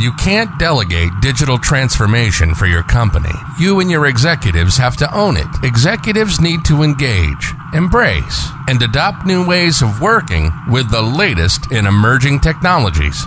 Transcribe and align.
You 0.00 0.12
can't 0.12 0.56
delegate 0.60 1.10
digital 1.20 1.58
transformation 1.58 2.54
for 2.54 2.66
your 2.66 2.84
company. 2.84 3.34
You 3.58 3.80
and 3.80 3.90
your 3.90 4.06
executives 4.06 4.76
have 4.76 4.96
to 4.98 5.12
own 5.12 5.36
it. 5.36 5.48
Executives 5.64 6.40
need 6.40 6.64
to 6.66 6.84
engage, 6.84 7.52
embrace, 7.74 8.48
and 8.68 8.80
adopt 8.80 9.26
new 9.26 9.44
ways 9.44 9.82
of 9.82 10.00
working 10.00 10.52
with 10.68 10.88
the 10.92 11.02
latest 11.02 11.72
in 11.72 11.84
emerging 11.84 12.38
technologies. 12.38 13.26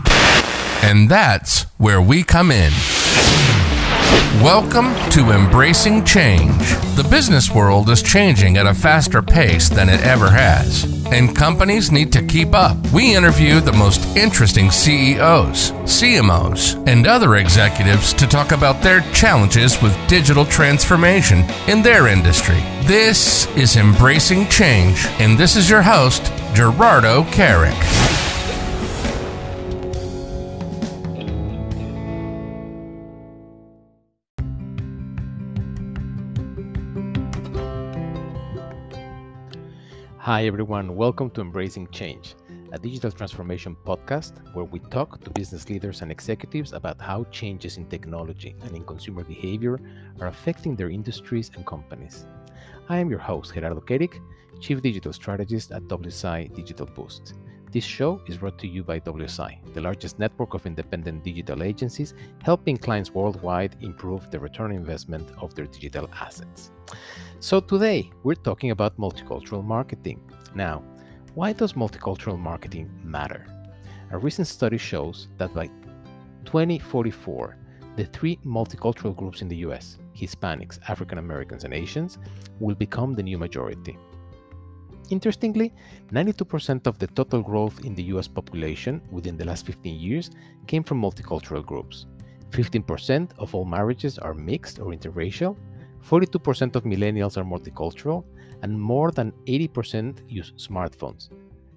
And 0.82 1.10
that's 1.10 1.64
where 1.78 2.02
we 2.02 2.24
come 2.24 2.52
in. 2.52 2.72
Welcome 4.42 4.94
to 5.12 5.32
Embracing 5.32 6.04
Change. 6.04 6.58
The 6.96 7.08
business 7.10 7.52
world 7.52 7.90
is 7.90 8.02
changing 8.02 8.58
at 8.58 8.66
a 8.66 8.74
faster 8.74 9.22
pace 9.22 9.70
than 9.70 9.88
it 9.88 10.02
ever 10.02 10.30
has, 10.30 10.84
and 11.08 11.36
companies 11.36 11.92
need 11.92 12.12
to 12.14 12.26
keep 12.26 12.54
up. 12.54 12.76
We 12.92 13.16
interview 13.16 13.60
the 13.60 13.72
most 13.74 14.04
interesting 14.18 14.72
CEOs, 14.72 15.72
CMOs, 15.84 16.88
and 16.88 17.06
other 17.06 17.36
executives 17.36 18.14
to 18.14 18.28
talk 18.28 18.52
about 18.52 18.82
their 18.82 19.02
challenges 19.14 19.82
with 19.82 19.96
digital 20.08 20.46
transformation 20.46 21.46
in 21.68 21.82
their 21.82 22.08
industry. 22.08 22.62
This 22.84 23.48
is 23.56 23.78
Embracing 23.78 24.48
Change, 24.48 25.06
and 25.20 25.38
this 25.38 25.56
is 25.56 25.70
your 25.70 25.84
host, 25.84 26.34
Gerardo 26.54 27.24
Carrick. 27.26 27.78
Hi, 40.32 40.46
everyone. 40.46 40.96
Welcome 40.96 41.30
to 41.32 41.42
Embracing 41.42 41.90
Change, 41.90 42.36
a 42.72 42.80
digital 42.80 43.12
transformation 43.12 43.76
podcast 43.86 44.40
where 44.54 44.64
we 44.64 44.80
talk 44.80 45.20
to 45.20 45.30
business 45.30 45.70
leaders 45.70 46.02
and 46.02 46.10
executives 46.10 46.72
about 46.72 47.02
how 47.02 47.26
changes 47.32 47.76
in 47.76 47.86
technology 47.88 48.56
and 48.64 48.74
in 48.74 48.86
consumer 48.86 49.26
behavior 49.26 49.78
are 50.22 50.28
affecting 50.28 50.78
their 50.78 50.90
industries 50.90 51.52
and 51.56 51.66
companies. 51.66 52.28
I 52.88 52.98
am 53.00 53.10
your 53.10 53.20
host, 53.20 53.54
Gerardo 53.54 53.82
Kerik, 53.82 54.22
Chief 54.62 54.82
Digital 54.82 55.12
Strategist 55.12 55.74
at 55.74 55.84
WSI 55.90 56.56
Digital 56.56 56.86
Boost. 56.86 57.34
This 57.70 57.84
show 57.84 58.22
is 58.26 58.38
brought 58.38 58.58
to 58.60 58.68
you 58.68 58.86
by 58.86 59.02
WSI, 59.02 59.74
the 59.74 59.82
largest 59.82 60.18
network 60.18 60.54
of 60.54 60.66
independent 60.66 61.26
digital 61.26 61.62
agencies 61.62 62.14
helping 62.42 62.78
clients 62.78 63.14
worldwide 63.14 63.76
improve 63.82 64.32
the 64.32 64.40
return 64.40 64.72
on 64.72 64.78
investment 64.78 65.30
of 65.42 65.56
their 65.56 65.66
digital 65.66 66.10
assets. 66.14 66.72
So, 67.44 67.60
today 67.60 68.12
we're 68.22 68.36
talking 68.36 68.70
about 68.70 69.00
multicultural 69.00 69.66
marketing. 69.66 70.22
Now, 70.54 70.84
why 71.34 71.54
does 71.54 71.74
multicultural 71.74 72.38
marketing 72.38 72.92
matter? 73.04 73.48
A 74.12 74.18
recent 74.20 74.48
study 74.48 74.78
shows 74.78 75.28
that 75.40 75.52
by 75.52 75.66
2044, 76.46 77.58
the 77.96 78.06
three 78.06 78.38
multicultural 78.46 79.16
groups 79.16 79.42
in 79.42 79.48
the 79.48 79.56
US 79.68 79.98
Hispanics, 80.16 80.78
African 80.88 81.18
Americans, 81.18 81.64
and 81.64 81.74
Asians 81.74 82.20
will 82.60 82.76
become 82.76 83.14
the 83.14 83.24
new 83.24 83.40
majority. 83.40 83.98
Interestingly, 85.10 85.74
92% 86.12 86.86
of 86.86 87.00
the 87.00 87.08
total 87.08 87.42
growth 87.42 87.84
in 87.84 87.96
the 87.96 88.04
US 88.14 88.28
population 88.28 89.02
within 89.10 89.36
the 89.36 89.46
last 89.46 89.66
15 89.66 90.00
years 90.00 90.30
came 90.68 90.84
from 90.84 91.02
multicultural 91.02 91.66
groups. 91.66 92.06
15% 92.52 93.32
of 93.40 93.56
all 93.56 93.66
marriages 93.66 94.20
are 94.20 94.36
mixed 94.36 94.78
or 94.78 94.92
interracial, 94.92 95.58
42% 96.08 96.76
of 96.76 96.84
millennials 96.84 97.38
are 97.38 97.44
multicultural, 97.44 98.24
and 98.62 98.80
more 98.80 99.12
than 99.12 99.32
80% 99.48 100.20
use 100.28 100.54
smartphones, 100.58 101.30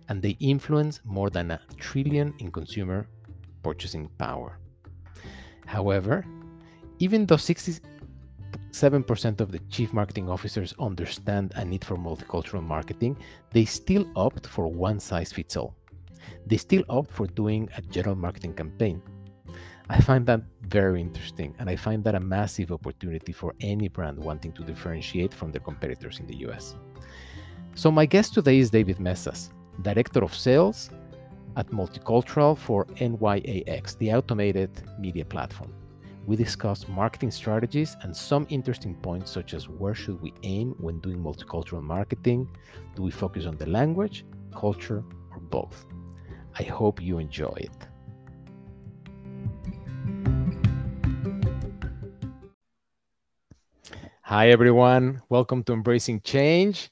and 0.08 0.20
they 0.20 0.36
influence 0.40 1.00
more 1.04 1.30
than 1.30 1.50
a 1.50 1.60
trillion 1.76 2.34
in 2.38 2.50
consumer 2.50 3.08
purchasing 3.62 4.08
power. 4.18 4.58
However, 5.66 6.24
even 6.98 7.26
though 7.26 7.36
67% 7.36 9.40
of 9.40 9.50
the 9.50 9.58
chief 9.70 9.92
marketing 9.92 10.28
officers 10.28 10.74
understand 10.78 11.52
a 11.56 11.64
need 11.64 11.84
for 11.84 11.96
multicultural 11.96 12.62
marketing, 12.62 13.16
they 13.50 13.64
still 13.64 14.06
opt 14.14 14.46
for 14.46 14.68
one 14.68 15.00
size 15.00 15.32
fits 15.32 15.56
all. 15.56 15.74
They 16.46 16.58
still 16.58 16.84
opt 16.88 17.10
for 17.10 17.26
doing 17.26 17.68
a 17.76 17.82
general 17.82 18.16
marketing 18.16 18.54
campaign 18.54 19.02
I 19.90 20.00
find 20.00 20.24
that 20.26 20.40
very 20.62 20.98
interesting, 21.02 21.54
and 21.58 21.68
I 21.68 21.76
find 21.76 22.02
that 22.04 22.14
a 22.14 22.20
massive 22.20 22.72
opportunity 22.72 23.32
for 23.32 23.54
any 23.60 23.88
brand 23.88 24.18
wanting 24.18 24.52
to 24.52 24.64
differentiate 24.64 25.34
from 25.34 25.52
their 25.52 25.60
competitors 25.60 26.20
in 26.20 26.26
the 26.26 26.36
US. 26.46 26.74
So, 27.74 27.90
my 27.90 28.06
guest 28.06 28.32
today 28.32 28.58
is 28.58 28.70
David 28.70 28.98
Mesas, 28.98 29.50
Director 29.82 30.24
of 30.24 30.34
Sales 30.34 30.88
at 31.58 31.68
Multicultural 31.70 32.56
for 32.56 32.86
NYIAX, 32.96 33.98
the 33.98 34.14
automated 34.14 34.70
media 34.98 35.24
platform. 35.24 35.74
We 36.26 36.36
discuss 36.36 36.88
marketing 36.88 37.30
strategies 37.30 37.94
and 38.00 38.16
some 38.16 38.46
interesting 38.48 38.94
points, 38.94 39.30
such 39.30 39.52
as 39.52 39.68
where 39.68 39.94
should 39.94 40.22
we 40.22 40.32
aim 40.44 40.74
when 40.78 40.98
doing 41.00 41.18
multicultural 41.18 41.82
marketing? 41.82 42.48
Do 42.96 43.02
we 43.02 43.10
focus 43.10 43.44
on 43.44 43.58
the 43.58 43.66
language, 43.68 44.24
culture, 44.56 45.04
or 45.30 45.40
both? 45.40 45.84
I 46.58 46.62
hope 46.62 47.02
you 47.02 47.18
enjoy 47.18 47.52
it. 47.56 47.93
Hi, 54.26 54.48
everyone. 54.48 55.20
Welcome 55.28 55.62
to 55.64 55.74
Embracing 55.74 56.22
Change. 56.22 56.88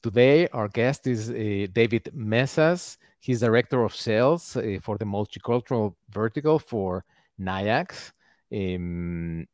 Today, 0.00 0.46
our 0.52 0.68
guest 0.68 1.08
is 1.08 1.28
uh, 1.28 1.66
David 1.72 2.08
Mesas. 2.14 2.98
He's 3.18 3.40
Director 3.40 3.82
of 3.82 3.96
Sales 3.96 4.56
uh, 4.56 4.78
for 4.80 4.96
the 4.96 5.04
Multicultural 5.04 5.96
Vertical 6.08 6.60
for 6.60 7.04
NYIAX. 7.40 8.12
Um, 8.54 9.48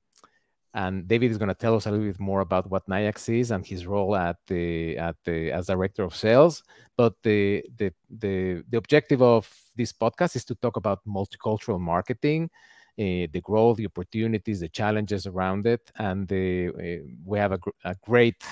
and 0.75 1.09
David 1.09 1.31
is 1.31 1.39
going 1.39 1.49
to 1.49 1.55
tell 1.55 1.75
us 1.75 1.87
a 1.87 1.91
little 1.91 2.05
bit 2.05 2.21
more 2.21 2.43
about 2.43 2.71
what 2.71 2.87
NYIAX 2.91 3.41
is 3.41 3.53
and 3.53 3.65
his 3.65 3.87
role 3.87 4.15
at 4.15 4.37
the 4.47 4.99
at 4.99 5.17
the 5.25 5.51
as 5.51 5.69
Director 5.69 6.03
of 6.05 6.15
Sales. 6.15 6.63
But 6.95 7.15
the 7.23 7.65
the 7.79 7.91
the, 8.11 8.65
the 8.69 8.77
objective 8.77 9.23
of 9.23 9.51
this 9.77 9.95
podcast 9.95 10.37
is 10.37 10.45
to 10.45 10.55
talk 10.57 10.77
about 10.77 11.01
multicultural 11.09 11.81
marketing 11.81 12.51
uh, 12.99 13.27
the 13.33 13.41
growth, 13.43 13.77
the 13.77 13.87
opportunities, 13.87 14.61
the 14.61 14.69
challenges 14.69 15.27
around 15.27 15.67
it, 15.67 15.91
and 15.99 16.29
the, 16.29 16.69
uh, 16.69 17.05
we 17.25 17.39
have 17.39 17.53
a, 17.53 17.59
gr- 17.59 17.71
a 17.85 17.95
great 18.05 18.43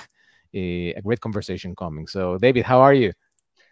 a 0.55 1.01
great 1.03 1.19
conversation 1.19 1.75
coming. 1.75 2.05
So, 2.05 2.37
David, 2.37 2.63
how 2.63 2.79
are 2.79 2.93
you? 2.93 3.11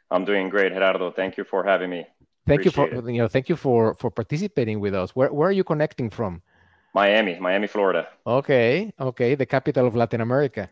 I'm 0.09 0.25
doing 0.25 0.49
great, 0.49 0.73
Gerardo. 0.73 1.11
Thank 1.11 1.37
you 1.37 1.43
for 1.43 1.63
having 1.63 1.89
me. 1.89 2.07
Thank 2.47 2.61
Appreciate 2.61 2.91
you 2.91 3.01
for 3.01 3.07
it. 3.07 3.13
you 3.13 3.21
know 3.21 3.27
thank 3.27 3.49
you 3.49 3.55
for 3.55 3.93
for 3.95 4.09
participating 4.09 4.79
with 4.79 4.95
us. 4.95 5.15
Where 5.15 5.31
where 5.31 5.49
are 5.49 5.51
you 5.51 5.63
connecting 5.63 6.09
from? 6.09 6.41
Miami, 6.93 7.39
Miami, 7.39 7.67
Florida. 7.67 8.07
Okay, 8.25 8.91
okay, 8.99 9.35
the 9.35 9.45
capital 9.45 9.87
of 9.87 9.95
Latin 9.95 10.21
America. 10.21 10.69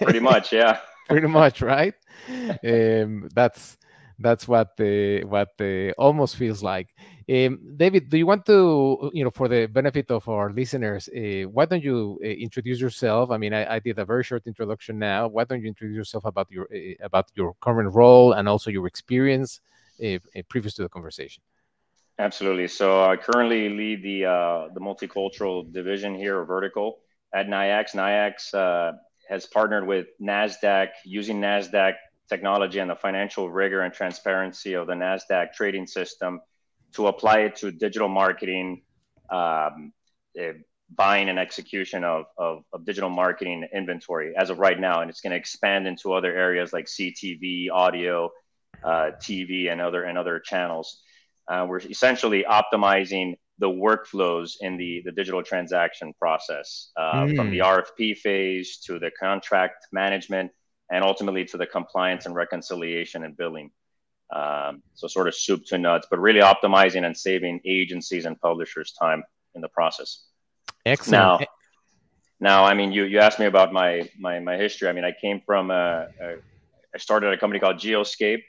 Pretty 0.00 0.20
much, 0.20 0.52
yeah. 0.52 0.78
Pretty 1.08 1.26
much, 1.26 1.62
right? 1.62 1.94
um, 2.28 3.28
that's 3.34 3.77
that's 4.18 4.48
what 4.48 4.76
the 4.76 5.24
what 5.24 5.56
the 5.58 5.94
almost 5.98 6.36
feels 6.36 6.62
like. 6.62 6.88
Um, 7.30 7.76
David, 7.76 8.08
do 8.08 8.16
you 8.16 8.26
want 8.26 8.46
to, 8.46 9.10
you 9.12 9.22
know, 9.22 9.30
for 9.30 9.48
the 9.48 9.66
benefit 9.66 10.10
of 10.10 10.26
our 10.28 10.50
listeners, 10.50 11.08
uh, 11.08 11.46
why 11.48 11.66
don't 11.66 11.82
you 11.82 12.18
uh, 12.24 12.26
introduce 12.26 12.80
yourself? 12.80 13.30
I 13.30 13.36
mean, 13.36 13.52
I, 13.52 13.74
I, 13.74 13.78
did 13.80 13.98
a 13.98 14.04
very 14.04 14.24
short 14.24 14.46
introduction 14.46 14.98
now. 14.98 15.28
Why 15.28 15.44
don't 15.44 15.60
you 15.60 15.68
introduce 15.68 15.96
yourself 15.96 16.24
about 16.24 16.50
your 16.50 16.66
uh, 16.74 16.94
about 17.04 17.26
your 17.34 17.54
current 17.60 17.94
role 17.94 18.32
and 18.32 18.48
also 18.48 18.70
your 18.70 18.86
experience 18.86 19.60
previous 20.48 20.74
to 20.74 20.82
the 20.82 20.88
conversation? 20.88 21.42
Absolutely. 22.18 22.66
So 22.66 23.04
I 23.04 23.16
currently 23.16 23.68
lead 23.68 24.02
the 24.02 24.24
uh, 24.24 24.68
the 24.74 24.80
multicultural 24.80 25.72
division 25.72 26.14
here, 26.14 26.38
or 26.38 26.44
vertical 26.44 26.98
at. 27.32 27.46
NYIAX 27.46 28.54
uh, 28.54 28.96
has 29.28 29.46
partnered 29.46 29.86
with 29.86 30.06
Nasdaq 30.20 30.88
using 31.04 31.40
Nasdaq 31.40 31.94
technology 32.28 32.78
and 32.78 32.90
the 32.90 32.96
financial 32.96 33.50
rigor 33.50 33.82
and 33.82 33.92
transparency 33.92 34.74
of 34.74 34.86
the 34.86 34.92
Nasdaq 34.92 35.52
trading 35.52 35.86
system 35.86 36.40
to 36.94 37.06
apply 37.06 37.40
it 37.40 37.56
to 37.56 37.70
digital 37.70 38.08
marketing, 38.08 38.82
um, 39.30 39.92
uh, 40.40 40.52
buying 40.94 41.28
and 41.28 41.38
execution 41.38 42.04
of, 42.04 42.24
of, 42.38 42.62
of, 42.72 42.84
digital 42.86 43.10
marketing 43.10 43.66
inventory 43.74 44.32
as 44.36 44.48
of 44.48 44.58
right 44.58 44.80
now. 44.80 45.02
And 45.02 45.10
it's 45.10 45.20
going 45.20 45.32
to 45.32 45.36
expand 45.36 45.86
into 45.86 46.14
other 46.14 46.34
areas 46.34 46.72
like 46.72 46.86
CTV, 46.86 47.70
audio, 47.70 48.30
uh, 48.82 49.10
TV, 49.20 49.70
and 49.70 49.80
other, 49.80 50.04
and 50.04 50.16
other 50.16 50.40
channels. 50.40 51.02
Uh, 51.46 51.66
we're 51.68 51.80
essentially 51.80 52.44
optimizing 52.48 53.34
the 53.58 53.68
workflows 53.68 54.52
in 54.60 54.76
the, 54.76 55.02
the 55.04 55.12
digital 55.12 55.42
transaction 55.42 56.14
process 56.18 56.90
mm. 56.96 57.36
from 57.36 57.50
the 57.50 57.58
mm. 57.58 57.82
RFP 57.82 58.16
phase 58.16 58.78
to 58.86 58.98
the 58.98 59.10
contract 59.18 59.86
management 59.92 60.52
and 60.90 61.04
ultimately 61.04 61.44
to 61.44 61.56
the 61.56 61.66
compliance 61.66 62.26
and 62.26 62.34
reconciliation 62.34 63.24
and 63.24 63.36
billing. 63.36 63.70
Um, 64.34 64.82
so 64.94 65.06
sort 65.06 65.26
of 65.26 65.34
soup 65.34 65.64
to 65.68 65.78
nuts, 65.78 66.06
but 66.10 66.18
really 66.18 66.40
optimizing 66.40 67.06
and 67.06 67.16
saving 67.16 67.60
agencies 67.64 68.26
and 68.26 68.38
publishers 68.40 68.92
time 68.92 69.22
in 69.54 69.62
the 69.62 69.68
process. 69.68 70.24
Excellent. 70.84 71.40
Now, 71.40 71.46
now, 72.40 72.64
I 72.64 72.74
mean, 72.74 72.92
you 72.92 73.04
you 73.04 73.18
asked 73.18 73.38
me 73.38 73.46
about 73.46 73.72
my 73.72 74.08
my 74.18 74.38
my 74.38 74.56
history. 74.56 74.88
I 74.88 74.92
mean, 74.92 75.04
I 75.04 75.12
came 75.12 75.40
from 75.44 75.70
a, 75.70 76.08
a 76.20 76.36
I 76.94 76.98
started 76.98 77.32
a 77.32 77.38
company 77.38 77.58
called 77.58 77.76
Geoscape, 77.76 78.42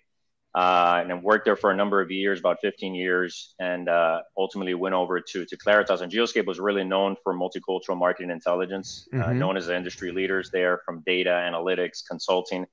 uh, 0.56 0.98
and 1.02 1.10
then 1.10 1.22
worked 1.22 1.46
there 1.46 1.56
for 1.56 1.72
a 1.72 1.76
number 1.76 2.02
of 2.02 2.10
years, 2.10 2.40
about 2.40 2.58
15 2.62 2.96
years, 2.96 3.54
and 3.60 3.88
uh, 3.88 4.22
ultimately 4.38 4.74
went 4.74 4.96
over 4.96 5.20
to 5.20 5.46
to 5.46 5.58
Claritas. 5.58 6.02
And 6.02 6.12
Geoscape 6.12 6.46
was 6.46 6.60
really 6.60 6.84
known 6.84 7.16
for 7.24 7.34
multicultural 7.34 7.98
marketing 7.98 8.32
intelligence, 8.32 9.08
uh, 9.14 9.18
mm-hmm. 9.18 9.30
uh, 9.30 9.34
known 9.34 9.58
as 9.58 9.68
the 9.68 9.76
industry 9.76 10.12
leaders 10.12 10.50
there 10.50 10.82
from 10.86 11.04
data 11.06 11.30
analytics, 11.30 12.02
consulting. 12.08 12.66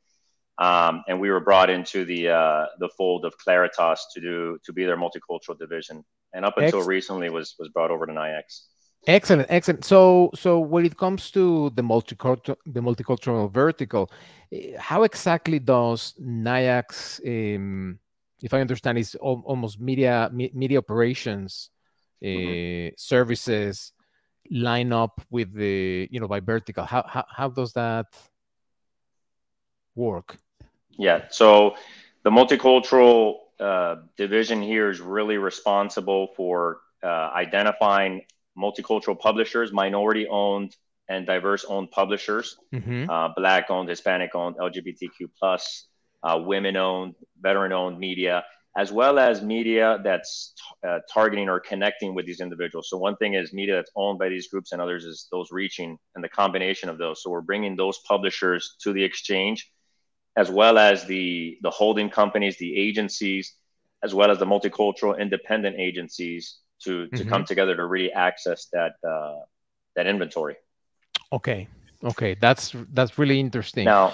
Um, 0.58 1.04
and 1.06 1.20
we 1.20 1.30
were 1.30 1.40
brought 1.40 1.68
into 1.68 2.06
the 2.06 2.30
uh, 2.30 2.66
the 2.78 2.88
fold 2.96 3.26
of 3.26 3.34
Claritas 3.38 3.98
to 4.14 4.20
do 4.20 4.58
to 4.64 4.72
be 4.72 4.84
their 4.84 4.96
multicultural 4.96 5.58
division, 5.58 6.02
and 6.32 6.46
up 6.46 6.56
until 6.56 6.78
Ex- 6.78 6.88
recently 6.88 7.28
was 7.28 7.56
was 7.58 7.68
brought 7.68 7.90
over 7.90 8.06
to 8.06 8.12
NYIAX. 8.12 8.62
Excellent, 9.06 9.46
excellent. 9.50 9.84
So, 9.84 10.30
so 10.34 10.58
when 10.58 10.84
it 10.84 10.96
comes 10.96 11.30
to 11.30 11.70
the 11.70 11.82
multicultural, 11.82 12.56
the 12.66 12.80
multicultural 12.80 13.50
vertical, 13.52 14.10
eh, 14.52 14.76
how 14.78 15.04
exactly 15.04 15.60
does 15.60 16.14
NYIAX, 16.20 17.20
um, 17.56 18.00
if 18.42 18.52
I 18.52 18.60
understand, 18.60 18.98
is 18.98 19.14
almost 19.14 19.80
media 19.80 20.28
media 20.32 20.78
operations 20.78 21.70
uh, 22.20 22.26
mm-hmm. 22.26 22.94
services 22.96 23.92
line 24.50 24.92
up 24.92 25.20
with 25.30 25.54
the 25.54 26.08
you 26.10 26.18
know 26.18 26.26
by 26.26 26.40
vertical? 26.40 26.84
How 26.84 27.04
how, 27.06 27.24
how 27.30 27.48
does 27.48 27.74
that 27.74 28.06
work? 29.94 30.36
Yeah, 30.98 31.26
so 31.30 31.76
the 32.24 32.30
multicultural 32.30 33.36
uh, 33.60 33.96
division 34.16 34.62
here 34.62 34.90
is 34.90 35.00
really 35.00 35.38
responsible 35.38 36.32
for 36.36 36.80
uh, 37.04 37.30
identifying 37.32 38.22
multicultural 38.56 39.18
publishers, 39.18 39.72
minority 39.72 40.26
owned 40.28 40.74
and 41.08 41.26
diverse 41.26 41.64
owned 41.64 41.90
publishers, 41.90 42.56
mm-hmm. 42.74 43.08
uh, 43.08 43.28
black 43.36 43.70
owned, 43.70 43.88
Hispanic 43.88 44.34
owned, 44.34 44.56
LGBTQ 44.56 45.28
plus, 45.38 45.86
uh, 46.22 46.40
women 46.44 46.76
owned, 46.76 47.14
veteran 47.40 47.72
owned 47.72 47.98
media, 47.98 48.44
as 48.76 48.92
well 48.92 49.18
as 49.18 49.40
media 49.40 50.00
that's 50.02 50.52
t- 50.56 50.88
uh, 50.88 50.98
targeting 51.12 51.48
or 51.48 51.60
connecting 51.60 52.14
with 52.14 52.26
these 52.26 52.40
individuals. 52.40 52.88
So 52.90 52.98
one 52.98 53.16
thing 53.16 53.34
is 53.34 53.52
media 53.52 53.76
that's 53.76 53.90
owned 53.96 54.18
by 54.18 54.28
these 54.28 54.48
groups, 54.48 54.72
and 54.72 54.82
others 54.82 55.04
is 55.04 55.28
those 55.30 55.50
reaching, 55.50 55.96
and 56.14 56.24
the 56.24 56.28
combination 56.28 56.88
of 56.88 56.98
those. 56.98 57.22
So 57.22 57.30
we're 57.30 57.40
bringing 57.40 57.76
those 57.76 57.98
publishers 58.00 58.76
to 58.82 58.92
the 58.92 59.02
exchange, 59.02 59.70
as 60.36 60.50
well 60.50 60.76
as 60.78 61.06
the 61.06 61.56
the 61.62 61.70
holding 61.70 62.10
companies, 62.10 62.58
the 62.58 62.76
agencies, 62.76 63.54
as 64.02 64.12
well 64.14 64.30
as 64.30 64.38
the 64.38 64.44
multicultural 64.46 65.18
independent 65.18 65.76
agencies 65.78 66.58
to 66.84 67.06
to 67.08 67.16
mm-hmm. 67.16 67.28
come 67.28 67.44
together 67.44 67.76
to 67.76 67.84
really 67.84 68.12
access 68.12 68.66
that 68.72 68.94
uh, 69.06 69.40
that 69.94 70.06
inventory. 70.06 70.56
Okay, 71.32 71.68
okay, 72.04 72.36
that's 72.40 72.74
that's 72.92 73.18
really 73.18 73.40
interesting. 73.40 73.84
Now, 73.84 74.12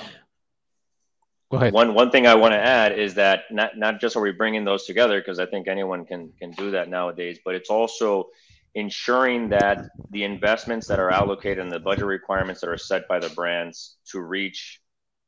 go 1.51 1.57
ahead. 1.59 1.73
One 1.73 1.95
one 1.95 2.11
thing 2.11 2.27
I 2.27 2.35
want 2.35 2.53
to 2.53 2.59
add 2.59 2.99
is 2.99 3.15
that 3.15 3.45
not 3.51 3.77
not 3.77 4.01
just 4.01 4.17
are 4.17 4.23
we 4.23 4.33
bringing 4.33 4.65
those 4.65 4.85
together 4.85 5.21
because 5.21 5.39
I 5.39 5.47
think 5.47 5.69
anyone 5.69 6.05
can 6.05 6.33
can 6.39 6.53
do 6.53 6.71
that 6.73 6.89
nowadays, 6.89 7.39
but 7.45 7.55
it's 7.55 7.71
also 7.71 8.29
ensuring 8.75 9.51
that 9.51 9.91
the 10.11 10.25
investments 10.25 10.87
that 10.87 10.99
are 10.99 11.11
allocated 11.11 11.59
and 11.59 11.71
the 11.71 11.79
budget 11.79 12.07
requirements 12.07 12.61
that 12.63 12.71
are 12.71 12.79
set 12.79 13.07
by 13.07 13.19
the 13.19 13.29
brands 13.31 13.97
to 14.07 14.21
reach 14.21 14.81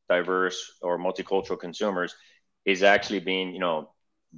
diverse 0.09 0.79
or 0.81 0.99
multicultural 0.99 1.59
consumers 1.59 2.15
is 2.65 2.83
actually 2.83 3.21
being 3.21 3.53
you 3.53 3.61
know 3.61 3.91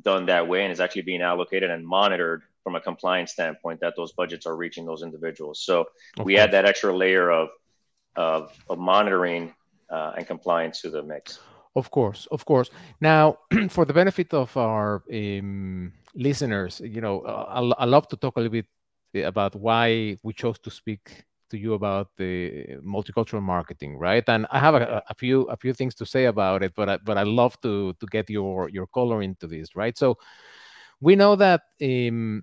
done 0.02 0.26
that 0.26 0.48
way 0.48 0.62
and 0.62 0.72
is 0.72 0.80
actually 0.80 1.02
being 1.02 1.22
allocated 1.22 1.70
and 1.70 1.86
monitored 1.86 2.42
from 2.66 2.74
a 2.74 2.80
compliance 2.80 3.30
standpoint 3.30 3.78
that 3.78 3.94
those 3.96 4.10
budgets 4.10 4.44
are 4.44 4.56
reaching 4.56 4.84
those 4.84 5.02
individuals. 5.08 5.60
So 5.60 5.76
okay. 6.18 6.24
we 6.24 6.36
add 6.36 6.50
that 6.50 6.64
extra 6.64 6.92
layer 7.02 7.30
of 7.30 7.50
of, 8.16 8.40
of 8.68 8.76
monitoring 8.76 9.54
uh, 9.88 10.16
and 10.16 10.26
compliance 10.26 10.80
to 10.80 10.90
the 10.90 11.00
mix. 11.00 11.38
Of 11.76 11.92
course, 11.92 12.26
of 12.32 12.44
course. 12.44 12.68
Now, 13.00 13.38
for 13.68 13.84
the 13.84 13.92
benefit 13.92 14.34
of 14.34 14.56
our 14.56 15.04
um, 15.12 15.92
listeners, 16.16 16.80
you 16.84 17.00
know, 17.00 17.20
uh, 17.20 17.62
I, 17.78 17.84
love 17.84 18.08
to 18.08 18.16
talk 18.16 18.36
a 18.36 18.40
little 18.40 18.60
bit 19.12 19.24
about 19.24 19.54
why 19.54 20.18
we 20.24 20.32
chose 20.32 20.58
to 20.60 20.70
speak 20.70 21.24
to 21.50 21.56
you 21.56 21.74
about 21.74 22.08
the 22.16 22.78
multicultural 22.82 23.42
marketing, 23.42 23.96
right? 23.96 24.24
And 24.26 24.44
I 24.50 24.58
have 24.58 24.74
a, 24.74 25.04
a, 25.08 25.14
few 25.14 25.42
a 25.42 25.56
few 25.56 25.72
things 25.72 25.94
to 25.96 26.04
say 26.04 26.24
about 26.24 26.64
it, 26.64 26.72
but 26.74 26.88
I, 26.88 26.96
but 26.96 27.16
I 27.16 27.22
love 27.22 27.60
to 27.60 27.94
to 28.00 28.06
get 28.06 28.28
your 28.28 28.68
your 28.70 28.88
color 28.88 29.22
into 29.22 29.46
this, 29.46 29.76
right? 29.76 29.96
So 29.96 30.18
we 31.00 31.14
know 31.14 31.36
that 31.36 31.60
um, 31.82 32.42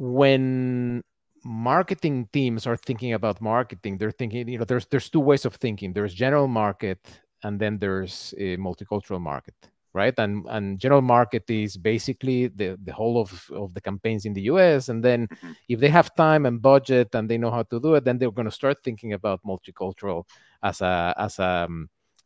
when 0.00 1.04
marketing 1.44 2.26
teams 2.32 2.66
are 2.66 2.76
thinking 2.76 3.12
about 3.12 3.38
marketing 3.40 3.98
they're 3.98 4.10
thinking 4.10 4.48
you 4.48 4.58
know 4.58 4.64
there's 4.64 4.86
there's 4.86 5.10
two 5.10 5.20
ways 5.20 5.44
of 5.44 5.54
thinking 5.56 5.92
there's 5.92 6.14
general 6.14 6.48
market 6.48 6.98
and 7.42 7.60
then 7.60 7.78
there's 7.78 8.32
a 8.38 8.56
multicultural 8.56 9.20
market 9.20 9.54
right 9.92 10.14
and 10.18 10.46
and 10.48 10.78
general 10.78 11.02
market 11.02 11.44
is 11.50 11.76
basically 11.76 12.48
the 12.48 12.78
the 12.82 12.92
whole 12.92 13.20
of 13.20 13.50
of 13.52 13.74
the 13.74 13.80
campaigns 13.80 14.24
in 14.24 14.32
the 14.32 14.42
US 14.42 14.88
and 14.88 15.04
then 15.04 15.26
mm-hmm. 15.26 15.52
if 15.68 15.80
they 15.80 15.88
have 15.88 16.14
time 16.14 16.46
and 16.46 16.62
budget 16.62 17.14
and 17.14 17.28
they 17.28 17.36
know 17.36 17.50
how 17.50 17.62
to 17.64 17.78
do 17.78 17.94
it 17.94 18.04
then 18.04 18.16
they're 18.16 18.30
going 18.30 18.48
to 18.48 18.50
start 18.50 18.78
thinking 18.82 19.12
about 19.12 19.44
multicultural 19.44 20.24
as 20.62 20.80
a 20.80 21.14
as 21.18 21.38
a 21.38 21.68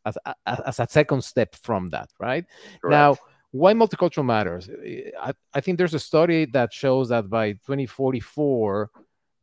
as 0.05 0.17
a, 0.25 0.35
as 0.45 0.79
a 0.79 0.87
second 0.89 1.23
step 1.23 1.55
from 1.55 1.87
that 1.87 2.09
right 2.19 2.45
Correct. 2.81 2.91
now 2.91 3.17
why 3.55 3.73
multicultural 3.73 4.25
matters? 4.25 4.69
I, 5.21 5.33
I, 5.53 5.61
think 5.61 5.77
there's 5.77 5.93
a 5.93 5.99
study 5.99 6.43
that 6.47 6.73
shows 6.73 7.07
that 7.09 7.29
by 7.29 7.53
2044 7.53 8.89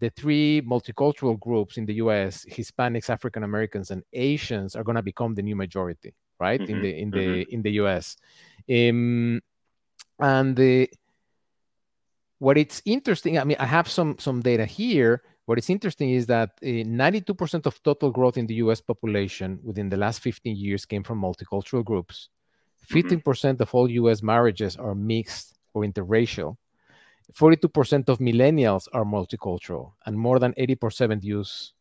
the 0.00 0.10
three 0.10 0.60
multicultural 0.60 1.40
groups 1.40 1.78
in 1.78 1.86
the 1.86 1.94
us 1.94 2.44
hispanics 2.50 3.08
african 3.08 3.44
americans 3.44 3.90
and 3.92 4.02
asians 4.12 4.74
are 4.76 4.82
going 4.82 4.96
to 4.96 5.02
become 5.02 5.34
the 5.34 5.42
new 5.42 5.56
majority 5.56 6.12
right? 6.40 6.60
Mm-hmm. 6.60 6.74
in 6.74 6.82
the 6.82 6.98
in 7.02 7.10
the 7.10 7.26
mm-hmm. 7.26 7.54
in 7.54 7.62
the 7.62 7.70
us 7.70 8.16
um, 8.68 9.40
and 10.18 10.56
the 10.56 10.90
what 12.38 12.58
it's 12.58 12.82
interesting 12.84 13.38
i 13.38 13.44
mean 13.44 13.56
i 13.60 13.66
have 13.66 13.88
some 13.88 14.16
some 14.18 14.42
data 14.42 14.66
here. 14.66 15.22
What 15.46 15.58
is 15.58 15.68
interesting 15.70 16.10
is 16.10 16.26
that 16.26 16.50
uh, 16.62 16.66
92% 16.66 17.66
of 17.66 17.82
total 17.82 18.10
growth 18.12 18.36
in 18.38 18.46
the 18.46 18.54
us 18.54 18.80
population 18.80 19.58
within 19.64 19.88
the 19.88 19.96
last 19.96 20.20
15 20.20 20.56
years 20.56 20.86
came 20.86 21.02
from 21.02 21.20
multicultural 21.20 21.84
groups 21.84 22.28
15% 22.90 23.22
mm-hmm. 23.22 23.62
of 23.62 23.74
all 23.74 23.90
US 23.90 24.22
marriages 24.22 24.76
are 24.76 24.94
mixed 24.94 25.54
or 25.74 25.82
interracial. 25.82 26.56
42% 27.34 28.08
of 28.08 28.18
millennials 28.18 28.88
are 28.92 29.04
multicultural, 29.04 29.92
and 30.04 30.18
more 30.18 30.38
than 30.38 30.52
80% 30.54 31.22
use 31.22 31.72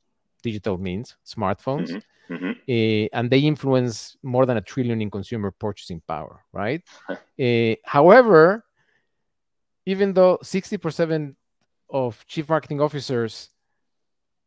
digital 0.42 0.78
means, 0.78 1.18
smartphones. 1.26 1.90
Mm-hmm. 1.90 2.34
Mm-hmm. 2.34 2.52
Uh, 2.70 3.20
and 3.20 3.30
they 3.30 3.40
influence 3.40 4.16
more 4.24 4.46
than 4.46 4.56
a 4.56 4.62
trillion 4.62 5.02
in 5.02 5.12
consumer 5.12 5.52
purchasing 5.52 6.02
power, 6.08 6.46
right? 6.54 6.82
uh, 7.10 7.76
however, 7.84 8.64
even 9.86 10.14
though 10.14 10.38
60% 10.42 11.36
of 11.90 12.26
chief 12.28 12.48
marketing 12.48 12.80
officers 12.80 13.50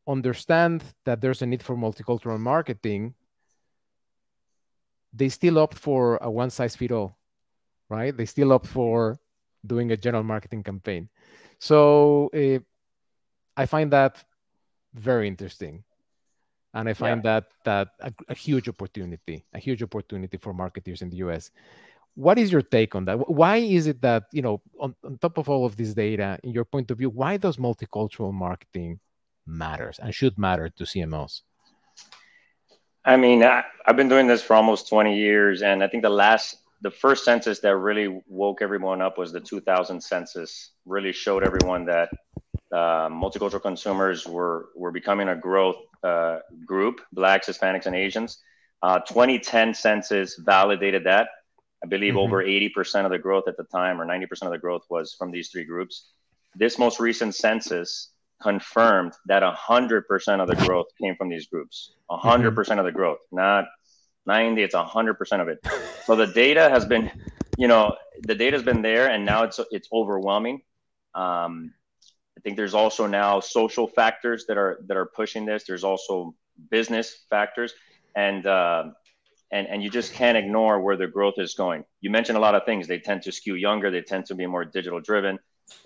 understand 0.06 0.82
that 1.04 1.20
there's 1.20 1.42
a 1.42 1.46
need 1.46 1.62
for 1.62 1.76
multicultural 1.76 2.38
marketing, 2.38 3.14
they 5.14 5.28
still 5.28 5.58
opt 5.58 5.78
for 5.78 6.18
a 6.20 6.30
one 6.30 6.50
size 6.50 6.74
fit 6.76 6.92
all, 6.92 7.16
right? 7.88 8.16
They 8.16 8.26
still 8.26 8.52
opt 8.52 8.66
for 8.66 9.18
doing 9.64 9.92
a 9.92 9.96
general 9.96 10.24
marketing 10.24 10.62
campaign. 10.62 11.08
So 11.58 12.30
uh, 12.34 12.58
I 13.56 13.66
find 13.66 13.92
that 13.92 14.22
very 14.92 15.28
interesting. 15.28 15.84
And 16.74 16.88
I 16.88 16.92
find 16.92 17.22
yeah. 17.24 17.40
that 17.40 17.44
that 17.64 17.88
a, 18.00 18.12
a, 18.28 18.34
huge 18.34 18.68
opportunity, 18.68 19.44
a 19.54 19.60
huge 19.60 19.80
opportunity 19.82 20.36
for 20.38 20.52
marketers 20.52 21.02
in 21.02 21.10
the 21.10 21.18
US. 21.18 21.52
What 22.16 22.36
is 22.36 22.50
your 22.50 22.62
take 22.62 22.96
on 22.96 23.04
that? 23.04 23.30
Why 23.30 23.58
is 23.58 23.86
it 23.86 24.00
that, 24.02 24.24
you 24.32 24.42
know, 24.42 24.60
on, 24.80 24.94
on 25.04 25.18
top 25.18 25.38
of 25.38 25.48
all 25.48 25.64
of 25.64 25.76
this 25.76 25.94
data, 25.94 26.38
in 26.42 26.50
your 26.50 26.64
point 26.64 26.90
of 26.90 26.98
view, 26.98 27.10
why 27.10 27.36
does 27.36 27.58
multicultural 27.58 28.32
marketing 28.32 28.98
matters 29.46 30.00
and 30.02 30.12
should 30.12 30.36
matter 30.36 30.68
to 30.68 30.84
CMOs? 30.84 31.42
I 33.04 33.16
mean, 33.16 33.42
I, 33.42 33.64
have 33.84 33.96
been 33.96 34.08
doing 34.08 34.26
this 34.26 34.42
for 34.42 34.54
almost 34.54 34.88
20 34.88 35.16
years, 35.16 35.62
and 35.62 35.82
I 35.84 35.88
think 35.88 36.02
the 36.02 36.10
last, 36.10 36.56
the 36.80 36.90
first 36.90 37.24
census 37.24 37.60
that 37.60 37.76
really 37.76 38.22
woke 38.26 38.62
everyone 38.62 39.02
up 39.02 39.18
was 39.18 39.32
the 39.32 39.40
2000 39.40 40.00
census. 40.00 40.70
Really 40.86 41.12
showed 41.12 41.44
everyone 41.44 41.84
that 41.86 42.08
uh, 42.72 43.08
multicultural 43.08 43.60
consumers 43.60 44.26
were 44.26 44.70
were 44.74 44.90
becoming 44.90 45.28
a 45.28 45.36
growth 45.36 45.76
uh, 46.02 46.38
group: 46.66 47.00
blacks, 47.12 47.46
Hispanics, 47.46 47.86
and 47.86 47.94
Asians. 47.94 48.38
Uh, 48.82 49.00
2010 49.00 49.74
census 49.74 50.36
validated 50.36 51.04
that. 51.04 51.28
I 51.82 51.86
believe 51.86 52.14
mm-hmm. 52.14 52.20
over 52.20 52.42
80% 52.42 53.04
of 53.04 53.10
the 53.10 53.18
growth 53.18 53.44
at 53.48 53.56
the 53.58 53.64
time, 53.64 54.00
or 54.00 54.06
90% 54.06 54.42
of 54.42 54.50
the 54.50 54.58
growth, 54.58 54.82
was 54.88 55.14
from 55.14 55.30
these 55.30 55.48
three 55.48 55.64
groups. 55.64 56.08
This 56.54 56.78
most 56.78 57.00
recent 57.00 57.34
census 57.34 58.10
confirmed 58.44 59.14
that 59.24 59.42
100% 59.42 60.40
of 60.42 60.48
the 60.48 60.56
growth 60.66 60.86
came 61.00 61.16
from 61.16 61.30
these 61.30 61.46
groups. 61.46 61.94
100% 62.10 62.20
mm-hmm. 62.20 62.54
percent 62.54 62.78
of 62.78 62.84
the 62.84 62.92
growth, 62.92 63.20
not 63.32 63.64
90, 64.26 64.62
it's 64.62 64.74
100% 64.74 65.40
of 65.40 65.48
it. 65.48 65.58
So 66.04 66.14
the 66.14 66.26
data 66.26 66.68
has 66.68 66.84
been, 66.84 67.10
you 67.56 67.68
know, 67.68 67.96
the 68.22 68.34
data 68.34 68.56
has 68.56 68.62
been 68.62 68.82
there 68.82 69.10
and 69.10 69.24
now 69.24 69.44
it's 69.44 69.58
it's 69.70 69.88
overwhelming. 69.92 70.60
Um, 71.14 71.72
I 72.36 72.40
think 72.42 72.56
there's 72.56 72.74
also 72.74 73.06
now 73.06 73.40
social 73.40 73.86
factors 73.88 74.44
that 74.48 74.58
are 74.58 74.80
that 74.88 74.96
are 74.96 75.06
pushing 75.06 75.46
this. 75.46 75.64
There's 75.64 75.84
also 75.84 76.34
business 76.70 77.24
factors 77.30 77.72
and 78.14 78.46
uh, 78.46 78.84
and 79.50 79.66
and 79.66 79.82
you 79.82 79.88
just 79.88 80.12
can't 80.12 80.36
ignore 80.36 80.80
where 80.80 80.96
the 80.96 81.06
growth 81.06 81.38
is 81.38 81.54
going. 81.54 81.84
You 82.02 82.10
mentioned 82.10 82.36
a 82.36 82.40
lot 82.40 82.54
of 82.54 82.64
things. 82.64 82.86
They 82.86 82.98
tend 82.98 83.22
to 83.22 83.32
skew 83.32 83.54
younger. 83.54 83.90
They 83.90 84.02
tend 84.02 84.26
to 84.26 84.34
be 84.34 84.46
more 84.46 84.64
digital 84.64 85.00
driven. 85.00 85.38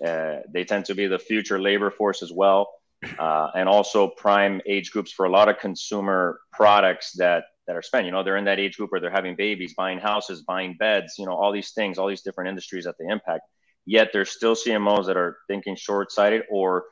Uh, 0.05 0.37
they 0.51 0.63
tend 0.63 0.85
to 0.85 0.95
be 0.95 1.07
the 1.07 1.19
future 1.19 1.59
labor 1.59 1.91
force 1.91 2.21
as 2.21 2.31
well, 2.31 2.69
uh, 3.17 3.49
and 3.55 3.67
also 3.67 4.07
prime 4.07 4.61
age 4.65 4.91
groups 4.91 5.11
for 5.11 5.25
a 5.25 5.29
lot 5.29 5.49
of 5.49 5.57
consumer 5.59 6.39
products 6.51 7.13
that 7.13 7.45
that 7.67 7.75
are 7.75 7.81
spent. 7.81 8.05
You 8.05 8.11
know, 8.11 8.23
they're 8.23 8.37
in 8.37 8.45
that 8.45 8.59
age 8.59 8.77
group 8.77 8.91
where 8.91 8.99
they're 8.99 9.11
having 9.11 9.35
babies, 9.35 9.73
buying 9.75 9.99
houses, 9.99 10.41
buying 10.41 10.75
beds. 10.77 11.15
You 11.17 11.25
know, 11.25 11.33
all 11.33 11.51
these 11.51 11.71
things, 11.71 11.97
all 11.97 12.07
these 12.07 12.21
different 12.21 12.49
industries 12.49 12.85
that 12.85 12.95
they 12.99 13.05
impact. 13.05 13.43
Yet 13.85 14.09
there's 14.13 14.29
still 14.29 14.55
CMOs 14.55 15.05
that 15.07 15.17
are 15.17 15.37
thinking 15.47 15.75
short 15.75 16.11
sighted 16.11 16.43
or 16.49 16.85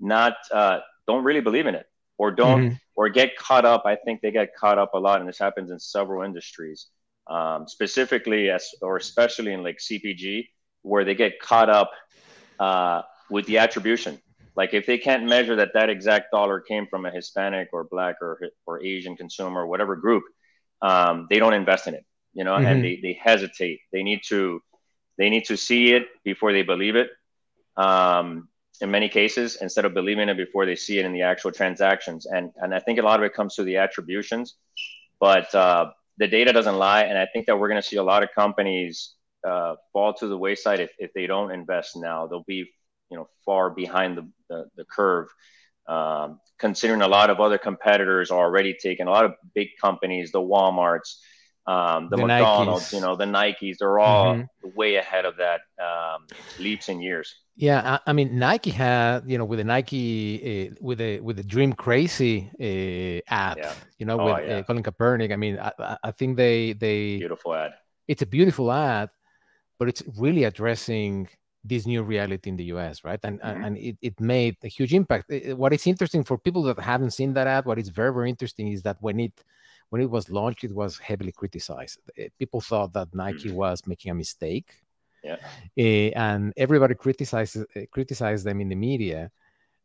not 0.00 0.34
uh, 0.52 0.80
don't 1.06 1.24
really 1.24 1.40
believe 1.40 1.66
in 1.66 1.74
it 1.74 1.86
or 2.18 2.30
don't 2.30 2.62
mm-hmm. 2.62 2.74
or 2.96 3.08
get 3.08 3.36
caught 3.36 3.64
up. 3.64 3.82
I 3.84 3.96
think 3.96 4.20
they 4.20 4.30
get 4.30 4.54
caught 4.54 4.78
up 4.78 4.94
a 4.94 4.98
lot, 4.98 5.20
and 5.20 5.28
this 5.28 5.38
happens 5.38 5.70
in 5.70 5.78
several 5.78 6.22
industries, 6.22 6.88
um, 7.28 7.66
specifically 7.68 8.50
as 8.50 8.68
or 8.80 8.96
especially 8.96 9.52
in 9.52 9.62
like 9.62 9.78
CPG, 9.78 10.48
where 10.82 11.04
they 11.04 11.14
get 11.14 11.40
caught 11.40 11.70
up 11.70 11.90
uh, 12.62 13.02
with 13.30 13.44
the 13.46 13.58
attribution. 13.58 14.20
Like 14.54 14.74
if 14.74 14.84
they 14.86 14.98
can't 14.98 15.24
measure 15.24 15.56
that 15.56 15.72
that 15.74 15.88
exact 15.88 16.26
dollar 16.30 16.60
came 16.60 16.86
from 16.86 17.06
a 17.06 17.10
Hispanic 17.10 17.68
or 17.72 17.84
Black 17.84 18.16
or 18.20 18.32
or 18.66 18.74
Asian 18.92 19.14
consumer 19.16 19.62
or 19.62 19.66
whatever 19.66 19.94
group, 19.96 20.24
um, 20.90 21.26
they 21.30 21.38
don't 21.42 21.54
invest 21.62 21.84
in 21.88 21.94
it. 21.94 22.04
You 22.34 22.44
know, 22.44 22.56
mm-hmm. 22.56 22.66
and 22.66 22.84
they, 22.84 23.00
they 23.02 23.14
hesitate. 23.30 23.80
They 23.92 24.02
need 24.02 24.20
to 24.28 24.60
they 25.18 25.28
need 25.34 25.44
to 25.46 25.56
see 25.56 25.92
it 25.96 26.04
before 26.24 26.52
they 26.52 26.62
believe 26.62 26.96
it. 26.96 27.08
Um, 27.76 28.48
in 28.82 28.90
many 28.90 29.08
cases 29.08 29.58
instead 29.60 29.84
of 29.84 29.94
believing 29.94 30.28
it 30.28 30.36
before 30.36 30.66
they 30.66 30.74
see 30.74 30.98
it 30.98 31.04
in 31.04 31.12
the 31.12 31.22
actual 31.22 31.52
transactions. 31.52 32.26
And, 32.26 32.50
and 32.56 32.74
I 32.74 32.80
think 32.80 32.98
a 32.98 33.02
lot 33.02 33.20
of 33.20 33.24
it 33.24 33.32
comes 33.32 33.54
to 33.54 33.62
the 33.62 33.76
attributions, 33.76 34.56
but 35.20 35.54
uh, 35.54 35.90
the 36.18 36.26
data 36.26 36.52
doesn't 36.52 36.76
lie. 36.76 37.02
And 37.02 37.16
I 37.16 37.26
think 37.32 37.46
that 37.46 37.58
we're 37.58 37.68
going 37.68 37.80
to 37.80 37.88
see 37.90 37.96
a 37.96 38.02
lot 38.02 38.22
of 38.24 38.30
companies 38.34 39.14
uh, 39.46 39.76
fall 39.92 40.14
to 40.14 40.26
the 40.26 40.38
wayside 40.38 40.80
if, 40.80 40.90
if 40.98 41.12
they 41.12 41.26
don't 41.26 41.50
invest 41.50 41.96
now. 41.96 42.26
They'll 42.26 42.44
be 42.46 42.70
you 43.10 43.16
know 43.16 43.28
far 43.44 43.70
behind 43.70 44.16
the, 44.16 44.28
the, 44.48 44.66
the 44.76 44.84
curve. 44.84 45.28
Um, 45.88 46.40
considering 46.58 47.02
a 47.02 47.08
lot 47.08 47.28
of 47.28 47.40
other 47.40 47.58
competitors 47.58 48.30
are 48.30 48.38
already 48.38 48.76
taking 48.80 49.08
a 49.08 49.10
lot 49.10 49.24
of 49.24 49.34
big 49.52 49.68
companies, 49.80 50.30
the 50.30 50.40
WalMarts, 50.40 51.16
um, 51.66 52.08
the, 52.08 52.16
the, 52.16 52.26
McDonald's, 52.26 52.84
Nikes. 52.84 52.92
you 52.92 53.00
know, 53.00 53.16
the 53.16 53.24
Nikes, 53.24 53.78
they're 53.78 53.98
all 53.98 54.34
mm-hmm. 54.34 54.68
way 54.76 54.96
ahead 54.96 55.24
of 55.24 55.36
that 55.38 55.60
um, 55.82 56.26
leaps 56.58 56.88
in 56.88 57.00
years. 57.00 57.34
Yeah, 57.54 57.98
I, 58.06 58.10
I, 58.10 58.12
mean 58.14 58.38
Nike 58.38 58.70
had 58.70 59.24
you 59.26 59.36
know 59.36 59.44
with 59.44 59.58
the 59.58 59.64
Nike 59.64 60.70
uh, 60.70 60.74
with 60.80 60.98
the 60.98 61.20
with 61.20 61.36
the 61.36 61.44
Dream 61.44 61.74
Crazy 61.74 62.50
uh, 62.58 63.32
ad, 63.32 63.58
yeah. 63.58 63.74
you 63.98 64.06
know, 64.06 64.18
oh, 64.18 64.24
with 64.24 64.48
yeah. 64.48 64.56
uh, 64.56 64.62
Colin 64.62 64.82
Kaepernick. 64.82 65.32
I 65.32 65.36
mean, 65.36 65.58
I, 65.58 65.98
I 66.02 66.10
think 66.12 66.36
they 66.36 66.72
they 66.72 67.18
beautiful 67.18 67.54
ad. 67.54 67.74
It's 68.08 68.22
a 68.22 68.26
beautiful 68.26 68.72
ad, 68.72 69.10
but 69.82 69.88
it's 69.88 70.02
really 70.16 70.44
addressing 70.44 71.28
this 71.64 71.86
new 71.86 72.02
reality 72.02 72.50
in 72.50 72.56
the 72.56 72.68
US, 72.74 73.02
right? 73.02 73.18
And 73.24 73.40
mm-hmm. 73.40 73.64
and 73.64 73.78
it, 73.78 73.96
it 74.00 74.20
made 74.20 74.56
a 74.62 74.68
huge 74.68 74.94
impact. 74.94 75.30
What 75.56 75.72
is 75.72 75.86
interesting 75.86 76.22
for 76.22 76.38
people 76.38 76.62
that 76.64 76.78
haven't 76.78 77.10
seen 77.10 77.34
that 77.34 77.46
ad, 77.46 77.66
what 77.66 77.78
is 77.78 77.88
very 77.88 78.12
very 78.12 78.30
interesting 78.30 78.68
is 78.68 78.82
that 78.82 78.98
when 79.00 79.18
it 79.18 79.34
when 79.90 80.00
it 80.00 80.10
was 80.10 80.30
launched, 80.30 80.62
it 80.64 80.74
was 80.74 80.98
heavily 80.98 81.32
criticized. 81.32 81.98
People 82.38 82.60
thought 82.60 82.92
that 82.92 83.08
Nike 83.12 83.48
mm-hmm. 83.48 83.56
was 83.56 83.82
making 83.86 84.12
a 84.12 84.14
mistake 84.14 84.68
yeah. 85.22 85.36
Uh, 85.78 86.10
and 86.18 86.52
everybody 86.56 86.94
criticizes 86.94 87.64
uh, 87.76 87.80
criticized 87.90 88.44
them 88.44 88.60
in 88.60 88.68
the 88.68 88.74
media. 88.74 89.30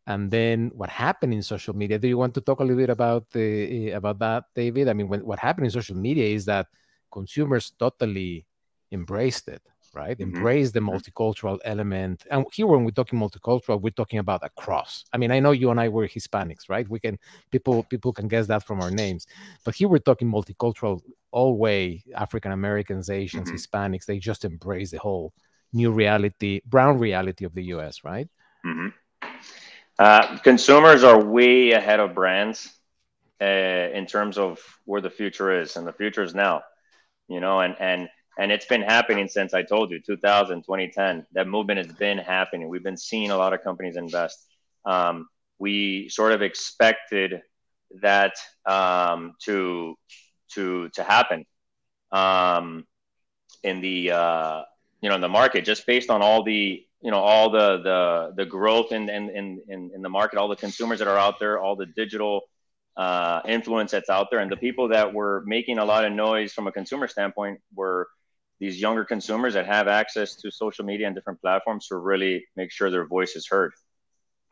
And 0.08 0.32
then 0.32 0.72
what 0.74 0.90
happened 0.90 1.34
in 1.34 1.44
social 1.44 1.76
media? 1.76 2.00
Do 2.00 2.08
you 2.08 2.18
want 2.18 2.34
to 2.36 2.42
talk 2.42 2.60
a 2.60 2.64
little 2.64 2.78
bit 2.78 2.90
about 2.90 3.30
the 3.32 3.94
uh, 3.94 3.98
about 3.98 4.20
that, 4.20 4.46
David? 4.56 4.88
I 4.88 4.94
mean, 4.94 5.08
when, 5.08 5.26
what 5.26 5.40
happened 5.40 5.66
in 5.66 5.72
social 5.72 5.96
media 5.98 6.26
is 6.26 6.46
that 6.46 6.68
consumers 7.12 7.72
totally 7.78 8.46
embraced 8.92 9.48
it, 9.50 9.62
right? 9.98 10.18
Mm-hmm. 10.18 10.36
Embrace 10.36 10.72
the 10.72 10.80
mm-hmm. 10.80 10.90
multicultural 10.90 11.58
element. 11.66 12.26
And 12.32 12.46
here, 12.54 12.68
when 12.68 12.84
we're 12.86 12.92
talking 12.92 13.20
multicultural, 13.20 13.82
we're 13.82 14.00
talking 14.02 14.20
about 14.20 14.42
across. 14.44 15.06
I 15.12 15.18
mean, 15.18 15.32
I 15.32 15.40
know 15.40 15.52
you 15.52 15.72
and 15.72 15.80
I 15.80 15.90
were 15.90 16.08
Hispanics, 16.08 16.70
right? 16.70 16.88
We 16.88 17.00
can 17.00 17.18
people 17.52 17.84
people 17.84 18.14
can 18.14 18.28
guess 18.28 18.48
that 18.48 18.64
from 18.64 18.82
our 18.82 18.92
names, 18.92 19.28
but 19.66 19.76
here 19.76 19.88
we're 19.88 20.08
talking 20.10 20.32
multicultural 20.32 21.02
all 21.32 21.58
way. 21.58 22.04
African 22.16 22.52
Americans, 22.52 23.10
Asians, 23.10 23.50
mm-hmm. 23.50 23.58
Hispanics, 23.58 24.06
they 24.06 24.20
just 24.20 24.46
embrace 24.46 24.92
the 24.92 25.00
whole 25.00 25.34
new 25.74 25.92
reality, 25.92 26.62
brown 26.66 26.98
reality 27.00 27.44
of 27.46 27.54
the 27.54 27.66
U.S. 27.76 28.04
Right? 28.04 28.28
Mm-hmm. 28.66 28.90
Uh, 30.00 30.38
consumers 30.40 31.04
are 31.04 31.24
way 31.24 31.72
ahead 31.72 32.00
of 32.00 32.14
brands 32.14 32.72
uh, 33.42 33.46
in 33.94 34.06
terms 34.06 34.38
of 34.38 34.60
where 34.86 35.02
the 35.02 35.10
future 35.10 35.60
is, 35.60 35.76
and 35.76 35.88
the 35.88 35.94
future 35.94 36.24
is 36.24 36.36
now. 36.36 36.64
You 37.28 37.42
know, 37.42 37.60
and 37.60 37.76
and 37.80 38.10
and 38.38 38.52
it's 38.52 38.66
been 38.66 38.82
happening 38.82 39.28
since 39.28 39.54
I 39.54 39.64
told 39.64 39.92
you 39.92 40.00
2000 40.00 40.64
2010 40.64 41.26
that 41.34 41.48
movement 41.48 41.78
has 41.78 41.96
been 41.96 42.18
happening. 42.18 42.70
We've 42.70 42.84
been 42.84 42.98
seeing 42.98 43.32
a 43.32 43.38
lot 43.38 43.54
of 43.54 43.64
companies 43.64 43.96
invest. 43.96 44.38
Um, 44.86 45.28
we 45.60 46.10
sort 46.10 46.32
of 46.34 46.42
expected 46.42 47.42
that 48.02 48.34
um, 48.66 49.34
to 49.46 49.96
to 50.54 50.90
to 50.90 51.04
happen 51.04 51.46
um, 52.12 52.86
in 53.64 53.82
the 53.82 54.12
uh, 54.12 54.62
you 55.02 55.10
know 55.10 55.16
in 55.16 55.22
the 55.22 55.30
market 55.30 55.66
just 55.66 55.86
based 55.86 56.10
on 56.10 56.22
all 56.22 56.44
the 56.44 56.84
you 57.02 57.12
know 57.12 57.20
all 57.20 57.50
the 57.50 57.78
the 57.82 58.34
the 58.38 58.46
growth 58.46 58.92
in 58.92 59.10
in 59.10 59.30
in 59.30 59.92
in 59.94 60.02
the 60.02 60.10
market 60.10 60.38
all 60.38 60.48
the 60.48 60.56
consumers 60.56 61.00
that 61.00 61.08
are 61.08 61.18
out 61.18 61.40
there 61.40 61.60
all 61.60 61.76
the 61.76 61.86
digital 61.86 62.42
uh, 62.98 63.42
influence 63.48 63.92
that's 63.92 64.10
out 64.10 64.28
there. 64.32 64.40
And 64.40 64.52
the 64.52 64.58
people 64.58 64.90
that 64.90 65.14
were 65.14 65.44
making 65.46 65.78
a 65.78 65.86
lot 65.86 66.04
of 66.04 66.12
noise 66.12 66.52
from 66.52 66.68
a 66.68 66.72
consumer 66.72 67.08
standpoint 67.08 67.62
were 67.76 68.08
these 68.60 68.82
younger 68.82 69.06
consumers 69.06 69.54
that 69.54 69.66
have 69.66 69.88
access 69.88 70.36
to 70.36 70.52
social 70.52 70.84
media 70.84 71.08
and 71.08 71.16
different 71.16 71.42
platforms 71.42 71.88
to 71.88 71.98
really 71.98 72.46
make 72.56 72.72
sure 72.72 72.90
their 72.90 73.06
voice 73.06 73.36
is 73.36 73.48
heard. 73.48 73.72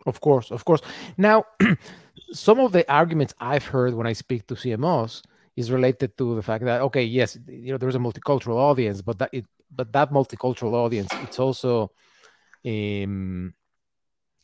Of 0.06 0.22
course, 0.22 0.52
of 0.52 0.66
course. 0.66 0.82
Now, 1.18 1.46
some 2.32 2.60
of 2.60 2.72
the 2.72 2.90
arguments 2.92 3.34
I've 3.40 3.66
heard 3.66 3.94
when 3.94 4.06
I 4.06 4.14
speak 4.14 4.46
to 4.48 4.56
CMOs 4.56 5.24
is 5.56 5.72
related 5.72 6.18
to 6.18 6.36
the 6.36 6.44
fact 6.44 6.66
that 6.66 6.82
okay, 6.82 7.04
yes, 7.04 7.38
you 7.48 7.72
know, 7.72 7.78
there's 7.78 7.96
a 7.96 8.00
multicultural 8.00 8.58
audience, 8.58 9.02
but 9.02 9.18
that 9.20 9.30
it, 9.34 9.46
but 9.72 9.92
that 9.94 10.12
multicultural 10.12 10.74
audience, 10.74 11.10
it's 11.24 11.40
also, 11.40 11.92
um, 12.66 13.54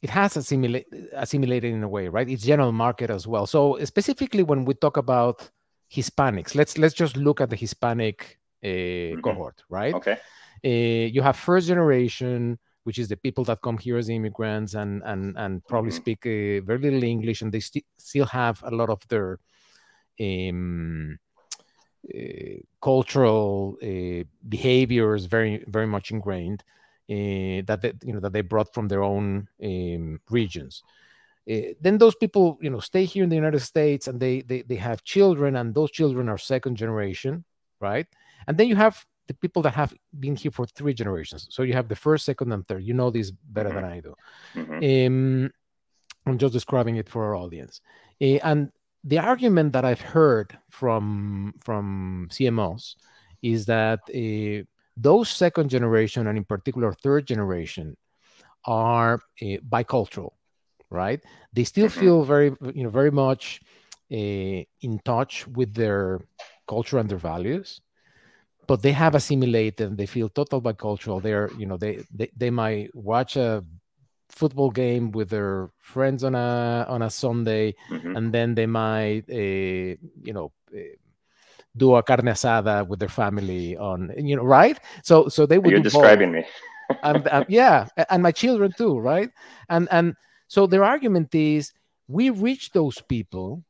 it 0.01 0.09
has 0.09 0.35
assimilate, 0.35 0.87
assimilated 1.13 1.73
in 1.73 1.83
a 1.83 1.87
way, 1.87 2.07
right? 2.07 2.27
It's 2.27 2.43
general 2.43 2.71
market 2.71 3.09
as 3.09 3.27
well. 3.27 3.45
So 3.45 3.77
specifically, 3.85 4.43
when 4.43 4.65
we 4.65 4.73
talk 4.73 4.97
about 4.97 5.47
Hispanics, 5.93 6.55
let's 6.55 6.77
let's 6.79 6.95
just 6.95 7.17
look 7.17 7.39
at 7.39 7.51
the 7.51 7.55
Hispanic 7.55 8.39
mm-hmm. 8.63 9.21
cohort, 9.21 9.63
right? 9.69 9.93
Okay. 9.93 10.17
you 10.63 11.21
have 11.21 11.37
first 11.37 11.67
generation, 11.67 12.59
which 12.83 12.99
is 12.99 13.07
the 13.07 13.17
people 13.17 13.43
that 13.45 13.61
come 13.61 13.77
here 13.77 13.97
as 13.97 14.09
immigrants 14.09 14.73
and 14.73 15.01
and 15.05 15.37
and 15.37 15.65
probably 15.65 15.91
mm-hmm. 15.91 15.97
speak 15.97 16.25
uh, 16.25 16.65
very 16.65 16.79
little 16.79 17.03
English, 17.03 17.41
and 17.41 17.51
they 17.51 17.59
st- 17.59 17.85
still 17.97 18.25
have 18.25 18.61
a 18.63 18.71
lot 18.71 18.89
of 18.89 19.07
their 19.07 19.39
um, 20.19 21.17
uh, 22.13 22.57
cultural 22.81 23.77
uh, 23.81 24.23
behaviors 24.49 25.25
very 25.25 25.63
very 25.67 25.87
much 25.87 26.11
ingrained 26.11 26.63
that 27.07 27.79
they, 27.81 27.93
you 28.03 28.13
know 28.13 28.19
that 28.19 28.31
they 28.31 28.41
brought 28.41 28.73
from 28.73 28.87
their 28.87 29.03
own 29.03 29.47
um, 29.63 30.19
regions. 30.29 30.83
Uh, 31.49 31.73
then 31.81 31.97
those 31.97 32.15
people 32.15 32.57
you 32.61 32.69
know 32.69 32.79
stay 32.79 33.03
here 33.03 33.23
in 33.23 33.29
the 33.29 33.35
united 33.35 33.59
states 33.59 34.07
and 34.07 34.19
they, 34.19 34.41
they 34.41 34.61
they 34.61 34.75
have 34.75 35.03
children 35.03 35.55
and 35.55 35.73
those 35.73 35.89
children 35.89 36.29
are 36.29 36.37
second 36.37 36.75
generation 36.75 37.43
right 37.79 38.05
and 38.47 38.57
then 38.57 38.67
you 38.67 38.75
have 38.75 39.05
the 39.27 39.33
people 39.33 39.61
that 39.61 39.73
have 39.73 39.93
been 40.19 40.35
here 40.35 40.51
for 40.51 40.65
three 40.65 40.93
generations. 40.93 41.47
So 41.51 41.63
you 41.63 41.73
have 41.73 41.87
the 41.87 41.95
first, 41.95 42.25
second, 42.25 42.51
and 42.51 42.67
third. 42.67 42.83
You 42.83 42.93
know 42.93 43.09
this 43.09 43.31
better 43.31 43.69
mm-hmm. 43.69 43.81
than 43.81 43.85
I 43.85 43.99
do. 43.99 44.13
Mm-hmm. 44.55 45.45
Um, 45.45 45.51
I'm 46.25 46.37
just 46.37 46.53
describing 46.53 46.97
it 46.97 47.09
for 47.09 47.23
our 47.25 47.35
audience. 47.35 47.81
Uh, 48.21 48.39
and 48.43 48.71
the 49.03 49.19
argument 49.19 49.73
that 49.73 49.85
I've 49.85 50.01
heard 50.01 50.57
from 50.69 51.53
from 51.59 52.27
CMOs 52.31 52.95
is 53.41 53.65
that 53.65 54.01
uh, 54.13 54.63
those 54.97 55.29
second 55.29 55.69
generation 55.69 56.27
and 56.27 56.37
in 56.37 56.43
particular 56.43 56.93
third 56.93 57.25
generation 57.25 57.97
are 58.65 59.15
uh, 59.41 59.57
bicultural, 59.67 60.33
right? 60.89 61.19
They 61.53 61.63
still 61.63 61.87
mm-hmm. 61.87 61.99
feel 61.99 62.23
very, 62.23 62.49
you 62.75 62.83
know, 62.83 62.89
very 62.89 63.11
much 63.11 63.61
in 64.09 64.99
touch 65.05 65.47
with 65.47 65.73
their 65.73 66.19
culture 66.67 66.97
and 66.99 67.09
their 67.09 67.17
values 67.17 67.79
but 68.67 68.81
they 68.81 68.91
have 68.91 69.15
assimilated 69.15 69.87
and 69.87 69.97
they 69.97 70.05
feel 70.05 70.29
total 70.29 70.61
bicultural 70.61 71.21
they're 71.21 71.49
you 71.57 71.65
know 71.65 71.77
they, 71.77 72.03
they 72.13 72.29
they 72.35 72.49
might 72.49 72.93
watch 72.95 73.35
a 73.35 73.63
football 74.29 74.71
game 74.71 75.11
with 75.11 75.29
their 75.29 75.69
friends 75.77 76.23
on 76.23 76.35
a 76.35 76.85
on 76.87 77.01
a 77.01 77.09
sunday 77.09 77.73
mm-hmm. 77.89 78.15
and 78.15 78.33
then 78.33 78.55
they 78.55 78.65
might 78.65 79.23
uh, 79.29 79.97
you 80.23 80.33
know 80.33 80.51
uh, 80.73 80.79
do 81.75 81.95
a 81.95 82.03
carne 82.03 82.27
asada 82.27 82.87
with 82.87 82.99
their 82.99 83.09
family 83.09 83.77
on 83.77 84.11
you 84.17 84.35
know 84.35 84.43
right 84.43 84.79
so 85.03 85.27
so 85.27 85.45
they 85.45 85.57
would 85.57 85.71
you're 85.71 85.81
describing 85.81 86.31
both. 86.33 86.43
me 86.43 86.97
and, 87.03 87.45
yeah 87.47 87.87
and 88.09 88.23
my 88.23 88.31
children 88.31 88.71
too 88.77 88.97
right 88.99 89.29
and 89.69 89.87
and 89.91 90.15
so 90.47 90.67
their 90.67 90.83
argument 90.83 91.33
is 91.33 91.71
we 92.07 92.29
reach 92.29 92.71
those 92.71 93.01
people 93.07 93.63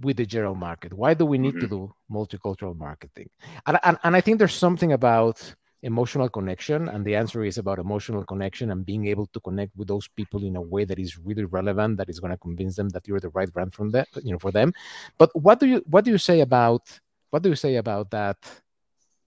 with 0.00 0.16
the 0.16 0.26
general 0.26 0.54
market? 0.54 0.92
Why 0.92 1.14
do 1.14 1.26
we 1.26 1.38
need 1.38 1.54
mm-hmm. 1.54 1.60
to 1.60 1.88
do 1.88 1.94
multicultural 2.10 2.76
marketing? 2.76 3.30
And, 3.66 3.78
and, 3.82 3.98
and 4.02 4.16
I 4.16 4.20
think 4.20 4.38
there's 4.38 4.54
something 4.54 4.92
about 4.92 5.54
emotional 5.82 6.28
connection 6.28 6.88
and 6.88 7.04
the 7.04 7.14
answer 7.14 7.44
is 7.44 7.56
about 7.56 7.78
emotional 7.78 8.24
connection 8.24 8.72
and 8.72 8.84
being 8.84 9.06
able 9.06 9.26
to 9.26 9.38
connect 9.40 9.76
with 9.76 9.86
those 9.86 10.08
people 10.08 10.42
in 10.42 10.56
a 10.56 10.60
way 10.60 10.84
that 10.84 10.98
is 10.98 11.16
really 11.18 11.44
relevant 11.44 11.96
that 11.96 12.08
is 12.08 12.18
going 12.18 12.32
to 12.32 12.36
convince 12.38 12.74
them 12.74 12.88
that 12.88 13.06
you're 13.06 13.20
the 13.20 13.28
right 13.30 13.52
brand 13.52 13.72
from 13.72 13.90
them 13.90 14.04
you 14.24 14.32
know 14.32 14.38
for 14.40 14.50
them 14.50 14.72
but 15.18 15.30
what 15.40 15.60
do 15.60 15.66
you 15.66 15.82
what 15.86 16.04
do 16.04 16.10
you 16.10 16.18
say 16.18 16.40
about 16.40 16.82
what 17.30 17.42
do 17.42 17.48
you 17.48 17.54
say 17.54 17.76
about 17.76 18.10
that 18.10 18.36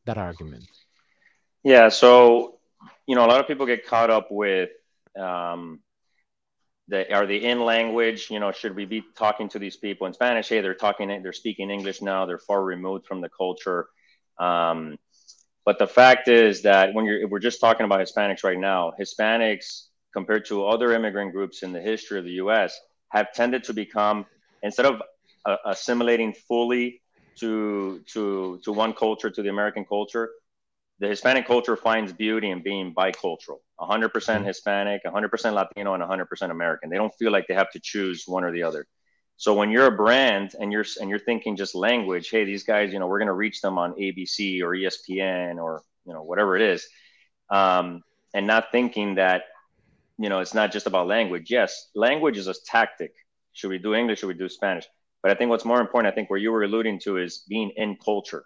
that 0.06 0.18
argument 0.18 0.66
yeah 1.64 1.88
so 1.88 2.58
you 3.08 3.16
know 3.16 3.26
a 3.26 3.28
lot 3.28 3.40
of 3.40 3.48
people 3.48 3.66
get 3.66 3.88
caught 3.88 4.10
up 4.10 4.30
with 4.30 4.70
um 5.18 5.80
are 6.92 7.26
they 7.26 7.38
in 7.38 7.62
language? 7.62 8.30
You 8.30 8.40
know 8.40 8.52
should 8.52 8.76
we 8.76 8.86
be 8.86 9.04
talking 9.18 9.50
to 9.50 9.60
these 9.60 9.78
people 9.78 10.08
in 10.08 10.14
spanish? 10.14 10.50
Hey 10.50 10.62
they're 10.62 10.74
talking 10.74 11.08
they're 11.24 11.34
speaking 11.34 11.70
english 11.70 12.02
now. 12.02 12.26
They're 12.26 12.40
far 12.40 12.64
removed 12.64 13.06
from 13.06 13.22
the 13.22 13.30
culture. 13.30 13.88
Um, 14.40 14.98
but 15.66 15.78
the 15.78 15.88
fact 15.88 16.28
is 16.28 16.64
that 16.64 16.94
when 16.94 17.06
you're, 17.06 17.28
we're 17.28 17.40
just 17.40 17.62
talking 17.62 17.86
about 17.86 18.00
Hispanics 18.00 18.44
right 18.44 18.58
now, 18.58 18.94
Hispanics 19.00 19.88
compared 20.14 20.46
to 20.46 20.66
other 20.66 20.94
immigrant 20.94 21.32
groups 21.34 21.64
in 21.64 21.72
the 21.72 21.80
history 21.80 22.18
of 22.20 22.26
the 22.26 22.32
U.S. 22.44 22.78
have 23.10 23.32
tended 23.34 23.64
to 23.66 23.74
become 23.74 24.26
instead 24.64 24.86
of 24.86 25.02
uh, 25.46 25.58
assimilating 25.66 26.34
fully 26.34 27.02
to 27.40 28.02
to 28.14 28.60
to 28.64 28.72
one 28.72 28.94
culture 28.94 29.30
to 29.30 29.42
the 29.42 29.50
American 29.50 29.86
culture, 29.86 30.30
the 31.00 31.08
Hispanic 31.08 31.48
culture 31.48 31.76
finds 31.76 32.14
beauty 32.14 32.50
in 32.50 32.62
being 32.62 32.94
bicultural, 32.94 33.60
100% 33.82 34.12
mm-hmm. 34.12 34.46
Hispanic, 34.46 35.02
100% 35.06 35.54
Latino, 35.54 35.94
and 35.94 36.04
100% 36.04 36.52
American. 36.52 36.90
They 36.90 36.98
don't 36.98 37.14
feel 37.16 37.32
like 37.32 37.48
they 37.48 37.56
have 37.56 37.72
to 37.72 37.80
choose 37.80 38.24
one 38.28 38.44
or 38.44 38.52
the 38.52 38.64
other. 38.64 38.86
So 39.38 39.56
when 39.56 39.72
you're 39.72 39.88
a 39.88 39.92
brand 39.92 40.54
and 40.60 40.72
you're 40.72 40.86
and 41.00 41.10
you're 41.10 41.18
thinking 41.18 41.56
just 41.56 41.74
language, 41.74 42.30
hey, 42.30 42.44
these 42.46 42.64
guys, 42.64 42.94
you 42.94 43.00
know, 43.00 43.08
we're 43.08 43.18
going 43.18 43.28
to 43.28 43.34
reach 43.34 43.60
them 43.62 43.80
on 43.80 43.94
ABC 43.94 44.62
or 44.62 44.76
ESPN 44.76 45.58
or 45.58 45.82
you 46.06 46.14
know 46.14 46.22
whatever 46.22 46.56
it 46.56 46.62
is, 46.62 46.88
um, 47.50 48.04
and 48.36 48.46
not 48.46 48.72
thinking 48.72 49.16
that 49.16 49.46
you 50.20 50.30
know 50.30 50.42
it's 50.42 50.54
not 50.54 50.72
just 50.72 50.86
about 50.86 51.08
language. 51.08 51.50
Yes, 51.50 51.90
language 51.96 52.38
is 52.38 52.48
a 52.48 52.54
tactic. 52.68 53.14
Should 53.54 53.72
we 53.72 53.80
do 53.80 53.96
English? 53.96 54.20
Should 54.20 54.28
we 54.28 54.36
do 54.36 54.48
Spanish? 54.48 54.86
But 55.24 55.32
I 55.32 55.36
think 55.36 55.50
what's 55.50 55.66
more 55.66 55.82
important, 55.82 56.12
I 56.12 56.16
think 56.16 56.30
where 56.30 56.40
you 56.40 56.52
were 56.52 56.64
alluding 56.64 57.00
to 57.00 57.18
is 57.18 57.44
being 57.50 57.72
in 57.78 57.96
culture, 57.98 58.46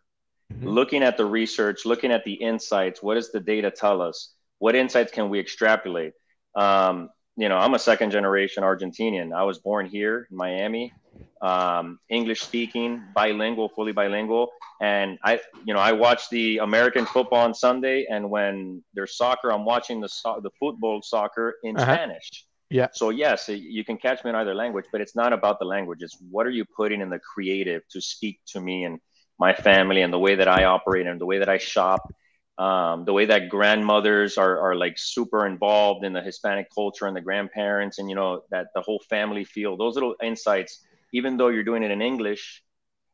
mm-hmm. 0.54 0.68
looking 0.68 1.04
at 1.04 1.18
the 1.18 1.26
research, 1.26 1.86
looking 1.86 2.12
at 2.12 2.24
the 2.24 2.34
insights. 2.34 3.04
What 3.04 3.16
does 3.16 3.34
the 3.34 3.40
data 3.40 3.70
tell 3.70 4.02
us? 4.02 4.35
What 4.60 4.76
insights 4.76 5.12
can 5.12 5.30
we 5.30 5.40
extrapolate? 5.40 6.14
Um, 6.56 7.10
you 7.38 7.50
know, 7.50 7.58
I'm 7.58 7.74
a 7.74 7.80
second 7.80 8.12
generation 8.12 8.64
Argentinian. 8.64 9.34
I 9.34 9.44
was 9.44 9.60
born 9.60 9.88
here 9.88 10.28
in 10.32 10.38
Miami, 10.38 10.94
um, 11.42 12.00
English 12.10 12.42
speaking, 12.42 13.04
bilingual, 13.14 13.70
fully 13.70 13.92
bilingual. 13.92 14.52
And 14.82 15.20
I, 15.24 15.42
you 15.66 15.74
know, 15.74 15.80
I 15.80 15.92
watch 15.92 16.30
the 16.30 16.60
American 16.60 17.06
football 17.06 17.42
on 17.42 17.54
Sunday, 17.54 18.06
and 18.10 18.30
when 18.30 18.84
there's 18.94 19.18
soccer, 19.18 19.52
I'm 19.52 19.66
watching 19.66 20.00
the 20.00 20.10
so- 20.10 20.40
the 20.42 20.52
football 20.60 21.02
soccer 21.02 21.56
in 21.64 21.76
uh-huh. 21.76 21.94
Spanish. 21.94 22.46
Yeah. 22.70 22.88
So 22.94 23.10
yes, 23.10 23.48
you 23.48 23.86
can 23.86 23.98
catch 23.98 24.24
me 24.24 24.32
in 24.32 24.36
either 24.36 24.56
language, 24.56 24.86
but 24.92 25.00
it's 25.00 25.16
not 25.16 25.34
about 25.34 25.60
the 25.60 25.66
language. 25.66 26.02
It's 26.02 26.18
what 26.32 26.48
are 26.48 26.52
you 26.52 26.66
putting 26.66 27.00
in 27.02 27.10
the 27.10 27.20
creative 27.20 27.88
to 27.90 28.02
speak 28.02 28.40
to 28.48 28.60
me 28.60 28.86
and 28.86 29.00
my 29.38 29.54
family 29.54 30.02
and 30.02 30.12
the 30.12 30.20
way 30.20 30.36
that 30.36 30.48
I 30.48 30.64
operate 30.64 31.06
and 31.06 31.20
the 31.20 31.26
way 31.26 31.40
that 31.40 31.50
I 31.50 31.58
shop 31.58 32.12
um, 32.58 33.04
the 33.04 33.12
way 33.12 33.26
that 33.26 33.50
grandmothers 33.50 34.38
are, 34.38 34.60
are 34.60 34.76
like 34.76 34.98
super 34.98 35.46
involved 35.46 36.06
in 36.06 36.14
the 36.14 36.22
Hispanic 36.22 36.68
culture 36.74 37.06
and 37.06 37.16
the 37.16 37.22
grandparents 37.22 38.00
and, 38.00 38.10
you 38.10 38.16
know, 38.16 38.44
that 38.50 38.68
the 38.74 38.82
whole 38.82 39.02
family 39.10 39.44
feel 39.44 39.76
those 39.76 39.96
little 39.96 40.16
insights, 40.24 40.86
even 41.12 41.36
though 41.36 41.50
you're 41.50 41.66
doing 41.66 41.84
it 41.84 41.92
in 41.92 42.02
English 42.02 42.64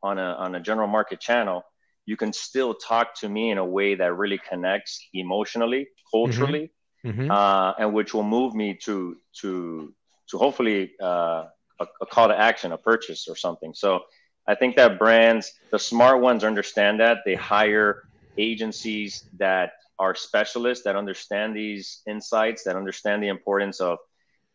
on 0.03 0.19
a, 0.19 0.33
on 0.33 0.53
a 0.55 0.60
general 0.60 0.88
market 0.88 1.19
channel, 1.19 1.63
you 2.05 2.17
can 2.17 2.33
still 2.33 2.74
talk 2.75 3.15
to 3.15 3.29
me 3.29 3.50
in 3.50 3.57
a 3.57 3.65
way 3.65 3.95
that 3.95 4.15
really 4.15 4.39
connects 4.50 5.07
emotionally, 5.13 5.88
culturally, 6.12 6.71
mm-hmm. 7.03 7.21
Mm-hmm. 7.21 7.31
Uh, 7.31 7.74
and 7.79 7.93
which 7.93 8.13
will 8.13 8.24
move 8.24 8.53
me 8.53 8.77
to, 8.83 9.17
to, 9.41 9.93
to 10.29 10.38
hopefully 10.38 10.91
uh, 11.01 11.45
a, 11.79 11.88
a 12.01 12.05
call 12.05 12.27
to 12.27 12.38
action, 12.38 12.74
a 12.74 12.77
purchase 12.77 13.27
or 13.27 13.35
something. 13.35 13.74
So 13.74 14.01
I 14.48 14.53
think 14.53 14.75
that 14.75 15.00
brands, 15.00 15.51
the 15.72 15.79
smart 15.79 16.22
ones 16.22 16.44
understand 16.44 17.00
that 17.00 17.20
they 17.25 17.33
hire 17.33 18.03
agencies 18.37 19.29
that 19.37 19.74
are 20.00 20.15
specialists 20.15 20.83
that 20.83 20.96
understand 20.96 21.55
these 21.55 22.01
insights, 22.07 22.63
that 22.63 22.75
understand 22.75 23.22
the 23.22 23.27
importance 23.27 23.79
of 23.79 24.00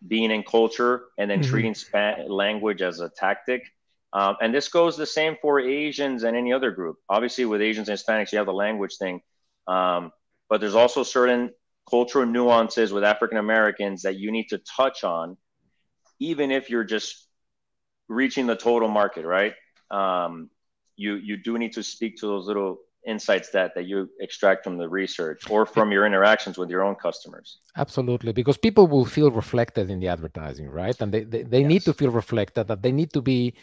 being 0.07 0.31
in 0.31 0.43
culture 0.43 1.05
and 1.19 1.31
then 1.31 1.41
mm-hmm. 1.41 1.51
treating 1.51 2.29
language 2.29 2.83
as 2.83 3.01
a 3.01 3.09
tactic. 3.09 3.63
Um, 4.13 4.37
and 4.41 4.55
this 4.55 4.69
goes 4.69 4.97
the 4.97 5.07
same 5.07 5.37
for 5.41 5.61
Asians 5.61 6.25
and 6.25 6.37
any 6.37 6.53
other 6.53 6.71
group. 6.71 6.97
Obviously, 7.09 7.45
with 7.45 7.61
Asians 7.61 7.89
and 7.89 7.99
Hispanics, 7.99 8.33
you 8.33 8.39
have 8.39 8.47
the 8.47 8.53
language 8.53 8.97
thing, 8.97 9.21
um, 9.67 10.11
but 10.49 10.61
there's 10.61 10.75
also 10.75 11.03
certain 11.03 11.51
cultural 11.89 12.27
nuances 12.27 12.93
with 12.93 13.05
African 13.05 13.39
Americans 13.39 14.03
that 14.03 14.17
you 14.17 14.31
need 14.33 14.49
to 14.49 14.59
touch 14.59 15.05
on, 15.05 15.37
even 16.19 16.51
if 16.51 16.71
you're 16.71 16.85
just 16.85 17.29
reaching 18.09 18.47
the 18.47 18.57
total 18.57 18.89
market, 18.89 19.25
right? 19.25 19.55
Um, 19.91 20.51
you 20.97 21.15
you 21.17 21.37
do 21.37 21.59
need 21.59 21.75
to 21.75 21.83
speak 21.83 22.17
to 22.19 22.27
those 22.27 22.47
little 22.47 22.79
insights 23.07 23.51
that 23.51 23.75
that 23.75 23.85
you 23.85 24.11
extract 24.21 24.65
from 24.65 24.77
the 24.77 24.89
research 24.89 25.49
or 25.49 25.65
from 25.65 25.93
your 25.93 26.05
interactions 26.05 26.59
with 26.59 26.69
your 26.69 26.83
own 26.83 26.97
customers. 26.97 27.59
Absolutely 27.77 28.33
because 28.33 28.57
people 28.57 28.87
will 28.87 29.05
feel 29.05 29.31
reflected 29.31 29.91
in 29.91 30.01
the 30.01 30.09
advertising 30.09 30.69
right? 30.69 31.01
And 31.01 31.13
they 31.13 31.25
they, 31.25 31.43
they 31.43 31.61
yes. 31.61 31.69
need 31.69 31.83
to 31.83 31.95
feel 31.95 32.11
reflected 32.11 32.69
that 32.69 32.83
they 32.83 32.93
need 32.93 33.13
to 33.13 33.23
be 33.23 33.55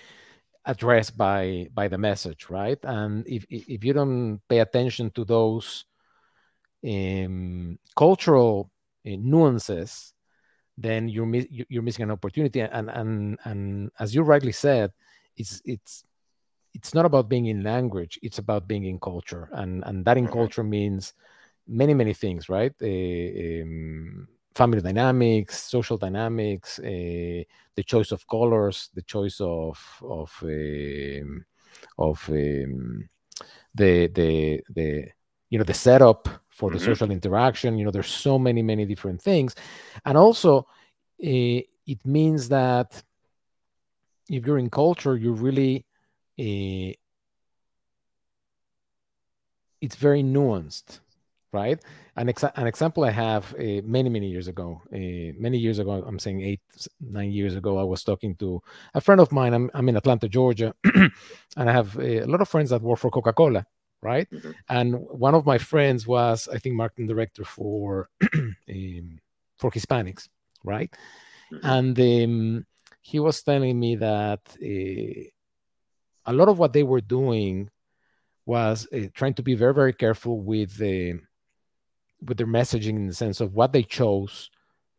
addressed 0.66 1.18
by 1.18 1.68
by 1.74 1.88
the 1.88 1.98
message 1.98 2.50
right? 2.50 2.80
And 2.84 3.28
if 3.28 3.46
if 3.50 3.84
you 3.84 3.94
don't 3.94 4.40
pay 4.48 4.60
attention 4.60 5.12
to 5.12 5.26
those 5.26 5.86
um, 6.86 7.78
cultural 7.96 8.72
uh, 9.06 9.12
nuances 9.20 10.14
then 10.78 11.08
you're 11.08 11.30
you're 11.50 11.84
missing 11.84 12.04
an 12.04 12.12
opportunity. 12.12 12.62
And 12.62 12.90
and 12.90 13.38
and 13.44 13.92
as 14.00 14.16
you 14.16 14.24
rightly 14.24 14.54
said 14.54 14.92
it's 15.36 15.62
it's 15.66 16.06
it's 16.74 16.94
not 16.94 17.06
about 17.06 17.30
being 17.30 17.46
in 17.46 17.64
language 17.64 18.20
it's 18.22 18.40
about 18.40 18.68
being 18.68 18.86
in 18.86 19.00
culture 19.00 19.50
and 19.54 19.84
and 19.86 20.06
that 20.06 20.18
in 20.18 20.26
mm-hmm. 20.26 20.34
culture 20.34 20.64
means 20.64 21.14
many 21.68 21.94
many 21.94 22.14
things 22.14 22.50
right 22.50 22.74
uh, 22.82 23.62
um, 23.62 24.28
family 24.56 24.82
dynamics 24.82 25.64
social 25.64 25.98
dynamics 25.98 26.80
uh, 26.80 27.44
the 27.76 27.84
choice 27.86 28.12
of 28.12 28.28
colors 28.28 28.90
the 28.94 29.02
choice 29.04 29.40
of 29.40 29.78
of 30.04 30.32
um, 30.44 31.46
of 31.98 32.24
um, 32.30 33.10
the 33.76 34.08
the 34.08 34.62
the 34.70 35.08
you 35.50 35.58
know 35.58 35.64
the 35.64 35.74
setup 35.74 36.28
for 36.50 36.70
the 36.70 36.78
mm-hmm. 36.78 36.86
social 36.86 37.12
interaction 37.12 37.78
you 37.78 37.86
know 37.86 37.92
there's 37.92 38.08
so 38.08 38.38
many 38.38 38.62
many 38.62 38.86
different 38.86 39.22
things 39.22 39.56
and 40.06 40.18
also 40.18 40.60
uh, 40.60 41.60
it 41.86 42.06
means 42.06 42.50
that 42.50 43.02
if 44.30 44.46
you're 44.46 44.58
in 44.58 44.70
culture 44.70 45.16
you 45.16 45.34
really 45.34 45.86
uh, 46.40 46.94
it's 49.82 49.96
very 49.96 50.24
nuanced, 50.24 51.00
right? 51.52 51.80
An, 52.16 52.28
exa- 52.28 52.52
an 52.56 52.68
example 52.68 53.04
I 53.04 53.12
have 53.12 53.54
uh, 53.54 53.82
many, 53.84 54.10
many 54.10 54.30
years 54.30 54.48
ago, 54.48 54.82
uh, 54.94 55.34
many 55.38 55.58
years 55.58 55.80
ago, 55.80 56.04
I'm 56.08 56.20
saying 56.20 56.42
eight, 56.42 56.62
nine 57.02 57.32
years 57.32 57.56
ago, 57.56 57.78
I 57.78 57.84
was 57.84 58.04
talking 58.04 58.36
to 58.36 58.62
a 58.94 59.02
friend 59.02 59.20
of 59.20 59.32
mine. 59.32 59.54
I'm, 59.54 59.70
I'm 59.74 59.90
in 59.90 59.98
Atlanta, 59.98 60.30
Georgia, 60.30 60.74
and 60.96 61.70
I 61.70 61.72
have 61.72 62.00
a 62.00 62.26
lot 62.26 62.42
of 62.42 62.50
friends 62.50 62.70
that 62.70 62.82
work 62.82 63.00
for 63.00 63.12
Coca 63.12 63.34
Cola, 63.34 63.66
right? 64.02 64.30
Mm-hmm. 64.32 64.52
And 64.70 64.96
one 64.96 65.36
of 65.36 65.46
my 65.46 65.58
friends 65.58 66.08
was, 66.08 66.48
I 66.52 66.60
think, 66.60 66.76
marketing 66.76 67.08
director 67.08 67.44
for 67.44 68.10
um, 68.34 69.20
for 69.58 69.70
Hispanics, 69.70 70.30
right? 70.64 70.92
Mm-hmm. 71.52 71.68
And 71.68 72.00
um, 72.00 72.66
he 73.02 73.20
was 73.20 73.44
telling 73.44 73.80
me 73.80 73.98
that 73.98 74.40
uh, 74.62 75.30
a 76.26 76.34
lot 76.34 76.50
of 76.50 76.60
what 76.60 76.74
they 76.74 76.84
were 76.84 77.02
doing 77.02 77.70
was 78.46 78.88
uh, 78.94 79.08
trying 79.14 79.34
to 79.34 79.44
be 79.44 79.56
very 79.56 79.74
very 79.74 79.94
careful 79.94 80.40
with 80.40 80.78
the 80.78 81.20
with 82.22 82.38
their 82.38 82.48
messaging 82.48 82.96
in 82.96 83.08
the 83.08 83.14
sense 83.14 83.42
of 83.42 83.54
what 83.54 83.74
they 83.74 83.84
chose 83.84 84.50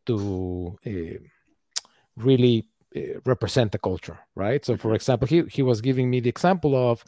to 0.07 0.77
uh, 0.87 1.19
really 2.17 2.67
uh, 2.97 3.01
represent 3.25 3.73
the 3.73 3.79
culture 3.79 4.19
right? 4.35 4.65
So 4.65 4.77
for 4.77 4.89
mm-hmm. 4.89 4.97
example 4.97 5.29
he, 5.29 5.43
he 5.51 5.63
was 5.63 5.81
giving 5.81 6.11
me 6.11 6.21
the 6.21 6.29
example 6.29 6.75
of 6.91 7.05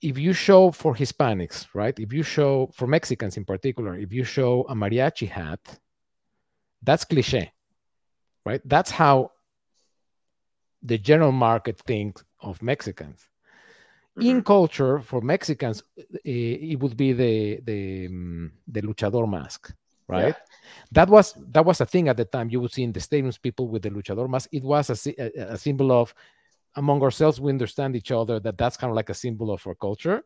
if 0.00 0.16
you 0.16 0.32
show 0.32 0.70
for 0.70 0.94
hispanics 0.94 1.66
right? 1.74 1.98
If 1.98 2.12
you 2.12 2.22
show 2.22 2.70
for 2.74 2.86
mexicans 2.86 3.36
in 3.36 3.44
particular 3.44 3.96
if 3.96 4.12
you 4.12 4.24
show 4.24 4.62
a 4.68 4.74
mariachi 4.74 5.28
hat 5.28 5.60
that's 6.82 7.04
cliche 7.04 7.52
right? 8.44 8.62
That's 8.64 8.90
how 8.90 9.32
the 10.82 10.96
general 10.96 11.32
market 11.32 11.78
thinks 11.80 12.24
of 12.40 12.62
Mexicans. 12.62 13.28
Mm-hmm. 14.18 14.28
In 14.28 14.42
culture, 14.42 15.00
for 15.00 15.20
Mexicans, 15.20 15.82
it 16.24 16.78
would 16.80 16.96
be 16.96 17.12
the 17.12 17.60
the 17.64 18.06
um, 18.06 18.52
the 18.66 18.82
luchador 18.82 19.28
mask, 19.30 19.72
right? 20.08 20.34
Yeah. 20.36 20.56
That 20.92 21.08
was 21.08 21.34
that 21.52 21.64
was 21.64 21.80
a 21.80 21.86
thing 21.86 22.08
at 22.08 22.16
the 22.16 22.24
time. 22.24 22.50
You 22.50 22.60
would 22.60 22.72
see 22.72 22.82
in 22.82 22.92
the 22.92 23.00
stadiums 23.00 23.40
people 23.40 23.68
with 23.68 23.82
the 23.82 23.90
luchador 23.90 24.28
mask. 24.28 24.48
It 24.52 24.64
was 24.64 24.90
a, 24.90 25.22
a, 25.22 25.54
a 25.54 25.58
symbol 25.58 25.92
of 25.92 26.14
among 26.76 27.02
ourselves 27.02 27.40
we 27.40 27.50
understand 27.50 27.96
each 27.96 28.12
other 28.12 28.38
that 28.40 28.58
that's 28.58 28.76
kind 28.76 28.90
of 28.90 28.96
like 28.96 29.10
a 29.10 29.14
symbol 29.14 29.50
of 29.50 29.66
our 29.66 29.74
culture 29.74 30.22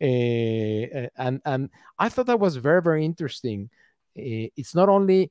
uh, 0.00 1.08
and 1.24 1.40
and 1.44 1.70
i 1.98 2.08
thought 2.08 2.26
that 2.26 2.40
was 2.40 2.56
very 2.56 2.82
very 2.82 3.04
interesting 3.04 3.68
uh, 4.18 4.48
it's 4.56 4.74
not 4.74 4.88
only 4.88 5.30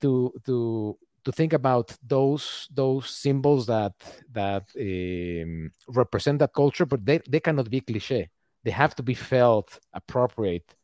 to 0.00 0.32
to 0.44 0.96
to 1.24 1.32
think 1.32 1.52
about 1.52 1.96
those 2.06 2.68
those 2.72 3.08
symbols 3.10 3.66
that 3.66 3.94
that 4.32 4.64
um, 4.78 5.70
represent 5.88 6.38
that 6.38 6.52
culture 6.54 6.86
but 6.86 7.04
they, 7.04 7.20
they 7.28 7.40
cannot 7.40 7.70
be 7.70 7.80
cliche 7.80 8.28
they 8.64 8.70
have 8.70 8.94
to 8.96 9.02
be 9.02 9.14
felt 9.14 9.78
appropriate 9.92 10.74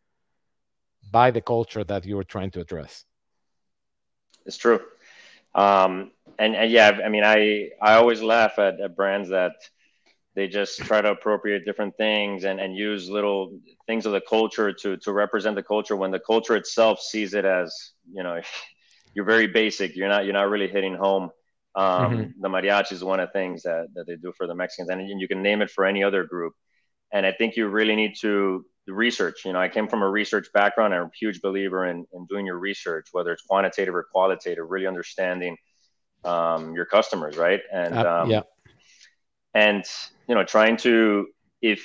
by 1.10 1.30
the 1.30 1.40
culture 1.40 1.84
that 1.84 2.04
you're 2.04 2.24
trying 2.24 2.50
to 2.52 2.60
address. 2.60 3.04
It's 4.46 4.56
true. 4.56 4.80
Um, 5.54 6.12
and, 6.38 6.54
and 6.54 6.70
yeah, 6.70 7.00
I 7.04 7.08
mean, 7.08 7.24
I 7.24 7.70
I 7.80 7.94
always 7.94 8.22
laugh 8.22 8.58
at, 8.58 8.80
at 8.80 8.96
brands 8.96 9.28
that 9.30 9.52
they 10.34 10.46
just 10.46 10.78
try 10.78 11.00
to 11.00 11.10
appropriate 11.10 11.64
different 11.64 11.96
things 11.96 12.44
and, 12.44 12.60
and 12.60 12.76
use 12.76 13.08
little 13.08 13.58
things 13.86 14.06
of 14.06 14.12
the 14.12 14.20
culture 14.20 14.72
to 14.72 14.96
to 14.98 15.12
represent 15.12 15.56
the 15.56 15.62
culture 15.62 15.96
when 15.96 16.10
the 16.10 16.20
culture 16.20 16.54
itself 16.56 17.00
sees 17.00 17.34
it 17.34 17.44
as 17.44 17.92
you 18.12 18.22
know 18.22 18.40
you're 19.18 19.24
very 19.24 19.48
basic. 19.48 19.96
You're 19.96 20.08
not 20.08 20.26
you're 20.26 20.32
not 20.32 20.48
really 20.48 20.68
hitting 20.68 20.94
home. 20.94 21.30
Um, 21.74 22.12
mm-hmm. 22.12 22.40
the 22.40 22.48
mariachi 22.48 22.92
is 22.92 23.02
one 23.02 23.18
of 23.18 23.28
the 23.28 23.32
things 23.32 23.64
that, 23.64 23.88
that 23.94 24.06
they 24.06 24.14
do 24.14 24.32
for 24.36 24.46
the 24.46 24.54
mexicans 24.54 24.88
and 24.90 25.20
you 25.20 25.26
can 25.26 25.42
name 25.42 25.60
it 25.60 25.70
for 25.70 25.84
any 25.84 26.04
other 26.04 26.22
group. 26.22 26.52
And 27.12 27.26
i 27.26 27.32
think 27.32 27.56
you 27.56 27.66
really 27.66 27.96
need 27.96 28.14
to 28.20 28.64
research. 28.86 29.44
You 29.44 29.52
know 29.54 29.58
i 29.58 29.68
came 29.68 29.88
from 29.88 30.02
a 30.02 30.08
research 30.08 30.46
background. 30.54 30.94
I'm 30.94 31.06
a 31.06 31.10
huge 31.18 31.40
believer 31.40 31.86
in, 31.86 32.06
in 32.12 32.26
doing 32.26 32.46
your 32.46 32.58
research 32.58 33.06
whether 33.10 33.32
it's 33.32 33.42
quantitative 33.42 33.94
or 33.96 34.06
qualitative 34.14 34.64
really 34.68 34.86
understanding 34.86 35.56
um, 36.24 36.74
your 36.74 36.84
customers, 36.84 37.36
right? 37.36 37.60
And 37.72 37.94
uh, 37.94 38.22
um, 38.22 38.30
yeah, 38.30 38.42
and 39.52 39.84
you 40.28 40.36
know, 40.36 40.44
trying 40.44 40.76
to 40.88 41.26
if 41.60 41.82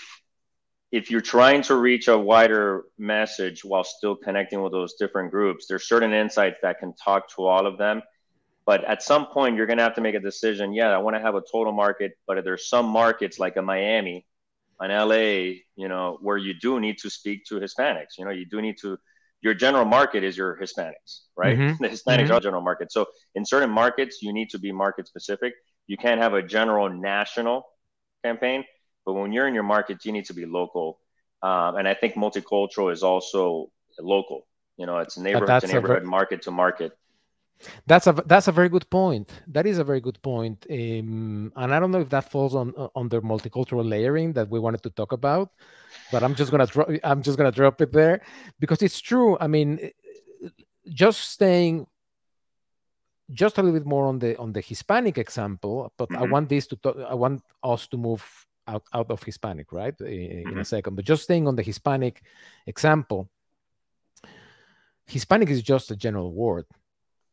if 0.94 1.10
you're 1.10 1.22
trying 1.22 1.64
to 1.64 1.76
reach 1.76 2.08
a 2.08 2.16
wider 2.16 2.84
message 3.00 3.66
while 3.66 3.84
still 3.84 4.16
connecting 4.16 4.62
with 4.62 4.72
those 4.72 4.94
different 4.94 5.32
groups, 5.32 5.66
there's 5.68 5.88
certain 5.88 6.14
insights 6.14 6.58
that 6.62 6.80
can 6.80 6.94
talk 6.94 7.28
to 7.36 7.48
all 7.48 7.66
of 7.66 7.80
them. 7.80 8.04
But 8.68 8.84
at 8.84 9.02
some 9.02 9.26
point, 9.26 9.56
you're 9.56 9.66
going 9.66 9.80
to 9.80 9.84
have 9.84 9.96
to 9.96 10.02
make 10.02 10.14
a 10.14 10.20
decision. 10.20 10.72
Yeah, 10.72 10.90
I 10.90 11.00
want 11.00 11.16
to 11.16 11.20
have 11.20 11.34
a 11.34 11.42
total 11.52 11.74
market, 11.74 12.12
but 12.28 12.38
if 12.38 12.46
there's 12.46 12.70
some 12.70 12.86
markets 12.86 13.40
like 13.40 13.58
a 13.58 13.62
Miami, 13.64 14.28
an 14.80 14.92
LA, 14.92 15.62
you 15.76 15.88
know, 15.88 16.20
where 16.22 16.38
you 16.38 16.54
do 16.54 16.80
need 16.80 17.00
to 17.00 17.10
speak 17.10 17.44
to 17.46 17.56
Hispanics. 17.56 18.20
You 18.20 18.26
know, 18.26 18.32
you 18.32 18.46
do 18.46 18.62
need 18.62 18.76
to 18.82 19.00
your 19.42 19.56
general 19.56 19.86
market 19.86 20.24
is 20.24 20.38
your 20.38 20.58
Hispanics, 20.62 21.22
right? 21.36 21.58
Mm-hmm. 21.58 21.84
The 21.84 21.90
Hispanics 21.90 22.26
mm-hmm. 22.26 22.34
are 22.34 22.40
general 22.40 22.62
market. 22.62 22.92
So 22.92 23.08
in 23.34 23.46
certain 23.46 23.72
markets, 23.72 24.20
you 24.22 24.32
need 24.32 24.52
to 24.52 24.60
be 24.60 24.72
market 24.72 25.08
specific. 25.08 25.54
You 25.88 25.98
can't 25.98 26.22
have 26.22 26.36
a 26.36 26.44
general 26.44 26.88
national 26.88 27.66
campaign, 28.24 28.64
but 29.06 29.14
when 29.14 29.32
you're 29.32 29.48
in 29.48 29.54
your 29.54 29.64
market, 29.64 30.06
you 30.06 30.12
need 30.12 30.26
to 30.26 30.34
be 30.34 30.46
local. 30.46 31.00
Um, 31.42 31.76
and 31.76 31.88
I 31.88 31.94
think 31.94 32.16
multicultural 32.16 32.92
is 32.92 33.04
also 33.04 33.72
local. 34.00 34.48
You 34.78 34.86
know, 34.86 34.98
it's 34.98 35.18
neighborhood 35.18 35.62
to 35.62 35.68
neighborhood, 35.68 36.04
market 36.04 36.42
to 36.44 36.52
market. 36.52 36.98
That's 37.86 38.08
a 38.08 38.14
that's 38.26 38.48
a 38.48 38.52
very 38.52 38.70
good 38.70 38.90
point. 38.90 39.32
That 39.48 39.66
is 39.66 39.78
a 39.78 39.84
very 39.84 40.02
good 40.02 40.22
point. 40.22 40.66
Um, 40.70 41.52
and 41.56 41.74
I 41.74 41.80
don't 41.80 41.92
know 41.92 42.02
if 42.02 42.10
that 42.10 42.30
falls 42.30 42.56
on 42.56 42.74
under 42.96 43.22
multicultural 43.22 43.88
layering 43.88 44.34
that 44.34 44.50
we 44.50 44.60
wanted 44.60 44.84
to 44.84 44.90
talk 44.90 45.12
about, 45.12 45.52
but 46.12 46.24
I'm 46.24 46.36
just 46.36 46.52
gonna 46.52 46.66
drop 46.66 46.90
I'm 47.04 47.22
just 47.22 47.38
gonna 47.38 47.52
drop 47.52 47.80
it 47.82 47.92
there 47.92 48.22
because 48.60 48.82
it's 48.82 49.00
true. 49.00 49.38
I 49.40 49.48
mean, 49.48 49.92
just 50.90 51.32
staying 51.32 51.88
just 53.32 53.58
a 53.58 53.62
little 53.62 53.80
bit 53.80 53.88
more 53.88 54.08
on 54.08 54.20
the 54.20 54.38
on 54.38 54.52
the 54.54 54.62
Hispanic 54.62 55.18
example, 55.18 55.94
but 55.98 56.10
mm-hmm. 56.10 56.24
I 56.24 56.26
want 56.26 56.50
this 56.50 56.68
to 56.68 56.76
talk, 56.76 56.98
I 56.98 57.14
want 57.14 57.44
us 57.64 57.88
to 57.88 57.98
move 57.98 58.24
out 58.68 58.84
out 58.94 59.10
of 59.12 59.22
Hispanic, 59.24 59.72
right, 59.72 60.00
in, 60.02 60.46
mm-hmm. 60.46 60.60
a 60.60 60.66
second. 60.66 60.96
But 60.96 61.06
just 61.06 61.24
staying 61.24 61.48
on 61.48 61.56
the 61.56 61.64
Hispanic 61.64 62.24
example, 62.68 63.30
Hispanic 65.06 65.50
is 65.50 65.62
just 65.62 65.92
a 65.92 65.96
general 65.96 66.34
word 66.34 66.66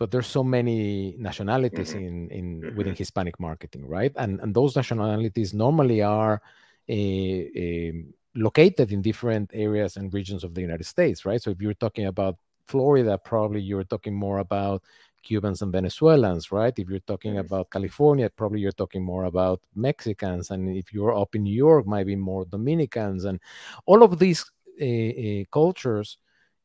but 0.00 0.10
there's 0.10 0.26
so 0.26 0.42
many 0.42 1.14
nationalities 1.18 1.90
mm-hmm. 1.90 2.06
in 2.08 2.30
in 2.30 2.60
mm-hmm. 2.62 2.76
within 2.76 2.96
Hispanic 2.96 3.38
marketing, 3.38 3.86
right? 3.86 4.12
And 4.16 4.40
and 4.40 4.54
those 4.54 4.74
nationalities 4.74 5.52
normally 5.52 6.00
are 6.00 6.40
uh, 6.88 7.40
uh, 7.62 7.92
located 8.34 8.92
in 8.92 9.02
different 9.02 9.50
areas 9.52 9.98
and 9.98 10.12
regions 10.12 10.42
of 10.42 10.54
the 10.54 10.62
United 10.62 10.86
States, 10.86 11.26
right? 11.26 11.40
So 11.40 11.50
if 11.50 11.60
you're 11.60 11.74
talking 11.84 12.06
about 12.06 12.38
Florida, 12.66 13.18
probably 13.18 13.60
you're 13.60 13.84
talking 13.84 14.14
more 14.14 14.38
about 14.38 14.82
Cubans 15.22 15.62
and 15.62 15.72
Venezuelans, 15.72 16.50
right? 16.52 16.76
If 16.78 16.88
you're 16.88 17.00
talking 17.00 17.38
about 17.38 17.70
California, 17.70 18.30
probably 18.30 18.60
you're 18.60 18.72
talking 18.72 19.04
more 19.04 19.24
about 19.24 19.60
Mexicans, 19.74 20.50
and 20.50 20.76
if 20.76 20.92
you're 20.92 21.16
up 21.16 21.34
in 21.34 21.42
New 21.42 21.54
York, 21.54 21.86
might 21.86 22.06
be 22.06 22.16
more 22.16 22.44
Dominicans, 22.44 23.24
and 23.24 23.40
all 23.86 24.02
of 24.02 24.18
these 24.18 24.50
uh, 24.80 25.44
cultures 25.52 26.18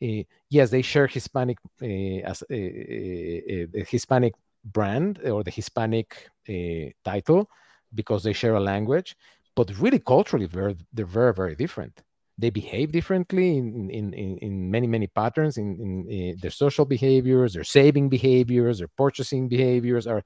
uh, 0.03 0.23
yes, 0.49 0.69
they 0.69 0.81
share 0.81 1.07
Hispanic 1.07 1.57
uh, 1.81 1.85
as 1.85 2.43
a, 2.49 3.67
a, 3.73 3.85
Hispanic 3.87 4.33
brand 4.63 5.19
or 5.23 5.43
the 5.43 5.51
Hispanic 5.51 6.29
uh, 6.49 6.91
title 7.03 7.49
because 7.93 8.23
they 8.23 8.33
share 8.33 8.55
a 8.55 8.59
language, 8.59 9.15
but 9.55 9.71
really 9.79 9.99
culturally, 9.99 10.47
they're, 10.47 10.75
they're 10.93 11.05
very, 11.05 11.33
very 11.33 11.55
different. 11.55 12.01
They 12.37 12.49
behave 12.49 12.91
differently 12.91 13.57
in, 13.57 13.89
in, 13.89 14.13
in, 14.13 14.37
in 14.39 14.69
many, 14.69 14.87
many 14.87 15.07
patterns 15.07 15.57
in, 15.57 15.79
in, 15.79 16.11
in, 16.11 16.37
their 16.41 16.51
social 16.51 16.85
behaviors, 16.85 17.53
their 17.53 17.63
saving 17.63 18.09
behaviors, 18.09 18.79
their 18.79 18.89
purchasing 18.89 19.47
behaviors 19.47 20.05
are, 20.05 20.23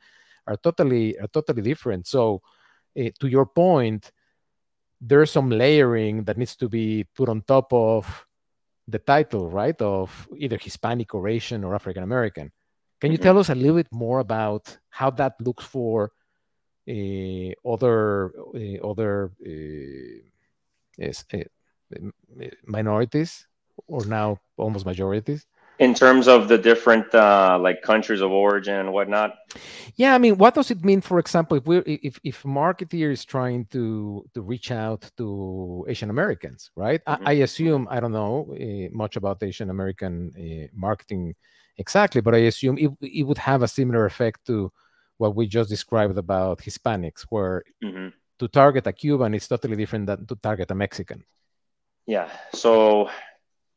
are 0.47 0.57
totally 0.57 1.19
are 1.19 1.27
totally 1.27 1.61
different. 1.61 2.07
So, 2.07 2.41
uh, 2.99 3.09
to 3.19 3.27
your 3.27 3.45
point, 3.45 4.11
there's 4.99 5.31
some 5.31 5.49
layering 5.49 6.23
that 6.23 6.37
needs 6.37 6.55
to 6.57 6.67
be 6.67 7.05
put 7.15 7.29
on 7.29 7.41
top 7.41 7.71
of 7.71 8.25
the 8.87 8.99
title, 8.99 9.49
right, 9.49 9.79
of 9.81 10.27
either 10.35 10.57
Hispanic 10.57 11.13
or 11.13 11.27
Asian 11.27 11.63
or 11.63 11.75
African 11.75 12.03
American. 12.03 12.51
Can 12.99 13.11
you 13.11 13.17
mm-hmm. 13.17 13.23
tell 13.23 13.37
us 13.37 13.49
a 13.49 13.55
little 13.55 13.75
bit 13.75 13.91
more 13.91 14.19
about 14.19 14.77
how 14.89 15.11
that 15.11 15.35
looks 15.39 15.63
for 15.63 16.11
uh, 16.89 17.51
other 17.65 18.33
uh, 18.55 18.87
other 18.87 19.31
uh, 19.45 20.19
minorities 22.65 23.47
or 23.87 24.05
now 24.05 24.39
almost 24.57 24.85
majorities? 24.85 25.45
in 25.79 25.93
terms 25.93 26.27
of 26.27 26.49
the 26.49 26.57
different 26.57 27.13
uh, 27.15 27.57
like 27.59 27.81
countries 27.81 28.21
of 28.21 28.31
origin 28.31 28.75
and 28.75 28.91
whatnot 28.93 29.35
yeah 29.95 30.13
i 30.13 30.17
mean 30.17 30.37
what 30.37 30.53
does 30.53 30.69
it 30.69 30.83
mean 30.83 31.01
for 31.01 31.17
example 31.19 31.57
if 31.57 31.65
we're 31.65 31.83
if, 31.85 32.19
if 32.23 32.43
marketeer 32.43 33.11
is 33.11 33.25
trying 33.25 33.65
to 33.65 34.23
to 34.33 34.41
reach 34.41 34.71
out 34.71 35.09
to 35.17 35.85
asian 35.89 36.09
americans 36.09 36.69
right 36.75 37.01
mm-hmm. 37.05 37.27
I, 37.27 37.31
I, 37.31 37.35
assume 37.35 37.87
i 37.89 37.99
don't 37.99 38.11
know 38.11 38.53
uh, 38.53 38.89
much 38.95 39.15
about 39.15 39.41
asian 39.41 39.69
american 39.69 40.31
uh, 40.37 40.67
marketing 40.73 41.35
exactly 41.77 42.21
but 42.21 42.35
i 42.35 42.39
assume 42.39 42.77
it, 42.77 42.91
it 43.01 43.23
would 43.23 43.37
have 43.37 43.63
a 43.63 43.67
similar 43.67 44.05
effect 44.05 44.45
to 44.47 44.71
what 45.17 45.35
we 45.35 45.47
just 45.47 45.69
described 45.69 46.17
about 46.17 46.59
hispanics 46.59 47.25
where 47.29 47.63
mm-hmm. 47.83 48.09
to 48.37 48.47
target 48.47 48.85
a 48.87 48.93
cuban 48.93 49.33
is 49.33 49.47
totally 49.47 49.77
different 49.77 50.05
than 50.05 50.25
to 50.25 50.35
target 50.35 50.69
a 50.71 50.75
mexican 50.75 51.23
yeah 52.05 52.29
so 52.53 53.09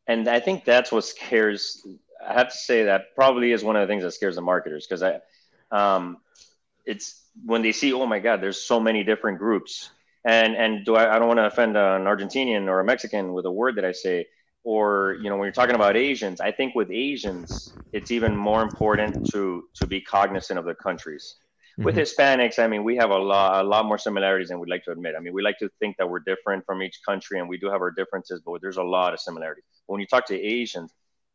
and 0.07 0.29
I 0.29 0.41
think 0.41 0.65
that's 0.65 0.91
what 0.91 1.05
scares. 1.05 1.87
I 2.27 2.35
have 2.35 2.51
to 2.51 2.57
say 2.57 2.85
that 2.85 3.15
probably 3.15 3.53
is 3.53 3.65
one 3.65 3.77
of 3.77 3.87
the 3.87 3.93
things 3.93 4.03
that 4.03 4.13
scares 4.13 4.37
the 4.37 4.43
marketers 4.43 4.87
because 4.87 5.03
I, 5.03 5.21
um, 5.71 6.19
it's 6.85 7.21
when 7.45 7.63
they 7.63 7.73
see, 7.73 7.93
oh 7.93 8.07
my 8.07 8.19
God, 8.19 8.41
there's 8.41 8.61
so 8.61 8.81
many 8.81 9.05
different 9.05 9.39
groups, 9.39 9.91
and 10.25 10.55
and 10.57 10.85
do 10.85 10.97
I? 10.97 11.15
I 11.15 11.19
don't 11.19 11.29
want 11.29 11.39
to 11.39 11.47
offend 11.47 11.77
an 11.77 12.05
Argentinian 12.05 12.69
or 12.69 12.81
a 12.81 12.85
Mexican 12.85 13.33
with 13.33 13.47
a 13.47 13.51
word 13.51 13.77
that 13.77 13.85
I 13.85 13.93
say, 13.93 14.27
or 14.65 15.17
you 15.23 15.31
know, 15.31 15.37
when 15.37 15.47
you're 15.47 15.53
talking 15.53 15.77
about 15.77 15.97
Asians, 15.97 16.41
I 16.41 16.51
think 16.53 16.75
with 16.75 16.91
Asians, 16.91 17.75
it's 17.93 18.11
even 18.11 18.37
more 18.37 18.63
important 18.63 19.17
to 19.31 19.65
to 19.75 19.87
be 19.87 20.01
cognizant 20.01 20.59
of 20.59 20.65
the 20.65 20.75
countries. 20.75 21.37
Mm-hmm. 21.73 21.85
With 21.85 21.97
Hispanics, 21.97 22.59
I 22.59 22.67
mean, 22.67 22.85
we 22.85 22.97
have 22.97 23.11
a 23.11 23.19
lot, 23.19 23.65
a 23.65 23.67
lot 23.67 23.87
more 23.87 23.97
similarities 23.97 24.49
than 24.49 24.61
we'd 24.61 24.69
like 24.69 24.85
to 24.85 24.93
admit. 24.93 25.15
I 25.17 25.21
mean, 25.21 25.33
we 25.33 25.43
like 25.43 25.59
to 25.59 25.71
think 25.81 25.97
that 25.97 26.09
we're 26.09 26.21
different 26.21 26.67
from 26.67 26.83
each 26.83 26.99
country, 27.07 27.39
and 27.39 27.49
we 27.49 27.57
do 27.57 27.71
have 27.71 27.81
our 27.81 27.91
differences, 27.91 28.43
but 28.45 28.61
there's 28.61 28.77
a 28.77 28.83
lot 28.83 29.15
of 29.15 29.21
similarities. 29.21 29.65
When 29.87 30.01
you 30.01 30.07
talk 30.07 30.27
to 30.27 30.39
Asians, 30.39 30.93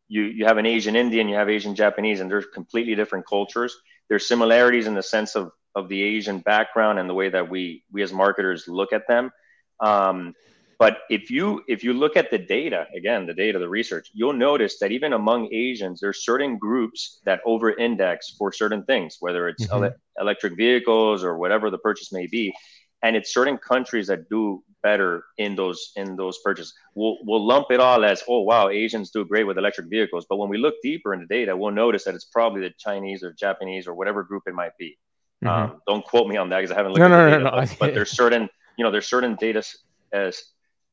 you 0.08 0.24
you 0.24 0.46
have 0.46 0.58
an 0.58 0.66
Asian 0.66 0.96
Indian, 0.96 1.28
you 1.28 1.36
have 1.36 1.50
Asian 1.50 1.76
Japanese, 1.76 2.20
and 2.20 2.30
they're 2.30 2.44
completely 2.44 2.96
different 2.96 3.26
cultures. 3.28 3.76
There's 4.10 4.28
similarities 4.28 4.88
in 4.88 4.94
the 4.94 5.04
sense 5.04 5.36
of 5.36 5.52
of 5.76 5.90
the 5.90 6.02
Asian 6.02 6.40
background 6.40 7.00
and 7.00 7.10
the 7.10 7.14
way 7.14 7.30
that 7.30 7.50
we 7.50 7.84
we 7.92 8.04
as 8.04 8.14
marketers 8.14 8.68
look 8.68 8.94
at 8.94 9.08
them. 9.08 9.32
Um, 9.80 10.34
but 10.80 11.00
if 11.10 11.32
you 11.32 11.64
if 11.68 11.84
you 11.84 11.94
look 11.94 12.16
at 12.16 12.30
the 12.30 12.38
data 12.38 12.86
again, 12.96 13.26
the 13.26 13.34
data, 13.34 13.58
the 13.58 13.70
research, 13.70 14.12
you'll 14.14 14.34
notice 14.34 14.78
that 14.80 14.92
even 14.92 15.14
among 15.14 15.52
Asians, 15.52 16.00
there's 16.00 16.24
certain 16.24 16.58
groups 16.58 17.20
that 17.26 17.42
over-index 17.46 18.36
for 18.38 18.52
certain 18.52 18.84
things, 18.84 19.18
whether 19.20 19.48
it's 19.48 19.66
mm-hmm. 19.66 19.86
ele- 19.86 19.96
electric 20.20 20.56
vehicles 20.56 21.24
or 21.24 21.38
whatever 21.38 21.72
the 21.72 21.80
purchase 21.80 22.12
may 22.14 22.28
be, 22.28 22.54
and 23.02 23.16
it's 23.16 23.34
certain 23.34 23.58
countries 23.58 24.08
that 24.08 24.30
do 24.30 24.64
better 24.84 25.24
in 25.40 25.56
those 25.56 25.92
in 25.96 26.16
those 26.16 26.38
purchases. 26.44 26.74
We'll 26.94 27.18
we'll 27.24 27.46
lump 27.46 27.68
it 27.72 27.80
all 27.80 28.06
as 28.06 28.24
oh 28.28 28.42
wow, 28.42 28.70
Asians 28.70 29.10
do 29.10 29.26
great 29.26 29.46
with 29.46 29.58
electric 29.58 29.90
vehicles, 29.90 30.28
but 30.30 30.38
when 30.38 30.50
we 30.50 30.60
look 30.60 30.76
deeper 30.84 31.14
in 31.14 31.22
the 31.22 31.28
data, 31.28 31.58
we'll 31.58 31.72
notice 31.72 32.04
that 32.04 32.14
it's 32.14 32.26
probably 32.26 32.62
the 32.62 32.74
Chinese 32.78 33.24
or 33.24 33.34
Japanese 33.34 33.88
or 33.88 33.96
whatever 33.96 34.24
group 34.24 34.44
it 34.46 34.54
might 34.54 34.78
be. 34.78 34.98
Mm-hmm. 35.44 35.72
Um, 35.72 35.82
don't 35.88 36.06
quote 36.06 36.28
me 36.28 36.38
on 36.38 36.50
that 36.50 36.58
because 36.58 36.72
I 36.72 36.76
haven't 36.76 36.94
looked 36.94 37.00
no, 37.00 37.06
at 37.06 37.10
no, 37.10 37.24
the 37.26 37.32
data, 37.32 37.44
no, 37.44 37.50
no, 37.50 37.56
but, 37.56 37.76
but, 37.80 37.94
there's 37.94 38.12
certain, 38.12 38.50
you 38.78 38.84
know, 38.84 38.92
there's 38.92 39.08
certain 39.08 39.36
data 39.36 39.64
as 40.12 40.42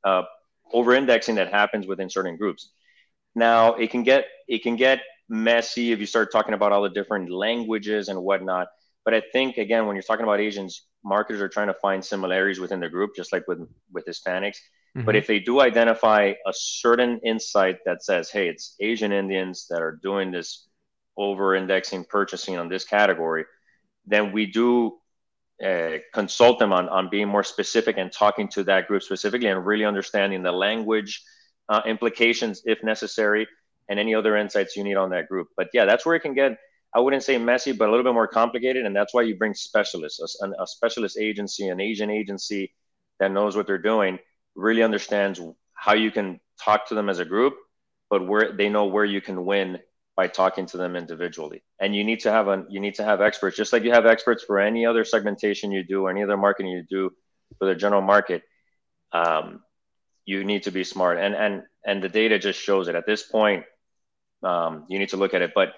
uh, 0.05 0.23
over-indexing 0.73 1.37
that 1.37 1.51
happens 1.51 1.87
within 1.87 2.11
certain 2.11 2.37
groups. 2.37 2.71
Now 3.35 3.75
it 3.75 3.91
can 3.91 4.03
get 4.03 4.27
it 4.49 4.63
can 4.63 4.77
get 4.77 5.01
messy 5.29 5.93
if 5.93 5.99
you 6.01 6.07
start 6.07 6.31
talking 6.31 6.55
about 6.55 6.73
all 6.73 6.83
the 6.83 6.91
different 6.91 7.31
languages 7.31 8.09
and 8.09 8.23
whatnot. 8.23 8.69
But 9.05 9.15
I 9.15 9.23
think 9.33 9.59
again, 9.59 9.87
when 9.87 9.97
you're 9.97 10.03
talking 10.03 10.25
about 10.25 10.41
Asians, 10.41 10.87
marketers 11.05 11.41
are 11.41 11.49
trying 11.49 11.67
to 11.69 11.75
find 11.75 12.05
similarities 12.05 12.61
within 12.61 12.81
the 12.81 12.89
group, 12.89 13.11
just 13.17 13.33
like 13.33 13.47
with 13.49 13.61
with 13.93 14.07
Hispanics. 14.07 14.59
Mm-hmm. 14.97 15.05
But 15.05 15.17
if 15.17 15.27
they 15.27 15.41
do 15.41 15.61
identify 15.61 16.33
a 16.47 16.53
certain 16.53 17.21
insight 17.25 17.79
that 17.85 18.05
says, 18.05 18.31
"Hey, 18.31 18.49
it's 18.49 18.77
Asian 18.81 19.13
Indians 19.13 19.67
that 19.71 19.83
are 19.83 19.99
doing 20.03 20.31
this 20.31 20.69
over-indexing 21.17 22.05
purchasing 22.05 22.57
on 22.57 22.69
this 22.69 22.85
category," 22.85 23.45
then 24.07 24.33
we 24.33 24.47
do 24.47 24.99
uh, 25.63 25.99
consult 26.13 26.59
them 26.59 26.73
on, 26.73 26.89
on 26.89 27.09
being 27.11 27.29
more 27.29 27.45
specific 27.45 27.97
and 27.99 28.11
talking 28.11 28.49
to 28.49 28.65
that 28.65 28.89
group 28.89 29.03
specifically 29.03 29.49
and 29.49 29.65
really 29.65 29.85
understanding 29.85 30.43
the 30.43 30.53
language 30.53 31.23
uh, 31.69 31.83
implications 31.87 32.63
if 32.65 32.83
necessary 32.83 33.47
and 33.89 33.99
any 33.99 34.15
other 34.15 34.37
insights 34.37 34.77
you 34.77 34.85
need 34.85 34.97
on 34.97 35.11
that 35.11 35.29
group. 35.29 35.49
But 35.57 35.69
yeah, 35.73 35.85
that's 35.85 36.05
where 36.05 36.17
it 36.17 36.21
can 36.21 36.35
get, 36.35 36.59
I 36.95 37.01
wouldn't 37.01 37.23
say 37.23 37.39
messy, 37.39 37.73
but 37.73 37.89
a 37.89 37.91
little 37.91 38.05
bit 38.05 38.15
more 38.15 38.27
complicated. 38.27 38.87
And 38.87 38.97
that's 38.97 39.15
why 39.15 39.23
you 39.23 39.37
bring 39.37 39.55
specialists, 39.55 40.41
a, 40.43 40.63
a 40.63 40.67
specialist 40.67 41.19
agency, 41.19 41.69
an 41.69 41.81
Asian 41.81 42.11
agency 42.11 42.73
that 43.21 43.31
knows 43.31 43.57
what 43.57 43.67
they're 43.67 43.79
doing, 43.79 44.19
really 44.55 44.83
understands 44.83 45.41
how 45.75 45.95
you 45.95 46.11
can 46.11 46.41
talk 46.61 46.89
to 46.89 46.95
them 46.95 47.09
as 47.09 47.19
a 47.19 47.25
group, 47.25 47.55
but 48.11 48.27
where 48.27 48.53
they 48.53 48.69
know 48.69 48.87
where 48.87 49.05
you 49.05 49.21
can 49.21 49.45
win 49.45 49.79
by 50.17 50.29
talking 50.29 50.67
to 50.67 50.77
them 50.77 50.95
individually. 50.97 51.63
And 51.81 51.95
you 51.95 52.05
need 52.05 52.21
to 52.21 52.31
have 52.31 52.49
an 52.49 52.67
you 52.71 52.81
need 52.81 52.95
to 52.97 53.05
have 53.05 53.21
experts, 53.21 53.57
just 53.57 53.73
like 53.73 53.83
you 53.83 53.93
have 53.93 54.07
experts 54.07 54.45
for 54.45 54.59
any 54.61 54.87
other 54.87 55.05
segmentation 55.05 55.73
you 55.73 55.83
do 55.83 56.03
or 56.03 56.11
any 56.11 56.23
other 56.23 56.37
marketing 56.37 56.73
you 56.73 56.85
do 56.89 57.11
for 57.59 57.67
the 57.67 57.75
general 57.75 58.03
market. 58.03 58.43
Um, 59.13 59.63
you 60.25 60.45
need 60.45 60.65
to 60.65 60.71
be 60.71 60.85
smart, 60.85 61.19
and 61.19 61.35
and 61.35 61.63
and 61.85 62.03
the 62.03 62.09
data 62.09 62.39
just 62.39 62.61
shows 62.61 62.89
it. 62.89 62.95
At 62.95 63.07
this 63.07 63.23
point, 63.23 63.65
um, 64.43 64.87
you 64.89 64.99
need 64.99 65.11
to 65.11 65.17
look 65.17 65.35
at 65.35 65.43
it. 65.43 65.53
But 65.55 65.75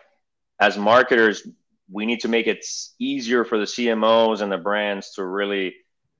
as 0.61 0.77
marketers, 0.77 1.47
we 1.91 2.07
need 2.07 2.21
to 2.21 2.29
make 2.29 2.47
it 2.47 2.65
easier 2.99 3.45
for 3.45 3.59
the 3.59 3.65
CMOs 3.65 4.41
and 4.41 4.51
the 4.51 4.59
brands 4.59 5.13
to 5.15 5.25
really 5.25 5.75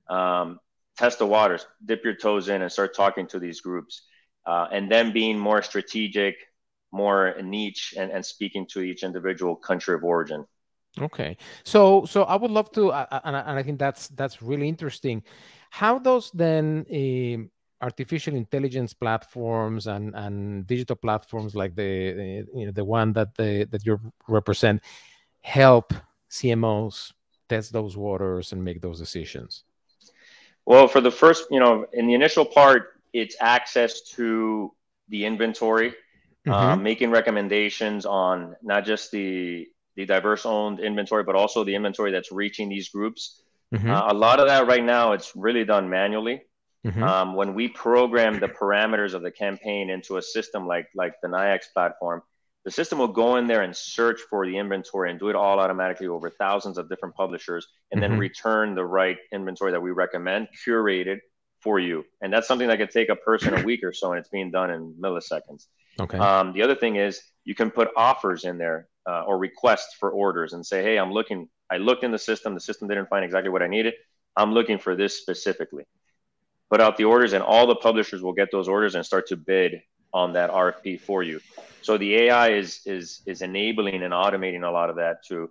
um, 0.09 0.59
test 0.97 1.19
the 1.19 1.27
waters, 1.27 1.67
dip 1.85 2.05
your 2.05 2.15
toes 2.15 2.49
in, 2.49 2.63
and 2.63 2.73
start 2.73 2.95
talking 2.95 3.27
to 3.29 3.39
these 3.39 3.61
groups, 3.61 4.03
uh, 4.47 4.67
and 4.73 4.91
then 4.91 5.13
being 5.13 5.39
more 5.39 5.63
strategic 5.63 6.37
more 6.93 7.35
niche 7.43 7.95
and, 7.97 8.11
and 8.11 8.25
speaking 8.25 8.67
to 8.69 8.81
each 8.81 9.03
individual 9.03 9.57
country 9.57 9.95
of 9.95 10.05
origin. 10.05 10.45
Okay, 11.01 11.37
so 11.63 12.07
so 12.07 12.23
I 12.23 12.37
would 12.37 12.51
love 12.51 12.71
to, 12.73 12.91
uh, 12.91 13.21
and, 13.25 13.37
I, 13.37 13.41
and 13.41 13.59
I 13.59 13.63
think 13.63 13.79
that's 13.79 14.09
that's 14.09 14.41
really 14.41 14.67
interesting. 14.67 15.23
How 15.69 15.99
does 15.99 16.31
then 16.33 16.87
uh, 16.89 17.85
artificial 17.85 18.35
intelligence 18.35 18.95
platforms 18.95 19.89
and 19.89 20.15
and 20.15 20.67
digital 20.67 20.97
platforms 20.97 21.55
like 21.55 21.75
the, 21.75 22.13
the 22.13 22.47
you 22.55 22.67
know 22.67 22.73
the 22.73 22.85
one 22.85 23.13
that 23.13 23.35
the 23.35 23.69
that 23.71 23.85
you 23.85 24.01
represent 24.27 24.83
help 25.43 25.93
CMOs 26.31 27.13
test 27.49 27.73
those 27.73 27.97
waters 27.97 28.53
and 28.53 28.65
make 28.65 28.81
those 28.81 28.99
decisions? 28.99 29.65
Well, 30.65 30.89
for 30.89 31.01
the 31.01 31.11
first, 31.11 31.47
you 31.51 31.61
know, 31.61 31.87
in 31.93 32.07
the 32.07 32.15
initial 32.15 32.45
part, 32.45 33.01
it's 33.13 33.37
access 33.41 34.01
to 34.17 34.73
the 35.09 35.25
inventory 35.25 35.95
mm-hmm. 36.47 36.53
um, 36.53 36.83
making 36.83 37.11
recommendations 37.11 38.07
on 38.07 38.57
not 38.63 38.85
just 38.85 39.11
the 39.11 39.67
the 39.97 40.05
diverse 40.05 40.45
owned 40.45 40.79
inventory, 40.79 41.25
but 41.25 41.35
also 41.35 41.65
the 41.65 41.75
inventory 41.75 42.13
that's 42.13 42.31
reaching 42.31 42.69
these 42.69 42.91
groups. 42.91 43.41
Mm-hmm. 43.75 43.91
Uh, 43.91 44.13
a 44.13 44.15
lot 44.15 44.41
of 44.41 44.49
that 44.49 44.67
right 44.67 44.85
now, 44.85 45.13
it's 45.13 45.35
really 45.35 45.65
done 45.65 45.89
manually. 45.89 46.43
Mm-hmm. 46.87 47.03
Um, 47.03 47.35
when 47.35 47.55
we 47.55 47.69
program 47.69 48.39
the 48.39 48.49
parameters 48.49 49.15
of 49.15 49.23
the 49.23 49.31
campaign 49.31 49.91
into 49.91 50.19
a 50.19 50.23
system 50.23 50.67
like 50.67 50.89
like 50.95 51.15
the 51.23 51.29
NYIAX 51.29 51.73
platform, 51.73 52.23
the 52.65 52.71
system 52.71 52.99
will 52.99 53.09
go 53.09 53.37
in 53.37 53.47
there 53.47 53.63
and 53.63 53.75
search 53.75 54.21
for 54.31 54.47
the 54.47 54.57
inventory 54.57 55.11
and 55.11 55.19
do 55.19 55.29
it 55.29 55.35
all 55.35 55.59
automatically 55.59 56.07
over 56.07 56.31
thousands 56.31 56.79
of 56.79 56.89
different 56.89 57.17
publishers, 57.17 57.67
and 57.91 58.01
mm-hmm. 58.01 58.13
then 58.13 58.21
return 58.21 58.75
the 58.75 58.85
right 58.85 59.17
inventory 59.33 59.73
that 59.73 59.83
we 59.83 59.91
recommend, 59.91 60.49
curated 60.65 61.19
for 61.61 61.81
you. 61.81 62.05
And 62.21 62.33
that's 62.33 62.47
something 62.47 62.69
that 62.69 62.79
could 62.79 62.91
take 62.91 63.09
a 63.09 63.17
person 63.17 63.55
a 63.55 63.63
week 63.71 63.83
or 63.83 63.93
so, 63.93 64.13
and 64.13 64.21
it's 64.21 64.29
being 64.29 64.53
done 64.53 64.71
in 64.71 64.95
milliseconds. 65.01 65.67
Okay. 65.99 66.19
Um, 66.19 66.53
the 66.53 66.63
other 66.63 66.75
thing 66.75 66.97
is 66.97 67.23
you 67.45 67.55
can 67.55 67.71
put 67.71 67.89
offers 67.97 68.45
in 68.45 68.59
there 68.59 68.89
uh, 69.09 69.23
or 69.23 69.39
requests 69.39 69.95
for 69.95 70.11
orders 70.11 70.53
and 70.53 70.65
say, 70.65 70.83
hey, 70.83 70.99
I'm 70.99 71.13
looking. 71.13 71.49
I 71.71 71.79
looked 71.79 72.05
in 72.05 72.11
the 72.11 72.19
system. 72.19 72.55
The 72.55 72.61
system 72.61 72.89
didn't 72.89 73.09
find 73.09 73.25
exactly 73.25 73.51
what 73.51 73.63
I 73.63 73.67
needed. 73.67 73.95
I'm 74.37 74.53
looking 74.53 74.79
for 74.79 74.95
this 74.95 75.19
specifically. 75.19 75.85
Put 76.71 76.81
out 76.81 76.97
the 76.97 77.05
orders, 77.05 77.33
and 77.33 77.43
all 77.43 77.67
the 77.67 77.77
publishers 77.77 78.23
will 78.23 78.33
get 78.33 78.51
those 78.51 78.69
orders 78.69 78.95
and 78.95 79.07
start 79.07 79.29
to 79.29 79.37
bid 79.37 79.81
on 80.13 80.33
that 80.35 80.51
RFP 80.51 81.01
for 81.01 81.23
you. 81.23 81.41
So 81.83 81.97
the 81.97 82.17
AI 82.17 82.51
is 82.51 82.81
is 82.85 83.23
is 83.27 83.43
enabling 83.43 84.03
and 84.03 84.13
automating 84.13 84.67
a 84.67 84.71
lot 84.71 84.91
of 84.91 84.97
that 84.97 85.25
too. 85.25 85.51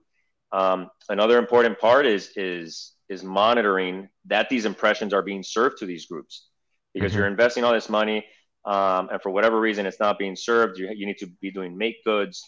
Um, 0.52 0.90
another 1.10 1.38
important 1.38 1.80
part 1.80 2.06
is 2.06 2.32
is 2.36 2.94
is 3.08 3.24
monitoring 3.24 4.10
that 4.26 4.50
these 4.50 4.66
impressions 4.66 5.14
are 5.14 5.22
being 5.22 5.44
served 5.44 5.78
to 5.78 5.86
these 5.86 6.06
groups 6.08 6.48
because 6.94 7.12
mm-hmm. 7.12 7.20
you're 7.20 7.28
investing 7.28 7.64
all 7.64 7.74
this 7.74 7.90
money 7.90 8.26
um, 8.66 9.10
and 9.12 9.22
for 9.22 9.30
whatever 9.30 9.60
reason 9.60 9.86
it's 9.86 10.00
not 10.00 10.18
being 10.18 10.36
served, 10.36 10.80
you, 10.80 10.90
you 10.94 11.06
need 11.06 11.20
to 11.20 11.28
be 11.28 11.52
doing 11.52 11.78
make 11.78 12.04
goods. 12.04 12.44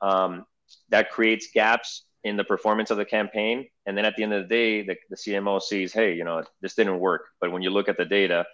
Um, 0.00 0.46
that 0.88 1.10
creates 1.10 1.48
gaps 1.52 2.04
in 2.22 2.36
the 2.36 2.44
performance 2.44 2.90
of 2.90 2.96
the 2.96 3.04
campaign. 3.04 3.68
And 3.86 3.96
then 3.96 4.04
at 4.04 4.16
the 4.16 4.22
end 4.22 4.32
of 4.32 4.42
the 4.42 4.48
day, 4.48 4.82
the, 4.82 4.96
the 5.08 5.16
CMO 5.16 5.60
sees, 5.62 5.92
hey, 5.92 6.14
you 6.14 6.24
know, 6.24 6.44
this 6.60 6.74
didn't 6.74 6.98
work. 6.98 7.22
But 7.40 7.52
when 7.52 7.62
you 7.62 7.70
look 7.70 7.88
at 7.88 7.96
the 7.96 8.04
data, 8.04 8.46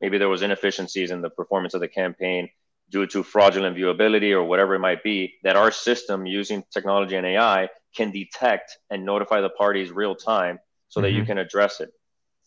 maybe 0.00 0.18
there 0.18 0.28
was 0.28 0.42
inefficiencies 0.42 1.10
in 1.10 1.22
the 1.22 1.30
performance 1.30 1.74
of 1.74 1.80
the 1.80 1.88
campaign 1.88 2.50
due 2.90 3.06
to 3.06 3.22
fraudulent 3.22 3.76
viewability 3.76 4.32
or 4.32 4.44
whatever 4.44 4.74
it 4.74 4.80
might 4.80 5.02
be 5.02 5.34
that 5.42 5.56
our 5.56 5.70
system 5.70 6.26
using 6.26 6.62
technology 6.70 7.16
and 7.16 7.26
AI 7.26 7.68
can 7.96 8.10
detect 8.10 8.76
and 8.90 9.04
notify 9.04 9.40
the 9.40 9.48
parties 9.48 9.90
real 9.90 10.14
time 10.14 10.58
so 10.88 10.98
mm-hmm. 10.98 11.04
that 11.04 11.12
you 11.12 11.20
mm-hmm. 11.20 11.28
can 11.28 11.38
address 11.38 11.80
it. 11.80 11.90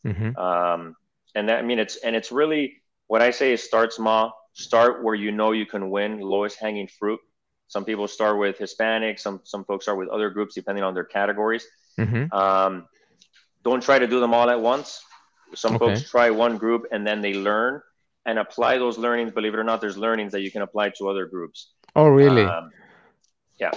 Mm-hmm. 0.06 0.38
Um, 0.38 0.96
and 1.34 1.50
that, 1.50 1.60
I 1.60 1.62
mean, 1.64 1.80
it's, 1.80 1.98
and 1.98 2.16
it's 2.16 2.32
really, 2.32 2.82
what 3.08 3.22
I 3.22 3.32
say 3.32 3.54
is 3.54 3.64
start 3.64 3.94
small, 3.94 4.34
start 4.54 5.04
where 5.04 5.16
you 5.16 5.32
know 5.32 5.52
you 5.52 5.66
can 5.66 5.90
win, 5.90 6.20
lowest 6.20 6.60
hanging 6.60 6.88
fruit. 6.88 7.20
Some 7.68 7.84
people 7.84 8.08
start 8.08 8.38
with 8.38 8.58
Hispanic, 8.58 9.20
some 9.20 9.42
some 9.44 9.66
folks 9.66 9.86
start 9.86 9.98
with 9.98 10.10
other 10.10 10.30
groups 10.30 10.56
depending 10.56 10.84
on 10.84 10.94
their 10.94 11.04
categories. 11.04 11.66
Mm-hmm. 12.00 12.32
Um, 12.34 12.88
don't 13.64 13.84
try 13.84 14.00
to 14.00 14.08
do 14.08 14.20
them 14.20 14.34
all 14.34 14.50
at 14.50 14.62
once. 14.62 15.02
Some 15.56 15.76
okay. 15.76 15.86
folks 15.86 16.10
try 16.10 16.30
one 16.30 16.58
group 16.58 16.86
and 16.92 17.06
then 17.06 17.22
they 17.22 17.34
learn 17.34 17.82
and 18.26 18.40
apply 18.40 18.78
those 18.78 18.98
learnings. 18.98 19.32
Believe 19.32 19.54
it 19.54 19.60
or 19.60 19.64
not, 19.64 19.82
there's 19.82 19.98
learnings 19.98 20.32
that 20.34 20.42
you 20.42 20.52
can 20.52 20.62
apply 20.62 20.90
to 20.98 21.10
other 21.10 21.26
groups. 21.26 21.72
Oh, 21.96 22.08
really? 22.08 22.44
Um, 22.44 22.70
yeah, 23.60 23.72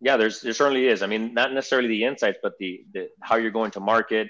yeah. 0.00 0.16
There's 0.16 0.40
there 0.40 0.52
certainly 0.54 0.88
is. 0.88 1.02
I 1.02 1.06
mean, 1.06 1.34
not 1.34 1.52
necessarily 1.52 1.88
the 1.88 2.04
insights, 2.04 2.38
but 2.42 2.54
the, 2.58 2.84
the 2.92 3.08
how 3.20 3.36
you're 3.36 3.50
going 3.50 3.70
to 3.72 3.80
market. 3.80 4.28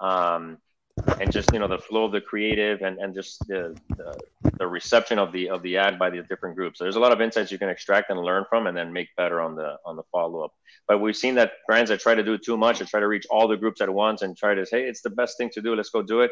Um, 0.00 0.58
and 1.20 1.32
just 1.32 1.52
you 1.52 1.58
know 1.58 1.66
the 1.68 1.78
flow 1.78 2.04
of 2.04 2.12
the 2.12 2.20
creative 2.20 2.82
and, 2.82 2.98
and 2.98 3.14
just 3.14 3.38
the, 3.48 3.76
the, 3.96 4.16
the 4.58 4.66
reception 4.66 5.18
of 5.18 5.32
the 5.32 5.50
of 5.50 5.62
the 5.62 5.76
ad 5.76 5.98
by 5.98 6.08
the 6.08 6.22
different 6.22 6.54
groups. 6.54 6.78
So 6.78 6.84
there's 6.84 6.96
a 6.96 7.00
lot 7.00 7.12
of 7.12 7.20
insights 7.20 7.50
you 7.50 7.58
can 7.58 7.68
extract 7.68 8.10
and 8.10 8.20
learn 8.20 8.44
from, 8.48 8.66
and 8.66 8.76
then 8.76 8.92
make 8.92 9.08
better 9.16 9.40
on 9.40 9.56
the 9.56 9.76
on 9.84 9.96
the 9.96 10.04
follow 10.12 10.44
up. 10.44 10.52
But 10.86 11.00
we've 11.00 11.16
seen 11.16 11.34
that 11.36 11.52
brands 11.66 11.90
that 11.90 12.00
try 12.00 12.14
to 12.14 12.22
do 12.22 12.38
too 12.38 12.56
much 12.56 12.80
and 12.80 12.88
try 12.88 13.00
to 13.00 13.08
reach 13.08 13.26
all 13.28 13.48
the 13.48 13.56
groups 13.56 13.80
at 13.80 13.92
once 13.92 14.22
and 14.22 14.36
try 14.36 14.54
to 14.54 14.64
say, 14.64 14.82
hey, 14.82 14.88
it's 14.88 15.02
the 15.02 15.10
best 15.10 15.36
thing 15.36 15.50
to 15.54 15.62
do. 15.62 15.74
Let's 15.74 15.90
go 15.90 16.02
do 16.02 16.20
it. 16.20 16.30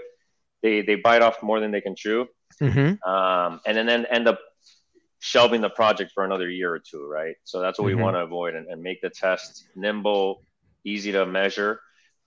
They 0.62 0.82
they 0.82 0.94
bite 0.94 1.22
off 1.22 1.42
more 1.42 1.58
than 1.58 1.72
they 1.72 1.80
can 1.80 1.96
chew, 1.96 2.28
mm-hmm. 2.60 3.10
um, 3.10 3.60
and 3.66 3.76
then, 3.76 3.86
then 3.86 4.06
end 4.06 4.28
up 4.28 4.38
shelving 5.18 5.60
the 5.60 5.70
project 5.70 6.12
for 6.14 6.24
another 6.24 6.48
year 6.48 6.72
or 6.72 6.78
two, 6.80 7.08
right? 7.08 7.36
So 7.44 7.60
that's 7.60 7.78
what 7.78 7.88
mm-hmm. 7.88 7.96
we 7.96 8.02
want 8.02 8.16
to 8.16 8.20
avoid 8.20 8.54
and, 8.54 8.66
and 8.68 8.82
make 8.82 9.00
the 9.00 9.10
test 9.10 9.64
nimble, 9.76 10.42
easy 10.84 11.12
to 11.12 11.26
measure 11.26 11.80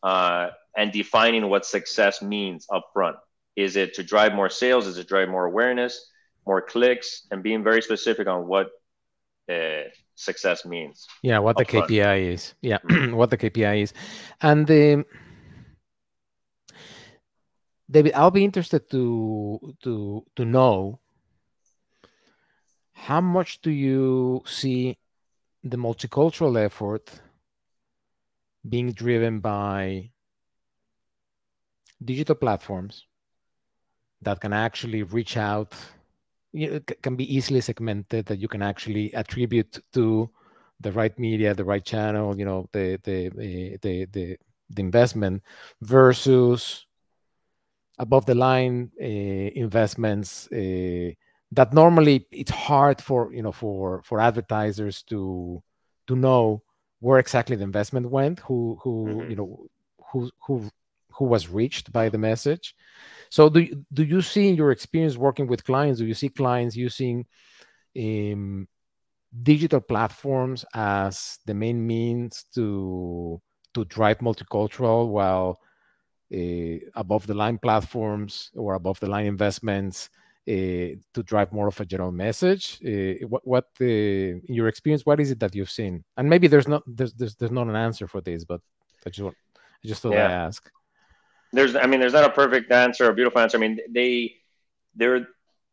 uh, 0.06 0.52
and 0.78 0.92
defining 0.92 1.50
what 1.50 1.66
success 1.66 2.22
means 2.22 2.68
up 2.72 2.86
front. 2.94 3.18
Is 3.56 3.76
it 3.76 3.96
to 3.96 4.04
drive 4.04 4.34
more 4.34 4.50
sales? 4.50 4.86
Is 4.86 4.98
it 5.00 5.08
drive 5.08 5.30
more 5.30 5.46
awareness, 5.46 6.12
more 6.46 6.62
clicks, 6.62 7.26
and 7.32 7.42
being 7.42 7.64
very 7.64 7.82
specific 7.82 8.28
on 8.28 8.48
what 8.48 8.68
uh, 9.52 9.86
success 10.14 10.64
means? 10.64 11.08
Yeah, 11.24 11.40
what 11.40 11.58
the 11.58 11.66
front. 11.66 11.90
KPI 11.90 12.34
is. 12.34 12.54
Yeah, 12.62 12.78
what 13.20 13.32
the 13.32 13.38
KPI 13.38 13.82
is, 13.82 13.94
and 14.42 14.68
the. 14.68 15.06
David, 17.90 18.14
I'll 18.14 18.32
be 18.32 18.44
interested 18.44 18.90
to 18.92 19.60
to 19.84 20.26
to 20.36 20.46
know 20.46 21.00
how 22.94 23.22
much 23.22 23.62
do 23.62 23.72
you 23.72 24.44
see 24.46 24.98
the 25.64 25.78
multicultural 25.78 26.64
effort 26.64 27.22
being 28.68 28.92
driven 28.92 29.40
by 29.40 30.10
digital 32.04 32.36
platforms 32.36 33.06
that 34.22 34.40
can 34.40 34.54
actually 34.54 35.04
reach 35.04 35.38
out 35.38 35.74
you 36.52 36.72
know, 36.72 36.80
can 36.80 37.16
be 37.16 37.36
easily 37.36 37.62
segmented 37.62 38.26
that 38.28 38.40
you 38.40 38.48
can 38.48 38.62
actually 38.62 39.14
attribute 39.14 39.84
to 39.92 40.30
the 40.80 40.92
right 40.92 41.18
media 41.20 41.54
the 41.54 41.64
right 41.64 41.86
channel 41.86 42.38
you 42.38 42.46
know 42.46 42.68
the 42.72 43.00
the 43.04 43.30
the 43.30 43.78
the, 43.82 44.38
the 44.70 44.82
investment 44.82 45.44
versus 45.82 46.86
above 48.00 48.26
the 48.26 48.36
line 48.36 48.92
uh, 49.02 49.06
investments 49.06 50.48
uh, 50.52 51.12
that 51.52 51.74
normally 51.74 52.28
it's 52.32 52.52
hard 52.52 53.02
for 53.02 53.34
you 53.34 53.42
know 53.42 53.52
for 53.52 54.02
for 54.04 54.20
advertisers 54.20 55.04
to 55.04 55.62
to 56.08 56.16
know 56.16 56.62
where 57.06 57.20
exactly 57.20 57.56
the 57.56 57.64
investment 57.72 58.10
went 58.10 58.40
who 58.48 58.80
who 58.82 58.94
mm-hmm. 59.06 59.30
you 59.30 59.36
know 59.36 59.52
who 60.10 60.20
who 60.44 60.54
who 61.16 61.26
was 61.26 61.48
reached 61.48 61.92
by 61.92 62.10
the 62.10 62.18
message 62.18 62.76
so 63.30 63.48
do 63.48 63.60
you, 63.60 63.86
do 63.94 64.04
you 64.04 64.22
see 64.24 64.50
in 64.50 64.56
your 64.56 64.72
experience 64.72 65.16
working 65.16 65.46
with 65.46 65.64
clients 65.64 66.00
do 66.00 66.08
you 66.08 66.16
see 66.16 66.30
clients 66.30 66.76
using 66.76 67.24
um, 68.04 68.68
digital 69.44 69.80
platforms 69.80 70.66
as 70.74 71.38
the 71.46 71.54
main 71.54 71.86
means 71.86 72.46
to 72.56 73.40
to 73.76 73.86
drive 73.86 74.18
multicultural 74.18 75.08
while 75.08 75.60
uh, 76.34 76.78
above 76.96 77.28
the 77.28 77.36
line 77.36 77.60
platforms 77.60 78.50
or 78.56 78.74
above 78.74 79.00
the 79.00 79.12
line 79.14 79.28
investments 79.28 80.10
to 80.46 81.24
drive 81.24 81.52
more 81.52 81.68
of 81.68 81.80
a 81.80 81.86
general 81.86 82.12
message 82.12 82.80
uh, 82.86 83.26
what, 83.28 83.42
what 83.46 83.66
in 83.80 84.42
your 84.48 84.68
experience 84.68 85.06
what 85.06 85.20
is 85.20 85.32
it 85.32 85.40
that 85.40 85.56
you've 85.56 85.72
seen? 85.72 86.04
And 86.18 86.30
maybe 86.30 86.48
there's 86.48 86.68
not 86.68 86.84
there's, 86.86 87.14
there's, 87.14 87.36
there's 87.36 87.52
not 87.52 87.68
an 87.68 87.76
answer 87.76 88.08
for 88.08 88.22
this 88.22 88.44
but 88.46 88.62
i 89.06 89.10
just 89.10 89.24
want 89.24 89.36
i 89.84 89.88
just 89.88 90.02
thought 90.02 90.14
yeah. 90.14 90.28
i 90.28 90.32
ask. 90.32 90.70
There's 91.52 91.76
i 91.76 91.86
mean 91.88 92.00
there's 92.00 92.14
not 92.14 92.26
a 92.26 92.30
perfect 92.30 92.72
answer 92.72 93.10
a 93.10 93.14
beautiful 93.14 93.42
answer. 93.42 93.58
I 93.58 93.62
mean 93.62 93.80
they 93.90 94.36
they're 94.96 95.28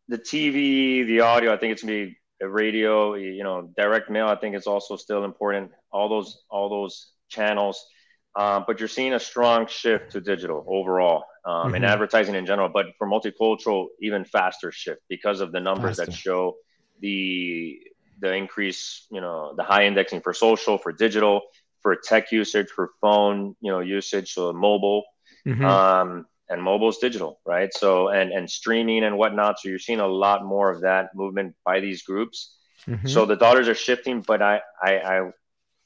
the 0.09 0.19
tv 0.19 1.07
the 1.07 1.21
audio 1.21 1.53
i 1.53 1.57
think 1.57 1.73
it's 1.73 1.83
gonna 1.83 2.07
be 2.07 2.17
radio 2.41 3.15
you 3.15 3.45
know 3.45 3.71
direct 3.77 4.11
mail 4.11 4.27
i 4.27 4.35
think 4.35 4.57
it's 4.57 4.67
also 4.67 4.97
still 4.97 5.25
important. 5.25 5.71
All 5.91 6.09
those 6.09 6.43
all 6.49 6.69
those 6.69 7.13
channels 7.29 7.85
um, 8.35 8.65
but 8.67 8.79
you're 8.79 8.89
seeing 8.89 9.13
a 9.13 9.21
strong 9.21 9.67
shift 9.67 10.13
to 10.13 10.21
digital 10.21 10.65
overall 10.67 11.25
um, 11.45 11.67
mm-hmm. 11.67 11.75
and 11.77 11.85
advertising 11.85 12.35
in 12.35 12.47
general. 12.47 12.69
But 12.69 12.87
for 12.99 13.07
multicultural, 13.07 13.89
even 14.01 14.25
faster 14.25 14.73
shift 14.73 15.03
because 15.09 15.41
of 15.41 15.53
the 15.53 15.61
numbers 15.61 15.99
faster. 15.99 16.13
that 16.13 16.17
show 16.17 16.57
the 17.01 17.81
the 18.21 18.33
increase, 18.35 19.07
you 19.11 19.21
know, 19.21 19.53
the 19.57 19.65
high 19.65 19.85
indexing 19.87 20.21
for 20.21 20.33
social, 20.33 20.79
for 20.79 20.93
digital, 20.93 21.43
for 21.81 21.97
tech 21.97 22.31
usage, 22.31 22.69
for 22.69 22.91
phone, 23.01 23.57
you 23.61 23.71
know, 23.71 23.81
usage, 23.81 24.33
so 24.33 24.53
mobile, 24.53 25.03
mm-hmm. 25.47 25.65
um, 25.65 26.25
and 26.49 26.63
mobile 26.63 26.89
is 26.89 26.99
digital, 26.99 27.41
right? 27.45 27.75
So 27.75 28.09
and 28.09 28.33
and 28.33 28.49
streaming 28.49 29.05
and 29.05 29.19
whatnot. 29.19 29.59
So 29.59 29.69
you're 29.69 29.79
seeing 29.79 30.01
a 30.01 30.07
lot 30.07 30.45
more 30.45 30.71
of 30.71 30.83
that 30.83 31.15
movement 31.15 31.55
by 31.67 31.81
these 31.81 32.03
groups. 32.03 32.57
Mm-hmm. 32.89 33.09
So 33.09 33.27
the 33.27 33.37
dollars 33.37 33.69
are 33.69 33.75
shifting, 33.75 34.23
but 34.23 34.41
I 34.41 34.61
I 34.83 34.93
I, 34.99 35.31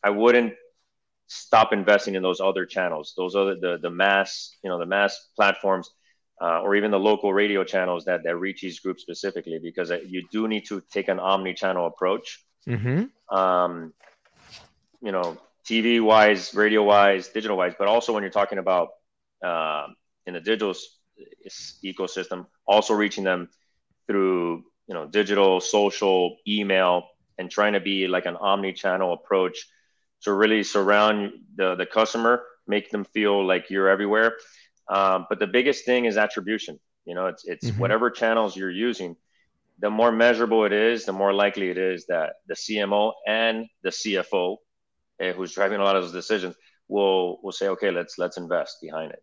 I 0.04 0.10
wouldn't 0.10 0.54
stop 1.26 1.72
investing 1.72 2.14
in 2.14 2.22
those 2.22 2.40
other 2.40 2.66
channels, 2.66 3.14
those 3.16 3.34
other 3.34 3.54
the 3.54 3.78
the 3.80 3.90
mass, 3.90 4.56
you 4.62 4.70
know, 4.70 4.78
the 4.78 4.86
mass 4.86 5.28
platforms, 5.36 5.90
uh, 6.40 6.60
or 6.60 6.76
even 6.76 6.90
the 6.90 6.98
local 6.98 7.32
radio 7.32 7.64
channels 7.64 8.04
that 8.04 8.22
that 8.24 8.36
reach 8.36 8.60
these 8.60 8.80
groups 8.80 9.02
specifically, 9.02 9.58
because 9.58 9.90
uh, 9.90 9.98
you 10.06 10.26
do 10.30 10.48
need 10.48 10.66
to 10.66 10.82
take 10.92 11.08
an 11.08 11.18
omni-channel 11.18 11.86
approach. 11.86 12.44
Mm-hmm. 12.66 13.36
Um, 13.36 13.92
you 15.02 15.12
know, 15.12 15.36
TV 15.64 16.00
wise, 16.00 16.54
radio 16.54 16.82
wise, 16.82 17.28
digital 17.28 17.56
wise, 17.56 17.74
but 17.78 17.88
also 17.88 18.12
when 18.12 18.22
you're 18.22 18.30
talking 18.30 18.58
about 18.58 18.90
uh, 19.44 19.88
in 20.26 20.34
the 20.34 20.40
digital 20.40 20.74
ecosystem, 21.84 22.46
also 22.66 22.94
reaching 22.94 23.24
them 23.24 23.48
through 24.06 24.64
you 24.86 24.94
know 24.94 25.06
digital, 25.06 25.60
social, 25.60 26.36
email, 26.46 27.08
and 27.38 27.50
trying 27.50 27.72
to 27.72 27.80
be 27.80 28.06
like 28.06 28.26
an 28.26 28.36
omni-channel 28.36 29.12
approach 29.12 29.66
to 30.26 30.32
really 30.32 30.64
surround 30.64 31.30
the, 31.54 31.76
the 31.76 31.86
customer, 31.86 32.42
make 32.66 32.90
them 32.90 33.04
feel 33.04 33.46
like 33.46 33.70
you're 33.70 33.88
everywhere. 33.88 34.34
Um, 34.88 35.26
but 35.28 35.38
the 35.38 35.46
biggest 35.46 35.84
thing 35.84 36.04
is 36.04 36.16
attribution. 36.16 36.80
You 37.04 37.14
know, 37.14 37.26
it's, 37.26 37.44
it's 37.46 37.70
mm-hmm. 37.70 37.78
whatever 37.78 38.10
channels 38.10 38.56
you're 38.56 38.72
using, 38.88 39.14
the 39.78 39.88
more 39.88 40.10
measurable 40.10 40.64
it 40.64 40.72
is, 40.72 41.04
the 41.04 41.12
more 41.12 41.32
likely 41.32 41.70
it 41.70 41.78
is 41.78 42.06
that 42.06 42.32
the 42.48 42.54
CMO 42.54 43.12
and 43.24 43.66
the 43.84 43.90
CFO, 43.90 44.56
uh, 45.22 45.32
who's 45.32 45.52
driving 45.52 45.78
a 45.78 45.84
lot 45.84 45.94
of 45.94 46.02
those 46.02 46.12
decisions, 46.12 46.56
will 46.88 47.38
will 47.42 47.52
say, 47.52 47.68
okay, 47.68 47.92
let's 47.92 48.18
let's 48.18 48.36
invest 48.36 48.78
behind 48.82 49.12
it. 49.12 49.22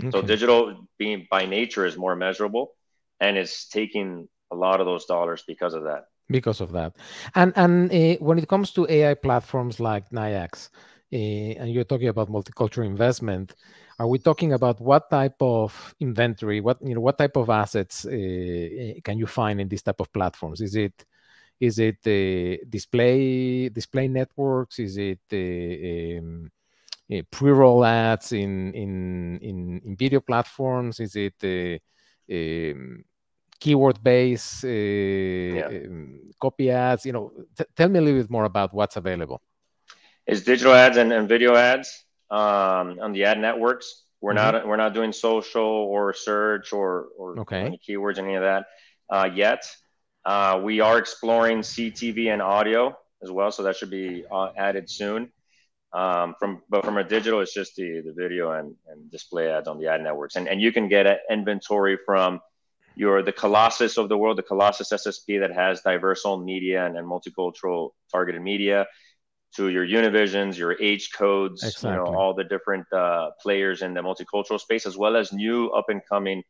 Okay. 0.00 0.10
So 0.12 0.22
digital 0.22 0.86
being 0.98 1.26
by 1.30 1.46
nature 1.46 1.84
is 1.84 1.96
more 1.96 2.14
measurable, 2.14 2.74
and 3.18 3.36
it's 3.36 3.66
taking 3.68 4.28
a 4.52 4.54
lot 4.54 4.80
of 4.80 4.86
those 4.86 5.06
dollars 5.06 5.42
because 5.48 5.74
of 5.74 5.84
that 5.84 6.04
because 6.28 6.60
of 6.60 6.72
that. 6.72 6.96
And 7.34 7.52
and 7.56 7.90
uh, 7.92 8.16
when 8.24 8.38
it 8.38 8.48
comes 8.48 8.72
to 8.72 8.86
ai 8.88 9.14
platforms 9.14 9.80
like 9.80 10.08
NYIAX 10.10 10.70
uh, 11.12 11.60
and 11.60 11.72
you're 11.72 11.84
talking 11.84 12.08
about 12.08 12.30
multicultural 12.30 12.86
investment 12.86 13.54
are 13.98 14.08
we 14.08 14.18
talking 14.18 14.52
about 14.52 14.80
what 14.80 15.08
type 15.08 15.40
of 15.40 15.94
inventory 16.00 16.60
what 16.60 16.78
you 16.82 16.94
know 16.94 17.00
what 17.00 17.18
type 17.18 17.36
of 17.36 17.48
assets 17.50 18.04
uh, 18.06 18.94
can 19.04 19.18
you 19.18 19.26
find 19.26 19.60
in 19.60 19.68
these 19.68 19.82
type 19.82 20.00
of 20.00 20.12
platforms? 20.12 20.60
Is 20.60 20.74
it 20.74 21.04
is 21.60 21.78
it 21.78 22.02
display 22.68 23.68
display 23.68 24.08
networks? 24.08 24.78
Is 24.80 24.96
it 24.96 25.20
um, 25.32 26.50
pre-roll 27.30 27.84
ads 27.84 28.32
in, 28.32 28.72
in 28.74 29.38
in 29.40 29.80
in 29.84 29.96
video 29.96 30.20
platforms? 30.20 30.98
Is 30.98 31.14
it 31.14 31.80
um, 32.30 33.04
keyword 33.64 33.98
base 34.04 34.62
uh, 34.62 34.68
yeah. 34.68 35.66
Um, 35.66 36.20
copy 36.38 36.70
ads 36.70 37.06
you 37.06 37.14
know 37.16 37.32
t- 37.56 37.64
tell 37.74 37.88
me 37.88 37.98
a 37.98 38.02
little 38.02 38.20
bit 38.20 38.30
more 38.30 38.44
about 38.44 38.74
what's 38.74 38.96
available 38.96 39.40
It's 40.26 40.42
digital 40.42 40.74
ads 40.74 40.96
and, 40.98 41.10
and 41.12 41.26
video 41.26 41.54
ads 41.56 41.88
um, 42.30 42.86
on 43.04 43.10
the 43.14 43.24
ad 43.24 43.38
networks 43.40 43.86
we're 44.20 44.34
mm-hmm. 44.34 44.56
not 44.56 44.68
we're 44.68 44.82
not 44.84 44.92
doing 44.92 45.12
social 45.12 45.72
or 45.94 46.12
search 46.12 46.74
or 46.74 47.08
or 47.18 47.40
okay. 47.40 47.62
any 47.68 47.80
keywords 47.86 48.18
any 48.18 48.34
of 48.34 48.42
that 48.42 48.66
uh, 49.14 49.28
yet 49.34 49.62
uh, 50.26 50.60
we 50.62 50.80
are 50.80 50.98
exploring 50.98 51.58
ctv 51.60 52.18
and 52.34 52.42
audio 52.42 52.94
as 53.22 53.30
well 53.30 53.50
so 53.50 53.62
that 53.62 53.76
should 53.76 53.94
be 54.02 54.24
uh, 54.30 54.48
added 54.58 54.90
soon 54.90 55.32
um, 55.94 56.34
from 56.38 56.50
but 56.68 56.84
from 56.84 56.98
a 56.98 57.04
digital 57.16 57.40
it's 57.40 57.54
just 57.54 57.76
the 57.76 58.02
the 58.04 58.14
video 58.22 58.52
and, 58.52 58.74
and 58.90 59.10
display 59.10 59.48
ads 59.48 59.68
on 59.68 59.78
the 59.80 59.86
ad 59.86 60.02
networks 60.02 60.36
and, 60.36 60.48
and 60.48 60.60
you 60.60 60.70
can 60.70 60.86
get 60.86 61.20
inventory 61.30 61.96
from 62.04 62.40
you're 62.96 63.22
the 63.22 63.32
colossus 63.32 63.96
of 63.96 64.08
the 64.08 64.16
world, 64.16 64.38
the 64.38 64.42
colossus 64.42 64.90
SSP 64.90 65.40
that 65.40 65.52
has 65.52 65.80
diverse 65.82 66.22
owned 66.24 66.44
media 66.44 66.86
and, 66.86 66.96
and 66.96 67.06
multicultural 67.06 67.90
targeted 68.12 68.42
media, 68.42 68.86
to 69.56 69.68
your 69.68 69.86
Univisions, 69.86 70.56
your 70.56 70.76
H 70.80 71.12
Codes, 71.12 71.62
exactly. 71.62 71.90
you 71.90 71.96
know, 71.96 72.16
all 72.16 72.34
the 72.34 72.44
different 72.44 72.92
uh, 72.92 73.30
players 73.40 73.82
in 73.82 73.94
the 73.94 74.00
multicultural 74.00 74.60
space, 74.60 74.86
as 74.86 74.96
well 74.96 75.16
as 75.16 75.32
new 75.32 75.68
up 75.70 75.86
and 75.88 76.00
coming 76.08 76.42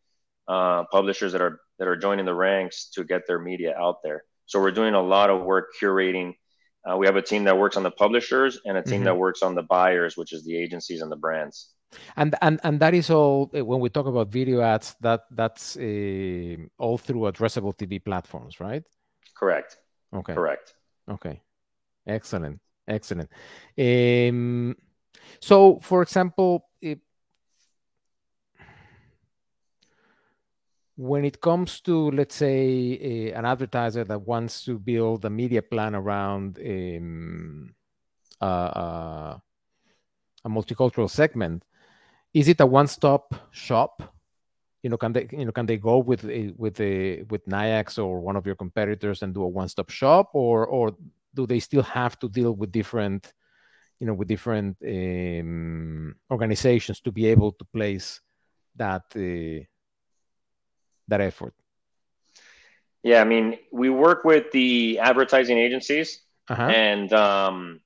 uh, 0.48 0.84
publishers 0.90 1.32
that 1.32 1.42
are 1.42 1.60
that 1.78 1.88
are 1.88 1.96
joining 1.96 2.24
the 2.24 2.34
ranks 2.34 2.90
to 2.94 3.04
get 3.04 3.26
their 3.26 3.38
media 3.38 3.74
out 3.78 3.96
there. 4.02 4.22
So 4.46 4.60
we're 4.60 4.70
doing 4.70 4.94
a 4.94 5.02
lot 5.02 5.30
of 5.30 5.42
work 5.42 5.70
curating. 5.80 6.34
Uh, 6.88 6.96
we 6.96 7.06
have 7.06 7.16
a 7.16 7.22
team 7.22 7.44
that 7.44 7.58
works 7.58 7.76
on 7.76 7.82
the 7.82 7.90
publishers 7.90 8.60
and 8.64 8.76
a 8.76 8.82
team 8.82 8.96
mm-hmm. 8.96 9.04
that 9.04 9.16
works 9.16 9.42
on 9.42 9.54
the 9.54 9.62
buyers, 9.62 10.16
which 10.16 10.32
is 10.32 10.44
the 10.44 10.56
agencies 10.56 11.00
and 11.00 11.10
the 11.10 11.16
brands 11.16 11.73
and 12.16 12.34
and 12.42 12.60
and 12.64 12.80
that 12.80 12.94
is 12.94 13.10
all 13.10 13.50
eh, 13.54 13.60
when 13.60 13.80
we 13.80 13.88
talk 13.88 14.06
about 14.06 14.28
video 14.28 14.60
ads 14.60 14.96
that 15.00 15.22
that's 15.30 15.76
uh, 15.76 16.56
all 16.78 16.98
through 16.98 17.22
addressable 17.22 17.74
tv 17.76 18.04
platforms 18.04 18.60
right? 18.60 18.82
Correct. 19.34 19.78
Okay. 20.14 20.34
Correct. 20.34 20.74
Okay. 21.10 21.40
Excellent. 22.06 22.60
Excellent. 22.86 23.30
Um, 23.78 24.76
so 25.40 25.78
for 25.80 26.02
example 26.02 26.68
if, 26.80 26.98
when 30.96 31.24
it 31.24 31.40
comes 31.40 31.80
to 31.80 32.10
let's 32.12 32.36
say 32.36 33.32
uh, 33.32 33.38
an 33.38 33.44
advertiser 33.44 34.04
that 34.04 34.20
wants 34.20 34.64
to 34.64 34.78
build 34.78 35.24
a 35.24 35.30
media 35.30 35.62
plan 35.62 35.94
around 35.94 36.58
um, 36.58 37.74
uh, 38.40 38.44
uh, 38.44 39.38
a 40.44 40.48
multicultural 40.48 41.10
segment 41.10 41.64
is 42.34 42.48
it 42.48 42.60
a 42.60 42.66
one-stop 42.66 43.34
shop? 43.52 44.02
You 44.82 44.90
know, 44.90 44.98
can 44.98 45.12
they 45.12 45.26
you 45.32 45.46
know 45.46 45.52
can 45.52 45.64
they 45.64 45.78
go 45.78 45.98
with 45.98 46.24
with 46.56 46.78
a 46.80 47.22
with 47.22 47.46
NYIAX 47.46 48.04
or 48.04 48.20
one 48.20 48.36
of 48.36 48.44
your 48.44 48.56
competitors 48.56 49.22
and 49.22 49.32
do 49.32 49.42
a 49.42 49.48
one-stop 49.48 49.88
shop, 49.88 50.30
or 50.34 50.66
or 50.66 50.94
do 51.32 51.46
they 51.46 51.60
still 51.60 51.82
have 51.82 52.18
to 52.18 52.28
deal 52.28 52.52
with 52.52 52.70
different 52.70 53.32
you 53.98 54.06
know 54.06 54.12
with 54.12 54.28
different 54.28 54.76
um, 54.84 56.14
organizations 56.30 57.00
to 57.00 57.12
be 57.12 57.26
able 57.26 57.52
to 57.52 57.64
place 57.64 58.20
that 58.76 59.04
uh, 59.16 59.64
that 61.08 61.20
effort? 61.20 61.54
Yeah, 63.02 63.20
I 63.20 63.24
mean, 63.24 63.58
we 63.70 63.90
work 63.90 64.24
with 64.24 64.50
the 64.52 64.98
advertising 64.98 65.58
agencies, 65.58 66.20
uh-huh. 66.48 66.68
and 66.68 67.12
um, 67.12 67.80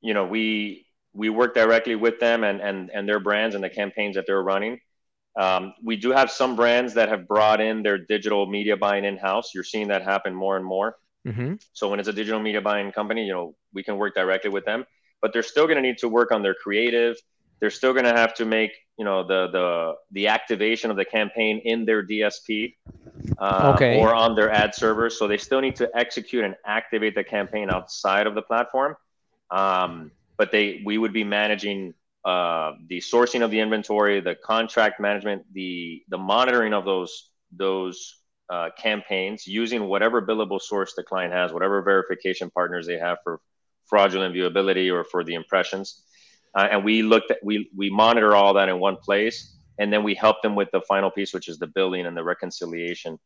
you 0.00 0.14
know, 0.14 0.26
we 0.26 0.86
we 1.12 1.28
work 1.28 1.54
directly 1.54 1.96
with 1.96 2.20
them 2.20 2.44
and, 2.44 2.60
and, 2.60 2.90
and 2.92 3.08
their 3.08 3.20
brands 3.20 3.54
and 3.54 3.64
the 3.64 3.70
campaigns 3.70 4.16
that 4.16 4.26
they're 4.26 4.42
running. 4.42 4.80
Um, 5.38 5.74
we 5.82 5.96
do 5.96 6.10
have 6.10 6.30
some 6.30 6.56
brands 6.56 6.94
that 6.94 7.08
have 7.08 7.26
brought 7.26 7.60
in 7.60 7.82
their 7.82 7.98
digital 7.98 8.46
media 8.46 8.76
buying 8.76 9.04
in 9.04 9.16
house. 9.16 9.54
You're 9.54 9.64
seeing 9.64 9.88
that 9.88 10.02
happen 10.02 10.34
more 10.34 10.56
and 10.56 10.64
more. 10.64 10.96
Mm-hmm. 11.26 11.54
So 11.72 11.88
when 11.88 12.00
it's 12.00 12.08
a 12.08 12.12
digital 12.12 12.40
media 12.40 12.60
buying 12.60 12.92
company, 12.92 13.26
you 13.26 13.32
know, 13.32 13.54
we 13.72 13.82
can 13.82 13.96
work 13.96 14.14
directly 14.14 14.50
with 14.50 14.64
them, 14.64 14.84
but 15.20 15.32
they're 15.32 15.42
still 15.42 15.66
going 15.66 15.76
to 15.76 15.82
need 15.82 15.98
to 15.98 16.08
work 16.08 16.32
on 16.32 16.42
their 16.42 16.54
creative, 16.54 17.16
they're 17.60 17.70
still 17.70 17.92
going 17.92 18.06
to 18.06 18.12
have 18.12 18.34
to 18.34 18.44
make 18.44 18.72
you 18.96 19.04
know 19.04 19.22
the 19.26 19.48
the 19.48 19.94
the 20.12 20.28
activation 20.28 20.90
of 20.90 20.96
the 20.96 21.04
campaign 21.04 21.60
in 21.64 21.84
their 21.84 22.02
DSP 22.02 22.74
uh, 23.38 23.72
okay. 23.74 24.00
or 24.00 24.14
on 24.14 24.34
their 24.34 24.50
ad 24.50 24.74
servers. 24.74 25.18
So 25.18 25.28
they 25.28 25.38
still 25.38 25.60
need 25.60 25.76
to 25.76 25.90
execute 25.94 26.44
and 26.44 26.56
activate 26.66 27.14
the 27.14 27.24
campaign 27.24 27.70
outside 27.70 28.26
of 28.26 28.34
the 28.34 28.42
platform. 28.42 28.96
Um, 29.50 30.10
but 30.40 30.50
they 30.50 30.80
we 30.86 30.96
would 30.96 31.12
be 31.12 31.22
managing 31.22 31.92
uh, 32.24 32.72
the 32.88 32.96
sourcing 32.96 33.44
of 33.44 33.50
the 33.50 33.60
inventory, 33.60 34.20
the 34.20 34.34
contract 34.34 34.98
management, 34.98 35.44
the 35.52 36.02
the 36.08 36.16
monitoring 36.16 36.72
of 36.72 36.86
those 36.86 37.30
those 37.52 38.22
uh, 38.48 38.70
campaigns 38.78 39.46
using 39.46 39.84
whatever 39.84 40.22
billable 40.22 40.58
source 40.58 40.94
the 40.94 41.02
client 41.02 41.34
has, 41.34 41.52
whatever 41.52 41.82
verification 41.82 42.48
partners 42.48 42.86
they 42.86 42.96
have 42.96 43.18
for 43.22 43.38
fraudulent 43.84 44.34
viewability 44.34 44.90
or 44.90 45.04
for 45.04 45.22
the 45.24 45.34
impressions. 45.34 46.04
Uh, 46.54 46.68
and 46.70 46.86
we 46.86 47.02
looked 47.02 47.30
at 47.30 47.36
we 47.44 47.70
we 47.76 47.90
monitor 47.90 48.34
all 48.34 48.54
that 48.54 48.70
in 48.70 48.78
one 48.80 48.96
place, 48.96 49.58
and 49.78 49.92
then 49.92 50.02
we 50.02 50.14
help 50.14 50.40
them 50.40 50.54
with 50.54 50.70
the 50.72 50.80
final 50.88 51.10
piece, 51.10 51.34
which 51.34 51.48
is 51.48 51.58
the 51.58 51.66
billing 51.66 52.06
and 52.06 52.16
the 52.16 52.24
reconciliation 52.24 53.18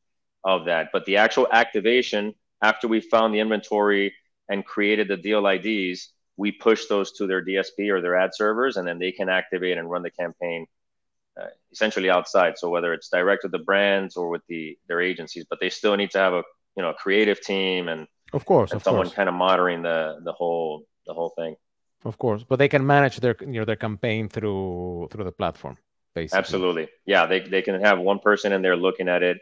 of 0.42 0.64
that. 0.64 0.88
But 0.92 1.04
the 1.04 1.18
actual 1.18 1.46
activation 1.52 2.34
after 2.60 2.88
we 2.88 2.98
found 2.98 3.32
the 3.32 3.38
inventory 3.38 4.12
and 4.48 4.64
created 4.64 5.06
the 5.06 5.16
deal 5.16 5.46
IDs, 5.46 6.10
we 6.36 6.52
push 6.52 6.86
those 6.86 7.12
to 7.12 7.26
their 7.26 7.44
DSP 7.44 7.90
or 7.90 8.00
their 8.00 8.16
ad 8.16 8.30
servers, 8.34 8.76
and 8.76 8.86
then 8.86 8.98
they 8.98 9.12
can 9.12 9.28
activate 9.28 9.78
and 9.78 9.90
run 9.90 10.02
the 10.02 10.10
campaign 10.10 10.66
uh, 11.40 11.46
essentially 11.72 12.10
outside. 12.10 12.58
So 12.58 12.70
whether 12.70 12.92
it's 12.92 13.08
direct 13.08 13.42
with 13.42 13.52
the 13.52 13.58
brands 13.58 14.16
or 14.16 14.28
with 14.28 14.42
the 14.48 14.78
their 14.88 15.00
agencies, 15.00 15.44
but 15.48 15.60
they 15.60 15.70
still 15.70 15.96
need 15.96 16.10
to 16.12 16.18
have 16.18 16.32
a 16.32 16.42
you 16.76 16.82
know 16.82 16.90
a 16.90 16.94
creative 16.94 17.40
team 17.40 17.88
and 17.88 18.06
of 18.32 18.44
course, 18.44 18.72
and 18.72 18.78
of 18.80 18.84
someone 18.84 19.06
course. 19.06 19.14
kind 19.14 19.28
of 19.28 19.34
monitoring 19.34 19.82
the 19.82 20.18
the 20.24 20.32
whole 20.32 20.84
the 21.06 21.14
whole 21.14 21.30
thing. 21.30 21.56
Of 22.04 22.18
course, 22.18 22.44
but 22.44 22.58
they 22.58 22.68
can 22.68 22.86
manage 22.86 23.18
their 23.18 23.36
you 23.40 23.60
know 23.60 23.64
their 23.64 23.76
campaign 23.76 24.28
through 24.28 25.08
through 25.10 25.24
the 25.24 25.32
platform. 25.32 25.76
Basically. 26.14 26.38
Absolutely, 26.38 26.88
yeah. 27.06 27.26
They 27.26 27.40
they 27.40 27.62
can 27.62 27.80
have 27.80 27.98
one 27.98 28.18
person 28.18 28.52
in 28.52 28.62
there 28.62 28.76
looking 28.76 29.08
at 29.08 29.22
it. 29.22 29.38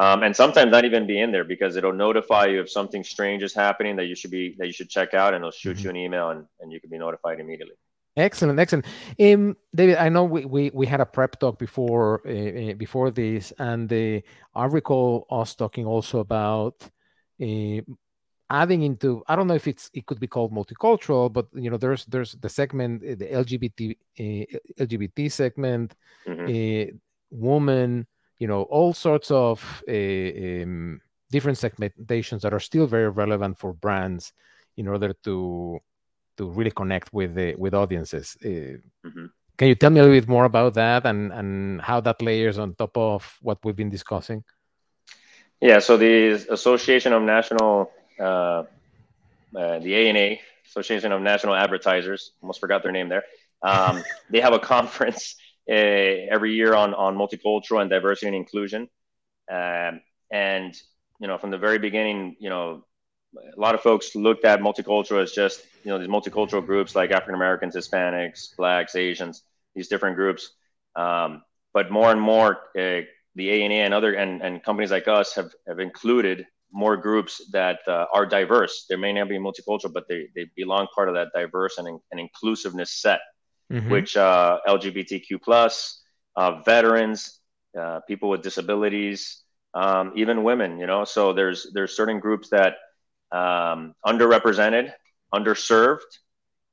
Um, 0.00 0.22
and 0.22 0.34
sometimes 0.34 0.70
not 0.72 0.86
even 0.86 1.06
be 1.06 1.20
in 1.20 1.30
there 1.30 1.44
because 1.44 1.76
it'll 1.76 1.92
notify 1.92 2.46
you 2.46 2.62
if 2.62 2.70
something 2.70 3.04
strange 3.04 3.42
is 3.42 3.52
happening 3.52 3.96
that 3.96 4.06
you 4.06 4.14
should 4.14 4.30
be 4.30 4.56
that 4.58 4.66
you 4.66 4.72
should 4.72 4.88
check 4.88 5.12
out 5.12 5.34
and 5.34 5.42
it'll 5.42 5.50
shoot 5.50 5.76
mm-hmm. 5.76 5.84
you 5.84 5.90
an 5.90 5.96
email 5.96 6.30
and, 6.30 6.46
and 6.60 6.72
you 6.72 6.80
can 6.80 6.88
be 6.88 6.96
notified 6.96 7.38
immediately 7.38 7.76
Excellent, 8.16 8.58
excellent. 8.58 8.86
Um, 9.20 9.56
David, 9.72 9.96
I 9.96 10.08
know 10.08 10.24
we, 10.24 10.44
we, 10.44 10.70
we 10.74 10.86
had 10.86 11.00
a 11.00 11.06
prep 11.06 11.38
talk 11.38 11.60
before 11.60 12.26
uh, 12.26 12.74
before 12.74 13.12
this, 13.12 13.52
and 13.56 13.90
uh, 13.92 14.20
I 14.52 14.64
recall 14.64 15.26
us 15.30 15.54
talking 15.54 15.86
also 15.86 16.18
about 16.18 16.74
uh, 17.40 17.80
adding 18.50 18.82
into. 18.82 19.22
I 19.28 19.36
don't 19.36 19.46
know 19.46 19.54
if 19.54 19.68
it's 19.68 19.90
it 19.94 20.06
could 20.06 20.18
be 20.18 20.26
called 20.26 20.52
multicultural, 20.52 21.32
but 21.32 21.46
you 21.54 21.70
know, 21.70 21.76
there's 21.76 22.04
there's 22.06 22.32
the 22.32 22.48
segment, 22.48 23.02
the 23.02 23.26
LGBT 23.26 23.96
LGBT 24.18 25.30
segment, 25.30 25.94
mm-hmm. 26.26 26.96
woman, 27.30 28.08
you 28.40 28.48
know, 28.48 28.62
all 28.62 28.92
sorts 28.92 29.30
of 29.30 29.84
um, 29.86 31.00
different 31.30 31.58
segmentations 31.58 32.40
that 32.40 32.52
are 32.52 32.58
still 32.60 32.86
very 32.86 33.08
relevant 33.08 33.58
for 33.58 33.72
brands 33.72 34.32
in 34.76 34.88
order 34.88 35.12
to 35.24 35.78
to 36.36 36.50
really 36.50 36.70
connect 36.70 37.12
with 37.12 37.34
the 37.34 37.54
with 37.56 37.74
audiences. 37.74 38.36
Uh, 38.42 38.80
mm-hmm. 39.06 39.26
Can 39.58 39.68
you 39.68 39.74
tell 39.74 39.90
me 39.90 40.00
a 40.00 40.02
little 40.02 40.18
bit 40.18 40.28
more 40.28 40.46
about 40.46 40.74
that 40.74 41.04
and 41.04 41.32
and 41.32 41.80
how 41.82 42.00
that 42.00 42.20
layers 42.22 42.58
on 42.58 42.74
top 42.74 42.96
of 42.96 43.38
what 43.42 43.58
we've 43.62 43.76
been 43.76 43.90
discussing? 43.90 44.42
Yeah, 45.60 45.78
so 45.78 45.98
the 45.98 46.46
Association 46.50 47.12
of 47.12 47.22
National, 47.22 47.92
uh, 48.18 48.22
uh, 48.24 49.78
the 49.80 49.94
ANA, 49.94 50.38
Association 50.66 51.12
of 51.12 51.20
National 51.20 51.54
Advertisers, 51.54 52.32
almost 52.40 52.60
forgot 52.60 52.82
their 52.82 52.92
name 52.92 53.10
there. 53.10 53.24
Um, 53.62 54.02
they 54.30 54.40
have 54.40 54.54
a 54.54 54.58
conference 54.74 55.36
uh, 55.36 55.49
every 55.70 56.54
year 56.54 56.74
on 56.74 56.94
on 56.94 57.16
multicultural 57.16 57.80
and 57.80 57.90
diversity 57.90 58.26
and 58.26 58.36
inclusion, 58.36 58.88
um, 59.50 60.00
and 60.30 60.74
you 61.20 61.28
know 61.28 61.38
from 61.38 61.50
the 61.50 61.58
very 61.58 61.78
beginning, 61.78 62.36
you 62.40 62.50
know 62.50 62.84
a 63.34 63.60
lot 63.60 63.74
of 63.74 63.80
folks 63.80 64.14
looked 64.16 64.44
at 64.44 64.60
multicultural 64.60 65.22
as 65.22 65.32
just 65.32 65.64
you 65.84 65.90
know 65.90 65.98
these 65.98 66.08
multicultural 66.08 66.64
groups 66.64 66.94
like 66.94 67.10
African 67.10 67.34
Americans, 67.34 67.76
Hispanics, 67.76 68.56
Blacks, 68.56 68.96
Asians, 68.96 69.42
these 69.74 69.88
different 69.88 70.16
groups. 70.16 70.50
Um, 70.96 71.42
but 71.72 71.90
more 71.90 72.10
and 72.10 72.20
more, 72.20 72.58
uh, 72.78 73.02
the 73.36 73.50
ANA 73.62 73.74
and 73.74 73.94
other 73.94 74.14
and, 74.14 74.42
and 74.42 74.62
companies 74.62 74.90
like 74.90 75.08
us 75.08 75.34
have 75.34 75.52
have 75.68 75.78
included 75.78 76.46
more 76.72 76.96
groups 76.96 77.40
that 77.52 77.80
uh, 77.86 78.06
are 78.12 78.26
diverse. 78.26 78.86
They 78.88 78.96
may 78.96 79.12
not 79.12 79.28
be 79.28 79.38
multicultural, 79.38 79.92
but 79.92 80.06
they, 80.08 80.28
they 80.34 80.46
belong 80.56 80.86
part 80.94 81.08
of 81.08 81.14
that 81.14 81.28
diverse 81.34 81.78
and, 81.78 82.00
and 82.10 82.20
inclusiveness 82.20 82.92
set, 82.92 83.20
mm-hmm. 83.70 83.90
which 83.90 84.16
uh, 84.16 84.58
LGBTQ 84.66 85.40
plus, 85.42 86.02
uh, 86.36 86.62
veterans, 86.62 87.40
uh, 87.78 88.00
people 88.08 88.28
with 88.28 88.42
disabilities, 88.42 89.42
um, 89.74 90.12
even 90.16 90.42
women. 90.42 90.78
You 90.78 90.86
know, 90.86 91.04
so 91.04 91.32
there's 91.32 91.70
there's 91.72 91.96
certain 91.96 92.20
groups 92.20 92.50
that 92.50 92.74
um, 93.32 93.94
underrepresented, 94.04 94.92
underserved, 95.34 96.10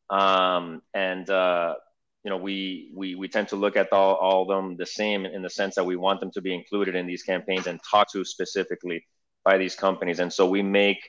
um, 0.09 0.81
and 0.93 1.29
uh, 1.29 1.75
you 2.23 2.29
know 2.29 2.37
we, 2.37 2.91
we 2.95 3.15
we 3.15 3.27
tend 3.27 3.49
to 3.49 3.55
look 3.55 3.77
at 3.77 3.93
all, 3.93 4.15
all 4.15 4.41
of 4.43 4.47
them 4.47 4.77
the 4.77 4.85
same 4.85 5.25
in 5.25 5.41
the 5.41 5.49
sense 5.49 5.75
that 5.75 5.85
we 5.85 5.95
want 5.95 6.19
them 6.19 6.31
to 6.31 6.41
be 6.41 6.53
included 6.53 6.95
in 6.95 7.05
these 7.05 7.23
campaigns 7.23 7.67
and 7.67 7.79
talked 7.89 8.11
to 8.13 8.25
specifically 8.25 9.05
by 9.45 9.57
these 9.57 9.75
companies, 9.75 10.19
and 10.19 10.31
so 10.31 10.49
we 10.49 10.61
make 10.61 10.99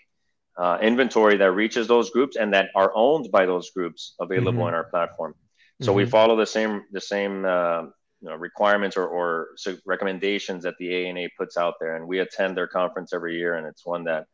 uh, 0.59 0.76
inventory 0.82 1.36
that 1.36 1.53
reaches 1.53 1.86
those 1.86 2.11
groups 2.11 2.36
and 2.36 2.53
that 2.53 2.68
are 2.74 2.93
owned 2.95 3.30
by 3.30 3.47
those 3.47 3.70
groups 3.70 4.14
available 4.20 4.53
mm-hmm. 4.53 4.62
on 4.62 4.74
our 4.74 4.84
platform. 4.84 5.34
So 5.81 5.91
mm-hmm. 5.91 5.97
we 5.97 6.07
follow 6.07 6.37
the 6.37 6.47
same 6.47 6.85
the 6.93 7.01
same 7.01 7.45
uh, 7.45 7.83
you 8.20 8.29
know, 8.29 8.35
requirements 8.35 8.97
or, 8.97 9.07
or 9.07 9.49
recommendations 9.87 10.64
that 10.64 10.74
the 10.79 11.07
ANA 11.07 11.29
puts 11.37 11.57
out 11.57 11.74
there, 11.81 11.97
and 11.97 12.07
we 12.07 12.18
attend 12.18 12.57
their 12.57 12.66
conference 12.66 13.12
every 13.12 13.37
year, 13.37 13.55
and 13.55 13.66
it's 13.66 13.87
one 13.87 14.05
that 14.05 14.26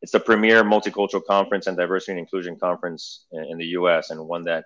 it's 0.00 0.12
the 0.12 0.20
premier 0.20 0.64
multicultural 0.64 1.24
conference 1.24 1.66
and 1.66 1.76
diversity 1.76 2.12
and 2.12 2.20
inclusion 2.20 2.56
conference 2.58 3.26
in, 3.32 3.44
in 3.44 3.58
the 3.58 3.66
U.S. 3.78 4.10
and 4.10 4.20
one 4.26 4.44
that 4.44 4.64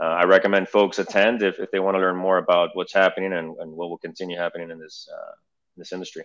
uh, 0.00 0.04
I 0.04 0.24
recommend 0.24 0.68
folks 0.68 0.98
attend 0.98 1.42
if, 1.42 1.58
if 1.58 1.70
they 1.70 1.80
want 1.80 1.96
to 1.96 2.00
learn 2.00 2.16
more 2.16 2.38
about 2.38 2.70
what's 2.74 2.92
happening 2.92 3.32
and, 3.32 3.56
and 3.58 3.72
what 3.72 3.90
will 3.90 3.98
continue 3.98 4.36
happening 4.36 4.70
in 4.70 4.78
this 4.78 5.08
uh, 5.12 5.32
this 5.76 5.92
industry. 5.92 6.24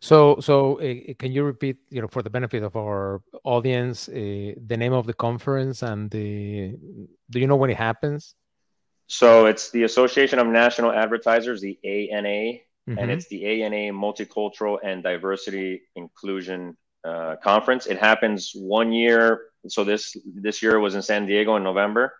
So, 0.00 0.38
so 0.40 0.78
uh, 0.78 1.14
can 1.18 1.32
you 1.32 1.42
repeat, 1.42 1.78
you 1.90 2.00
know, 2.00 2.06
for 2.06 2.22
the 2.22 2.30
benefit 2.30 2.62
of 2.62 2.76
our 2.76 3.22
audience, 3.42 4.08
uh, 4.08 4.54
the 4.66 4.76
name 4.76 4.92
of 4.92 5.06
the 5.06 5.14
conference 5.14 5.82
and 5.82 6.10
the 6.10 6.76
do 7.30 7.40
you 7.40 7.46
know 7.48 7.56
when 7.56 7.70
it 7.70 7.76
happens? 7.76 8.34
So 9.06 9.46
it's 9.46 9.70
the 9.70 9.82
Association 9.82 10.38
of 10.38 10.46
National 10.46 10.90
Advertisers, 10.90 11.60
the 11.60 11.78
ANA, 11.84 12.28
mm-hmm. 12.28 12.98
and 12.98 13.10
it's 13.10 13.28
the 13.28 13.44
ANA 13.62 13.92
Multicultural 13.92 14.78
and 14.82 15.02
Diversity 15.02 15.82
Inclusion 15.94 16.76
uh, 17.04 17.36
conference. 17.42 17.86
It 17.86 17.98
happens 17.98 18.52
one 18.54 18.92
year. 18.92 19.42
So 19.68 19.84
this 19.84 20.16
this 20.24 20.62
year 20.62 20.78
was 20.78 20.94
in 20.94 21.02
San 21.02 21.26
Diego 21.26 21.56
in 21.56 21.62
November, 21.62 22.14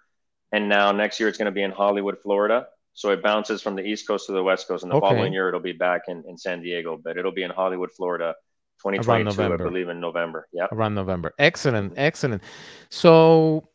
and 0.52 0.68
now 0.68 0.92
next 0.92 1.20
year 1.20 1.28
it's 1.28 1.38
going 1.38 1.46
to 1.46 1.52
be 1.52 1.62
in 1.62 1.70
Hollywood, 1.70 2.18
Florida. 2.22 2.66
So 2.94 3.10
it 3.10 3.22
bounces 3.22 3.60
from 3.60 3.74
the 3.74 3.82
East 3.82 4.06
Coast 4.06 4.26
to 4.26 4.32
the 4.32 4.42
West 4.42 4.68
Coast, 4.68 4.84
and 4.84 4.92
the 4.92 4.96
okay. 4.96 5.08
following 5.08 5.32
year 5.32 5.48
it'll 5.48 5.60
be 5.60 5.72
back 5.72 6.02
in, 6.08 6.22
in 6.28 6.38
San 6.38 6.62
Diego, 6.62 6.98
but 7.02 7.16
it'll 7.16 7.32
be 7.32 7.42
in 7.42 7.50
Hollywood, 7.50 7.90
Florida, 7.90 8.34
2022, 8.82 9.42
I 9.42 9.56
believe 9.56 9.88
in 9.88 10.00
November. 10.00 10.46
Yeah, 10.52 10.68
around 10.70 10.94
November. 10.94 11.34
Excellent, 11.38 11.94
excellent. 11.96 12.42
So 12.90 13.68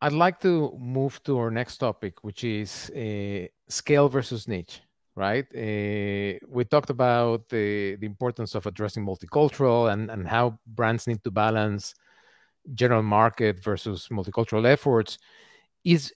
I'd 0.00 0.12
like 0.12 0.40
to 0.40 0.76
move 0.78 1.22
to 1.24 1.38
our 1.38 1.50
next 1.50 1.78
topic, 1.78 2.22
which 2.22 2.44
is 2.44 2.90
uh, 2.90 3.46
scale 3.68 4.08
versus 4.08 4.46
niche 4.46 4.82
right? 5.16 5.46
Uh, 5.54 6.38
we 6.46 6.64
talked 6.70 6.90
about 6.90 7.48
the, 7.48 7.96
the 7.96 8.06
importance 8.06 8.54
of 8.54 8.66
addressing 8.66 9.04
multicultural 9.04 9.92
and, 9.92 10.10
and 10.10 10.28
how 10.28 10.58
brands 10.66 11.06
need 11.06 11.24
to 11.24 11.30
balance 11.30 11.94
general 12.74 13.02
market 13.02 13.62
versus 13.62 14.08
multicultural 14.10 14.66
efforts. 14.66 15.18
Is 15.84 16.12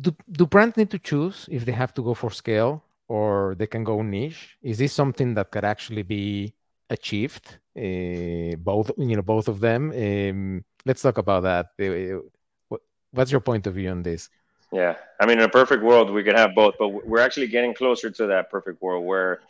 do, 0.00 0.14
do 0.30 0.46
brands 0.46 0.76
need 0.76 0.90
to 0.90 0.98
choose 0.98 1.48
if 1.50 1.64
they 1.64 1.72
have 1.72 1.92
to 1.94 2.02
go 2.02 2.14
for 2.14 2.30
scale 2.30 2.84
or 3.08 3.56
they 3.58 3.66
can 3.66 3.82
go 3.82 4.02
niche? 4.02 4.56
Is 4.62 4.78
this 4.78 4.92
something 4.92 5.34
that 5.34 5.50
could 5.50 5.64
actually 5.64 6.02
be 6.02 6.54
achieved? 6.88 7.58
Uh, 7.76 8.56
both, 8.58 8.92
you 8.96 9.16
know, 9.16 9.22
both 9.22 9.48
of 9.48 9.60
them. 9.60 9.90
Um, 9.90 10.64
let's 10.86 11.02
talk 11.02 11.18
about 11.18 11.42
that. 11.42 11.66
Uh, 11.78 12.76
what's 13.10 13.30
your 13.30 13.40
point 13.40 13.66
of 13.66 13.74
view 13.74 13.90
on 13.90 14.02
this? 14.02 14.30
Yeah, 14.72 14.96
I 15.20 15.26
mean, 15.26 15.38
in 15.38 15.44
a 15.44 15.48
perfect 15.48 15.82
world, 15.82 16.10
we 16.10 16.22
could 16.24 16.36
have 16.36 16.54
both, 16.54 16.74
but 16.78 16.88
we're 16.88 17.20
actually 17.20 17.48
getting 17.48 17.74
closer 17.74 18.10
to 18.10 18.26
that 18.28 18.50
perfect 18.50 18.80
world 18.80 19.04
where 19.04 19.40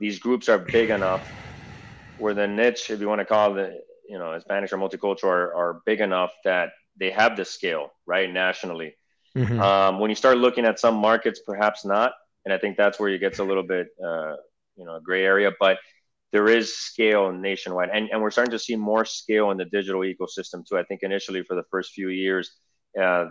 these 0.00 0.18
groups 0.18 0.48
are 0.48 0.58
big 0.58 0.90
enough, 0.90 1.28
where 2.18 2.34
the 2.34 2.46
niche, 2.46 2.90
if 2.90 3.00
you 3.00 3.08
want 3.08 3.20
to 3.20 3.24
call 3.24 3.56
it, 3.58 3.74
you 4.08 4.18
know, 4.18 4.38
Spanish 4.40 4.72
or 4.72 4.78
multicultural, 4.78 5.24
are, 5.24 5.54
are 5.54 5.82
big 5.86 6.00
enough 6.00 6.32
that 6.44 6.70
they 6.98 7.10
have 7.10 7.36
the 7.36 7.44
scale, 7.44 7.92
right, 8.06 8.32
nationally. 8.32 8.94
Mm-hmm. 9.36 9.60
Um, 9.60 10.00
when 10.00 10.10
you 10.10 10.16
start 10.16 10.38
looking 10.38 10.64
at 10.64 10.80
some 10.80 10.96
markets, 10.96 11.40
perhaps 11.46 11.84
not, 11.84 12.12
and 12.44 12.52
I 12.52 12.58
think 12.58 12.76
that's 12.76 12.98
where 12.98 13.08
you 13.08 13.18
get 13.18 13.38
a 13.38 13.44
little 13.44 13.62
bit, 13.62 13.88
uh, 14.04 14.34
you 14.76 14.84
know, 14.84 14.98
gray 15.00 15.24
area. 15.24 15.52
But 15.58 15.78
there 16.36 16.50
is 16.58 16.76
scale 16.76 17.32
nationwide, 17.32 17.90
and 17.96 18.04
and 18.10 18.18
we're 18.20 18.34
starting 18.36 18.56
to 18.58 18.64
see 18.66 18.76
more 18.76 19.04
scale 19.06 19.46
in 19.52 19.56
the 19.56 19.68
digital 19.78 20.02
ecosystem 20.12 20.58
too. 20.66 20.76
I 20.82 20.84
think 20.88 21.00
initially 21.02 21.42
for 21.48 21.56
the 21.60 21.66
first 21.70 21.88
few 21.98 22.10
years. 22.10 22.46
Uh, 23.04 23.26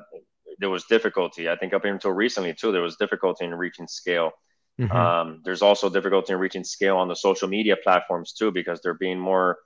there 0.60 0.70
was 0.70 0.86
difficulty. 0.86 1.50
I 1.50 1.56
think 1.60 1.74
up 1.74 1.86
until 1.86 2.12
recently 2.12 2.54
too, 2.54 2.72
there 2.72 2.82
was 2.82 2.96
difficulty 2.98 3.46
in 3.46 3.54
reaching 3.54 3.88
scale. 3.88 4.32
Mm-hmm. 4.80 4.96
Um, 4.96 5.42
there's 5.46 5.62
also 5.62 5.90
difficulty 5.90 6.34
in 6.34 6.40
reaching 6.40 6.64
scale 6.64 6.98
on 6.98 7.08
the 7.08 7.16
social 7.16 7.48
media 7.48 7.76
platforms 7.86 8.34
too, 8.34 8.52
because 8.52 8.80
they're 8.82 9.02
being 9.08 9.20
more 9.20 9.58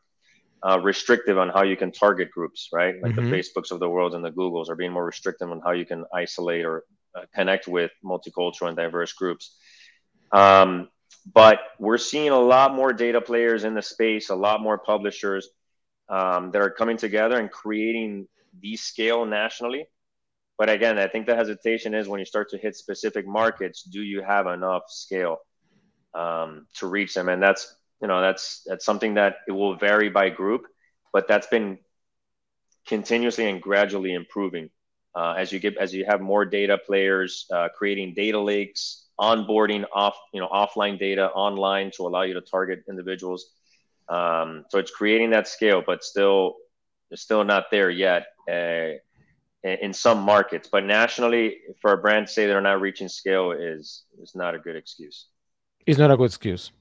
uh, 0.67 0.79
restrictive 0.91 1.37
on 1.37 1.49
how 1.49 1.63
you 1.63 1.77
can 1.77 1.91
target 1.91 2.29
groups, 2.31 2.69
right? 2.73 2.95
Like 3.01 3.13
mm-hmm. 3.13 3.29
the 3.29 3.37
Facebooks 3.37 3.71
of 3.71 3.79
the 3.79 3.89
world 3.89 4.15
and 4.15 4.23
the 4.23 4.31
Googles 4.31 4.69
are 4.69 4.75
being 4.75 4.91
more 4.91 5.05
restrictive 5.05 5.49
on 5.51 5.61
how 5.63 5.71
you 5.71 5.85
can 5.85 6.05
isolate 6.13 6.65
or 6.65 6.83
uh, 7.15 7.25
connect 7.35 7.67
with 7.67 7.91
multicultural 8.03 8.67
and 8.67 8.77
diverse 8.77 9.13
groups. 9.13 9.57
Um, 10.31 10.89
but 11.33 11.59
we're 11.79 11.97
seeing 11.97 12.29
a 12.29 12.39
lot 12.39 12.73
more 12.73 12.93
data 12.93 13.21
players 13.21 13.63
in 13.63 13.73
the 13.73 13.81
space, 13.81 14.29
a 14.29 14.35
lot 14.35 14.61
more 14.61 14.77
publishers 14.77 15.49
um, 16.09 16.51
that 16.51 16.61
are 16.61 16.69
coming 16.69 16.97
together 16.97 17.39
and 17.39 17.51
creating 17.51 18.27
these 18.59 18.81
scale 18.81 19.25
nationally. 19.25 19.87
But 20.57 20.69
again, 20.69 20.97
I 20.97 21.07
think 21.07 21.25
the 21.25 21.35
hesitation 21.35 21.93
is 21.93 22.07
when 22.07 22.19
you 22.19 22.25
start 22.25 22.49
to 22.49 22.57
hit 22.57 22.75
specific 22.75 23.27
markets, 23.27 23.83
do 23.83 24.01
you 24.01 24.21
have 24.21 24.47
enough 24.47 24.83
scale 24.87 25.37
um, 26.13 26.67
to 26.75 26.87
reach 26.87 27.13
them? 27.13 27.29
And 27.29 27.41
that's 27.41 27.75
you 28.01 28.07
know 28.07 28.21
that's 28.21 28.63
that's 28.65 28.85
something 28.85 29.15
that 29.15 29.37
it 29.47 29.51
will 29.51 29.75
vary 29.75 30.09
by 30.09 30.29
group, 30.29 30.63
but 31.13 31.27
that's 31.27 31.47
been 31.47 31.79
continuously 32.87 33.49
and 33.49 33.61
gradually 33.61 34.13
improving 34.13 34.69
uh, 35.15 35.33
as 35.37 35.51
you 35.51 35.59
get 35.59 35.77
as 35.77 35.93
you 35.93 36.05
have 36.05 36.21
more 36.21 36.45
data 36.45 36.77
players 36.77 37.45
uh, 37.51 37.67
creating 37.75 38.13
data 38.13 38.39
lakes 38.39 39.07
onboarding 39.19 39.85
off 39.93 40.15
you 40.33 40.39
know 40.39 40.47
offline 40.47 40.97
data 40.97 41.29
online 41.31 41.91
to 41.91 42.03
allow 42.03 42.21
you 42.21 42.33
to 42.33 42.41
target 42.41 42.83
individuals. 42.89 43.51
Um, 44.07 44.65
so 44.69 44.79
it's 44.79 44.91
creating 44.91 45.29
that 45.31 45.47
scale 45.47 45.83
but 45.85 46.03
still 46.03 46.55
it's 47.11 47.21
still 47.21 47.43
not 47.43 47.65
there 47.71 47.89
yet 47.89 48.27
uh, 48.49 48.97
in 49.63 49.93
some 49.93 50.19
markets. 50.21 50.69
But 50.71 50.85
nationally 50.85 51.57
for 51.81 51.93
a 51.93 51.97
brand 51.97 52.27
to 52.27 52.33
say 52.33 52.45
they're 52.47 52.61
not 52.61 52.81
reaching 52.81 53.07
scale 53.07 53.51
is 53.51 54.03
is 54.21 54.35
not 54.35 54.55
a 54.55 54.59
good 54.59 54.75
excuse. 54.75 55.27
It's 55.85 55.99
not 55.99 56.11
a 56.11 56.17
good 56.17 56.25
excuse. 56.25 56.71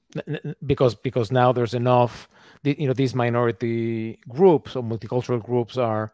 Because 0.65 0.95
because 0.95 1.31
now 1.31 1.51
there's 1.51 1.73
enough 1.73 2.29
you 2.63 2.87
know 2.87 2.93
these 2.93 3.15
minority 3.15 4.19
groups 4.27 4.75
or 4.75 4.83
multicultural 4.83 5.41
groups 5.41 5.77
are 5.77 6.11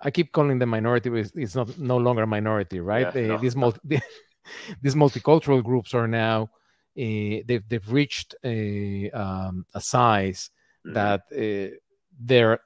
i 0.00 0.10
keep 0.10 0.32
calling 0.32 0.58
them 0.58 0.68
minority 0.68 1.08
but 1.08 1.30
it's 1.34 1.54
not 1.54 1.78
no 1.78 1.96
longer 1.96 2.22
a 2.22 2.26
minority 2.26 2.80
right 2.80 3.14
yeah, 3.14 3.26
no. 3.26 3.38
these 3.38 3.56
multi, 3.56 4.00
these 4.82 4.94
multicultural 4.94 5.62
groups 5.62 5.94
are 5.94 6.08
now 6.08 6.42
uh, 6.98 7.44
they've, 7.46 7.68
they've 7.68 7.92
reached 7.92 8.34
a, 8.42 9.10
um, 9.10 9.66
a 9.74 9.80
size 9.80 10.50
mm-hmm. 10.86 10.94
that 10.94 11.20
uh, 11.36 11.74
their 12.18 12.60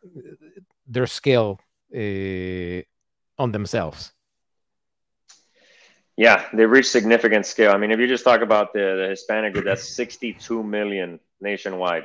their 0.86 1.06
scale 1.06 1.58
uh, 1.94 2.80
on 3.42 3.50
themselves 3.52 4.12
yeah, 6.20 6.44
they 6.52 6.66
reached 6.66 6.90
significant 6.90 7.46
scale. 7.46 7.72
I 7.72 7.78
mean, 7.78 7.90
if 7.90 7.98
you 7.98 8.06
just 8.06 8.24
talk 8.24 8.42
about 8.42 8.74
the, 8.74 8.96
the 9.00 9.08
Hispanic 9.08 9.54
group, 9.54 9.64
that's 9.64 9.96
62 9.96 10.62
million 10.62 11.18
nationwide. 11.40 12.04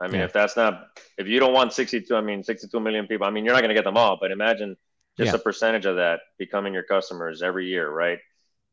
I 0.00 0.08
mean, 0.08 0.20
yeah. 0.20 0.24
if 0.24 0.32
that's 0.32 0.56
not, 0.56 0.88
if 1.16 1.26
you 1.26 1.40
don't 1.40 1.54
want 1.54 1.72
62, 1.72 2.14
I 2.14 2.20
mean, 2.20 2.42
62 2.42 2.78
million 2.80 3.06
people, 3.06 3.26
I 3.26 3.30
mean, 3.30 3.44
you're 3.44 3.54
not 3.54 3.60
going 3.60 3.70
to 3.70 3.74
get 3.74 3.84
them 3.84 3.96
all, 3.96 4.18
but 4.20 4.30
imagine 4.30 4.76
just 5.16 5.32
yeah. 5.32 5.36
a 5.36 5.38
percentage 5.38 5.86
of 5.86 5.96
that 5.96 6.20
becoming 6.38 6.74
your 6.74 6.82
customers 6.82 7.42
every 7.42 7.66
year, 7.66 7.90
right? 7.90 8.18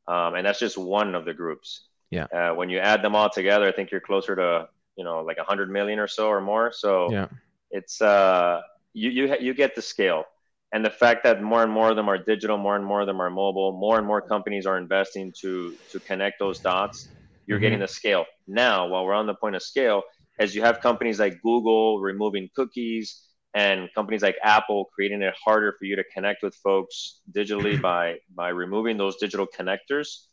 Um, 0.08 0.36
and 0.36 0.46
that's 0.46 0.60
just 0.60 0.78
one 0.78 1.16
of 1.16 1.24
the 1.24 1.34
groups. 1.34 1.88
Yeah. 2.10 2.26
Uh, 2.26 2.54
when 2.54 2.70
you 2.70 2.80
add 2.80 3.02
them 3.02 3.16
all 3.16 3.30
together, 3.30 3.68
I 3.68 3.72
think 3.72 3.92
you're 3.92 4.02
closer 4.02 4.36
to, 4.36 4.68
you 4.98 5.04
know, 5.04 5.22
like 5.22 5.38
100 5.38 5.70
million 5.70 6.00
or 6.00 6.08
so 6.08 6.28
or 6.28 6.42
more. 6.42 6.74
So 6.74 7.10
yeah, 7.12 7.28
it's, 7.72 8.02
uh, 8.02 8.62
you, 8.94 9.10
you, 9.10 9.36
you 9.40 9.54
get 9.54 9.76
the 9.76 9.82
scale 9.82 10.26
and 10.74 10.84
the 10.84 10.90
fact 10.90 11.24
that 11.24 11.42
more 11.42 11.62
and 11.62 11.72
more 11.72 11.92
of 11.92 11.96
them 11.96 12.10
are 12.10 12.18
digital, 12.18 12.58
more 12.58 12.76
and 12.76 12.84
more 12.84 13.02
of 13.02 13.08
them 13.08 13.22
are 13.22 13.30
mobile, 13.30 13.72
more 13.72 14.00
and 14.00 14.08
more 14.08 14.22
companies 14.22 14.66
are 14.66 14.78
investing 14.78 15.32
to 15.40 15.76
to 15.92 16.00
connect 16.00 16.40
those 16.40 16.60
dots. 16.60 17.08
You're 17.46 17.58
mm-hmm. 17.58 17.62
getting 17.62 17.80
the 17.80 17.88
scale 17.88 18.26
now. 18.48 18.88
While 18.88 19.06
we're 19.06 19.14
on 19.14 19.28
the 19.28 19.36
point 19.36 19.56
of 19.56 19.62
scale, 19.62 20.02
as 20.40 20.56
you 20.56 20.62
have 20.62 20.82
companies 20.82 21.20
like 21.20 21.42
Google 21.42 22.00
removing 22.00 22.50
cookies 22.56 23.22
and 23.54 23.90
companies 23.94 24.24
like 24.24 24.38
Apple 24.44 24.86
creating 24.94 25.22
it 25.22 25.34
harder 25.44 25.76
for 25.78 25.86
you 25.86 25.96
to 25.96 26.04
connect 26.04 26.44
with 26.44 26.56
folks 26.56 27.22
digitally 27.32 27.80
by 27.90 28.18
by 28.36 28.50
removing 28.50 28.98
those 28.98 29.18
digital 29.18 29.48
connectors. 29.48 30.26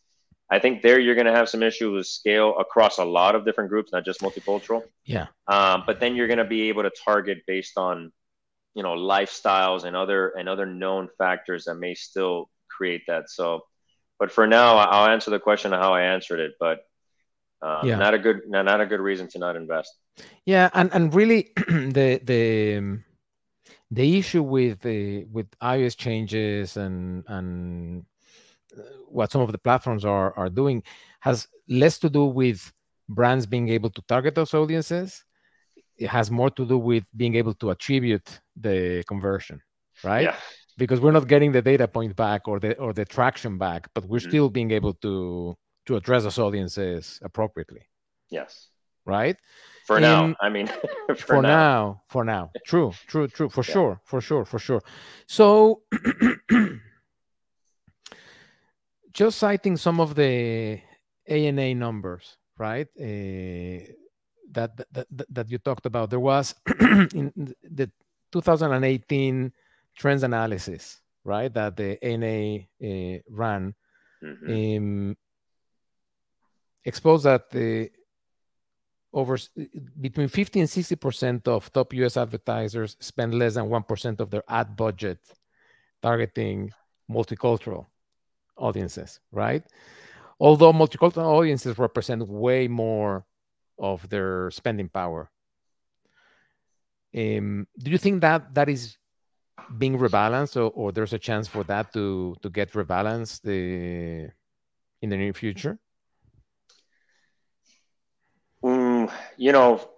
I 0.52 0.58
think 0.58 0.82
there 0.82 0.98
you're 0.98 1.14
going 1.14 1.28
to 1.28 1.34
have 1.34 1.48
some 1.48 1.62
issues 1.62 1.92
with 1.92 2.06
scale 2.06 2.58
across 2.58 2.98
a 2.98 3.04
lot 3.04 3.36
of 3.36 3.44
different 3.44 3.70
groups, 3.70 3.92
not 3.92 4.04
just 4.04 4.20
multicultural. 4.20 4.82
Yeah. 5.04 5.28
Um, 5.46 5.84
but 5.86 6.00
then 6.00 6.16
you're 6.16 6.26
going 6.26 6.38
to 6.38 6.44
be 6.44 6.70
able 6.70 6.82
to 6.82 6.90
target 7.04 7.42
based 7.46 7.78
on 7.78 8.10
you 8.74 8.82
know 8.82 8.94
lifestyles 8.94 9.84
and 9.84 9.96
other 9.96 10.30
and 10.30 10.48
other 10.48 10.66
known 10.66 11.08
factors 11.18 11.64
that 11.64 11.74
may 11.74 11.94
still 11.94 12.50
create 12.68 13.02
that 13.08 13.28
so 13.28 13.62
but 14.18 14.30
for 14.30 14.46
now 14.46 14.76
i'll 14.76 15.10
answer 15.10 15.30
the 15.30 15.40
question 15.40 15.72
of 15.72 15.80
how 15.80 15.92
i 15.92 16.02
answered 16.02 16.40
it 16.40 16.52
but 16.60 16.80
uh, 17.62 17.80
yeah. 17.84 17.96
not 17.96 18.14
a 18.14 18.18
good 18.18 18.40
not, 18.46 18.64
not 18.64 18.80
a 18.80 18.86
good 18.86 19.00
reason 19.00 19.28
to 19.28 19.38
not 19.38 19.56
invest 19.56 19.92
yeah 20.44 20.70
and 20.74 20.90
and 20.92 21.14
really 21.14 21.50
the 21.56 22.20
the 22.22 22.76
um, 22.76 23.04
the 23.90 24.18
issue 24.18 24.42
with 24.42 24.80
the 24.80 25.24
with 25.24 25.46
ios 25.62 25.96
changes 25.96 26.76
and 26.76 27.24
and 27.28 28.04
uh, 28.76 28.82
what 29.08 29.30
some 29.30 29.40
of 29.40 29.52
the 29.52 29.58
platforms 29.58 30.04
are 30.04 30.36
are 30.36 30.48
doing 30.48 30.82
has 31.20 31.48
less 31.68 31.98
to 31.98 32.08
do 32.08 32.24
with 32.24 32.72
brands 33.08 33.46
being 33.46 33.68
able 33.68 33.90
to 33.90 34.02
target 34.08 34.34
those 34.34 34.54
audiences 34.54 35.24
it 36.00 36.08
has 36.08 36.30
more 36.30 36.50
to 36.50 36.64
do 36.64 36.78
with 36.78 37.04
being 37.14 37.34
able 37.34 37.54
to 37.54 37.70
attribute 37.70 38.40
the 38.56 39.04
conversion, 39.06 39.60
right? 40.02 40.22
Yeah. 40.22 40.36
Because 40.78 40.98
we're 40.98 41.12
not 41.12 41.28
getting 41.28 41.52
the 41.52 41.60
data 41.60 41.86
point 41.86 42.16
back 42.16 42.48
or 42.48 42.58
the 42.58 42.76
or 42.78 42.94
the 42.94 43.04
traction 43.04 43.58
back, 43.58 43.88
but 43.94 44.06
we're 44.06 44.18
mm-hmm. 44.18 44.30
still 44.30 44.48
being 44.48 44.70
able 44.70 44.94
to 44.94 45.54
to 45.90 45.96
address 45.96 46.22
those 46.22 46.38
audiences 46.38 47.18
appropriately. 47.20 47.82
Yes. 48.30 48.68
Right. 49.04 49.36
For 49.86 49.96
and 49.96 50.02
now, 50.02 50.36
I 50.40 50.48
mean, 50.48 50.68
for, 51.08 51.14
for 51.16 51.42
now. 51.42 51.48
now. 51.48 52.02
for 52.06 52.24
now, 52.24 52.52
true, 52.64 52.92
true, 53.08 53.26
true, 53.26 53.48
for 53.48 53.64
yeah. 53.66 53.72
sure, 53.72 54.00
for 54.04 54.20
sure, 54.20 54.44
for 54.44 54.60
sure. 54.60 54.82
So, 55.26 55.82
just 59.12 59.38
citing 59.38 59.76
some 59.76 59.98
of 59.98 60.14
the 60.14 60.80
ANA 61.26 61.74
numbers, 61.74 62.36
right? 62.56 62.86
Uh, 62.96 63.90
that, 64.52 64.76
that 64.92 65.06
that 65.30 65.50
you 65.50 65.58
talked 65.58 65.86
about. 65.86 66.10
There 66.10 66.20
was 66.20 66.54
in 67.14 67.54
the 67.64 67.90
2018 68.30 69.52
trends 69.96 70.22
analysis, 70.22 71.00
right? 71.24 71.52
That 71.52 71.76
the 71.76 71.98
NA 72.02 72.66
uh, 72.86 73.18
ran, 73.28 73.74
mm-hmm. 74.22 74.76
um, 74.78 75.16
exposed 76.84 77.24
that 77.24 77.50
the 77.50 77.90
over 79.12 79.36
between 80.00 80.28
50 80.28 80.60
and 80.60 80.70
60 80.70 80.96
percent 80.96 81.48
of 81.48 81.72
top 81.72 81.92
US 81.94 82.16
advertisers 82.16 82.96
spend 83.00 83.34
less 83.34 83.54
than 83.54 83.68
one 83.68 83.82
percent 83.82 84.20
of 84.20 84.30
their 84.30 84.44
ad 84.48 84.76
budget 84.76 85.18
targeting 86.00 86.72
multicultural 87.10 87.86
audiences, 88.56 89.20
right? 89.32 89.64
Although 90.38 90.72
multicultural 90.72 91.24
audiences 91.24 91.78
represent 91.78 92.26
way 92.26 92.68
more 92.68 93.26
of 93.78 94.08
their 94.08 94.50
spending 94.50 94.88
power. 94.88 95.30
Um, 97.16 97.66
do 97.78 97.90
you 97.90 97.98
think 97.98 98.20
that 98.20 98.54
that 98.54 98.68
is 98.68 98.96
being 99.76 99.98
rebalanced, 99.98 100.56
or, 100.56 100.70
or 100.70 100.92
there's 100.92 101.12
a 101.12 101.18
chance 101.18 101.48
for 101.48 101.64
that 101.64 101.92
to 101.92 102.36
to 102.42 102.48
get 102.48 102.72
rebalanced 102.72 103.42
the, 103.42 104.26
uh, 104.26 104.30
in 105.02 105.10
the 105.10 105.16
near 105.16 105.32
future? 105.32 105.78
You 109.36 109.52
know, 109.52 109.88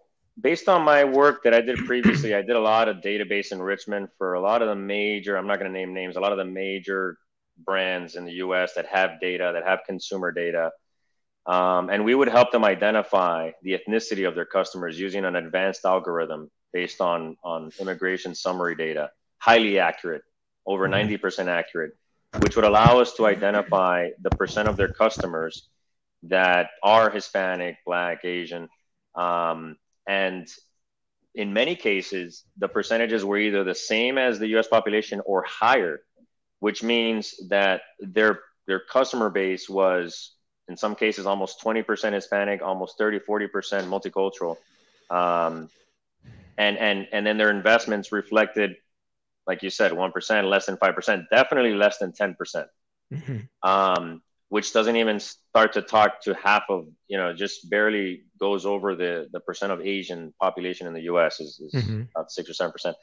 based 0.40 0.68
on 0.68 0.82
my 0.82 1.04
work 1.04 1.44
that 1.44 1.54
I 1.54 1.60
did 1.60 1.78
previously, 1.78 2.34
I 2.34 2.42
did 2.42 2.56
a 2.56 2.60
lot 2.60 2.88
of 2.88 2.98
database 2.98 3.52
enrichment 3.52 4.10
for 4.18 4.34
a 4.34 4.40
lot 4.40 4.62
of 4.62 4.68
the 4.68 4.74
major. 4.74 5.36
I'm 5.36 5.46
not 5.46 5.58
going 5.58 5.72
to 5.72 5.78
name 5.78 5.94
names. 5.94 6.16
A 6.16 6.20
lot 6.20 6.32
of 6.32 6.38
the 6.38 6.44
major 6.44 7.18
brands 7.58 8.16
in 8.16 8.24
the 8.24 8.32
U.S. 8.32 8.74
that 8.74 8.86
have 8.86 9.20
data, 9.20 9.52
that 9.54 9.64
have 9.64 9.80
consumer 9.86 10.32
data, 10.32 10.70
um, 11.46 11.90
and 11.90 12.04
we 12.04 12.14
would 12.14 12.28
help 12.28 12.52
them 12.52 12.64
identify 12.64 13.50
the 13.62 13.76
ethnicity 13.76 14.28
of 14.28 14.34
their 14.34 14.44
customers 14.44 14.98
using 14.98 15.24
an 15.24 15.34
advanced 15.36 15.84
algorithm 15.84 16.50
based 16.72 17.00
on, 17.00 17.36
on 17.42 17.70
immigration 17.80 18.34
summary 18.34 18.76
data, 18.76 19.10
highly 19.38 19.78
accurate, 19.78 20.22
over 20.66 20.88
90% 20.88 21.18
mm-hmm. 21.18 21.48
accurate, 21.48 21.92
which 22.40 22.54
would 22.54 22.64
allow 22.64 23.00
us 23.00 23.14
to 23.14 23.26
identify 23.26 24.10
the 24.20 24.30
percent 24.30 24.68
of 24.68 24.76
their 24.76 24.92
customers 24.92 25.68
that 26.24 26.70
are 26.82 27.10
Hispanic, 27.10 27.76
Black, 27.84 28.24
Asian. 28.24 28.68
Um, 29.14 29.76
and 30.06 30.48
in 31.34 31.52
many 31.52 31.76
cases, 31.76 32.44
the 32.58 32.68
percentages 32.68 33.24
were 33.24 33.38
either 33.38 33.64
the 33.64 33.74
same 33.74 34.18
as 34.18 34.38
the 34.38 34.48
US 34.58 34.68
population 34.68 35.20
or 35.24 35.42
higher, 35.42 36.00
which 36.60 36.82
means 36.82 37.34
that 37.48 37.82
their, 38.00 38.40
their 38.66 38.80
customer 38.80 39.30
base 39.30 39.68
was 39.68 40.32
in 40.68 40.76
some 40.76 40.94
cases 40.94 41.26
almost 41.26 41.60
20% 41.62 42.12
hispanic 42.12 42.62
almost 42.62 42.98
30 42.98 43.20
40% 43.20 43.48
multicultural 43.88 44.56
Um, 45.10 45.68
and 46.58 46.78
and 46.78 47.08
and 47.12 47.26
then 47.26 47.38
their 47.38 47.50
investments 47.50 48.12
reflected, 48.12 48.76
like 49.46 49.62
you 49.62 49.70
said, 49.70 49.92
one 49.92 50.12
percent, 50.12 50.46
less 50.46 50.66
than 50.66 50.76
five 50.76 50.94
percent, 50.94 51.24
definitely 51.30 51.74
less 51.74 51.98
than 51.98 52.12
ten 52.12 52.34
percent. 52.34 52.68
Mm-hmm. 53.12 53.38
Um, 53.68 54.22
which 54.52 54.74
doesn't 54.74 54.96
even 54.96 55.18
start 55.18 55.72
to 55.72 55.80
talk 55.80 56.20
to 56.20 56.34
half 56.34 56.64
of 56.68 56.86
you 57.08 57.16
know 57.16 57.32
just 57.32 57.70
barely 57.70 58.24
goes 58.38 58.66
over 58.66 58.94
the 58.94 59.26
the 59.32 59.40
percent 59.40 59.72
of 59.72 59.80
Asian 59.80 60.34
population 60.38 60.86
in 60.86 60.92
the 60.92 61.04
U.S. 61.12 61.40
is, 61.40 61.58
is 61.58 61.72
mm-hmm. 61.72 62.02
about 62.14 62.30
six 62.30 62.50
or 62.50 62.52
seven 62.52 62.70
percent. 62.70 62.94